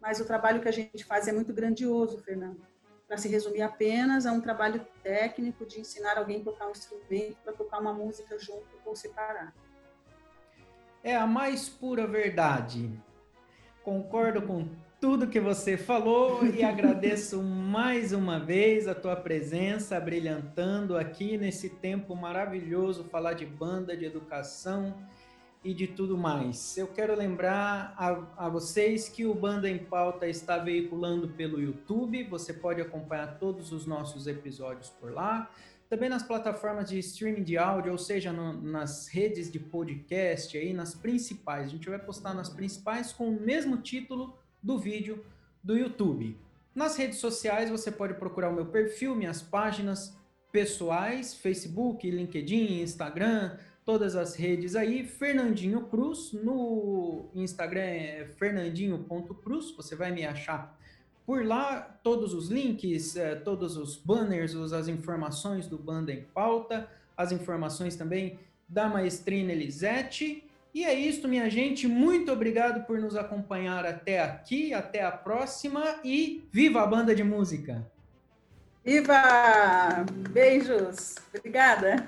mas 0.00 0.18
o 0.20 0.24
trabalho 0.24 0.60
que 0.60 0.68
a 0.68 0.72
gente 0.72 1.04
faz 1.04 1.28
é 1.28 1.32
muito 1.32 1.52
grandioso, 1.52 2.18
Fernando. 2.18 2.60
Para 3.06 3.16
se 3.16 3.28
resumir 3.28 3.62
apenas, 3.62 4.26
é 4.26 4.32
um 4.32 4.40
trabalho 4.40 4.84
técnico 5.02 5.64
de 5.64 5.80
ensinar 5.80 6.18
alguém 6.18 6.40
a 6.40 6.44
tocar 6.44 6.66
um 6.66 6.72
instrumento, 6.72 7.36
para 7.44 7.52
tocar 7.52 7.78
uma 7.78 7.92
música 7.92 8.36
junto 8.36 8.66
ou 8.84 8.96
separar. 8.96 9.54
é 11.04 11.14
a 11.14 11.26
mais 11.26 11.68
pura 11.68 12.04
verdade. 12.04 12.90
Concordo 13.88 14.42
com 14.42 14.68
tudo 15.00 15.28
que 15.28 15.40
você 15.40 15.78
falou 15.78 16.44
e 16.44 16.62
agradeço 16.62 17.40
mais 17.42 18.12
uma 18.12 18.38
vez 18.38 18.86
a 18.86 18.94
tua 18.94 19.16
presença, 19.16 19.98
brilhantando 19.98 20.94
aqui 20.94 21.38
nesse 21.38 21.70
tempo 21.70 22.14
maravilhoso, 22.14 23.04
falar 23.04 23.32
de 23.32 23.46
banda, 23.46 23.96
de 23.96 24.04
educação 24.04 24.94
e 25.64 25.72
de 25.72 25.86
tudo 25.86 26.18
mais. 26.18 26.76
Eu 26.76 26.88
quero 26.88 27.16
lembrar 27.16 27.94
a, 27.96 28.44
a 28.44 28.48
vocês 28.50 29.08
que 29.08 29.24
o 29.24 29.34
Banda 29.34 29.70
em 29.70 29.78
Pauta 29.78 30.28
está 30.28 30.58
veiculando 30.58 31.28
pelo 31.28 31.58
YouTube, 31.58 32.24
você 32.24 32.52
pode 32.52 32.82
acompanhar 32.82 33.38
todos 33.38 33.72
os 33.72 33.86
nossos 33.86 34.26
episódios 34.26 34.90
por 35.00 35.14
lá. 35.14 35.50
Também 35.88 36.08
nas 36.08 36.22
plataformas 36.22 36.90
de 36.90 36.98
streaming 36.98 37.42
de 37.42 37.56
áudio, 37.56 37.92
ou 37.92 37.98
seja, 37.98 38.32
no, 38.32 38.52
nas 38.52 39.08
redes 39.08 39.50
de 39.50 39.58
podcast 39.58 40.56
aí, 40.56 40.74
nas 40.74 40.94
principais. 40.94 41.66
A 41.66 41.70
gente 41.70 41.88
vai 41.88 41.98
postar 41.98 42.34
nas 42.34 42.50
principais 42.50 43.12
com 43.12 43.28
o 43.28 43.40
mesmo 43.40 43.78
título 43.78 44.38
do 44.62 44.78
vídeo 44.78 45.24
do 45.62 45.76
YouTube. 45.76 46.38
Nas 46.74 46.96
redes 46.96 47.18
sociais 47.18 47.70
você 47.70 47.90
pode 47.90 48.14
procurar 48.14 48.50
o 48.50 48.54
meu 48.54 48.66
perfil, 48.66 49.14
minhas 49.14 49.42
páginas 49.42 50.16
pessoais, 50.52 51.34
Facebook, 51.34 52.08
LinkedIn, 52.08 52.82
Instagram, 52.82 53.56
todas 53.84 54.14
as 54.14 54.34
redes 54.36 54.76
aí, 54.76 55.04
Fernandinho 55.04 55.86
Cruz, 55.86 56.32
no 56.32 57.30
Instagram 57.34 57.80
é 57.80 58.28
fernandinho.cruz, 58.36 59.74
você 59.76 59.96
vai 59.96 60.10
me 60.12 60.24
achar 60.24 60.77
por 61.28 61.44
lá, 61.44 61.82
todos 62.02 62.32
os 62.32 62.48
links, 62.48 63.14
é, 63.14 63.34
todos 63.34 63.76
os 63.76 63.96
banners, 63.96 64.54
as 64.72 64.88
informações 64.88 65.66
do 65.66 65.76
Banda 65.76 66.10
em 66.10 66.22
Pauta, 66.22 66.88
as 67.14 67.32
informações 67.32 67.96
também 67.96 68.38
da 68.66 68.88
Maestrina 68.88 69.52
Elisete, 69.52 70.42
e 70.72 70.84
é 70.86 70.94
isso, 70.94 71.28
minha 71.28 71.50
gente. 71.50 71.86
Muito 71.86 72.32
obrigado 72.32 72.86
por 72.86 72.98
nos 72.98 73.14
acompanhar 73.14 73.84
até 73.84 74.22
aqui. 74.22 74.72
Até 74.72 75.02
a 75.02 75.10
próxima 75.10 75.96
e 76.02 76.48
viva 76.50 76.80
a 76.80 76.86
banda 76.86 77.14
de 77.14 77.22
música! 77.22 77.86
Viva! 78.82 80.06
Beijos! 80.30 81.16
Obrigada! 81.34 82.06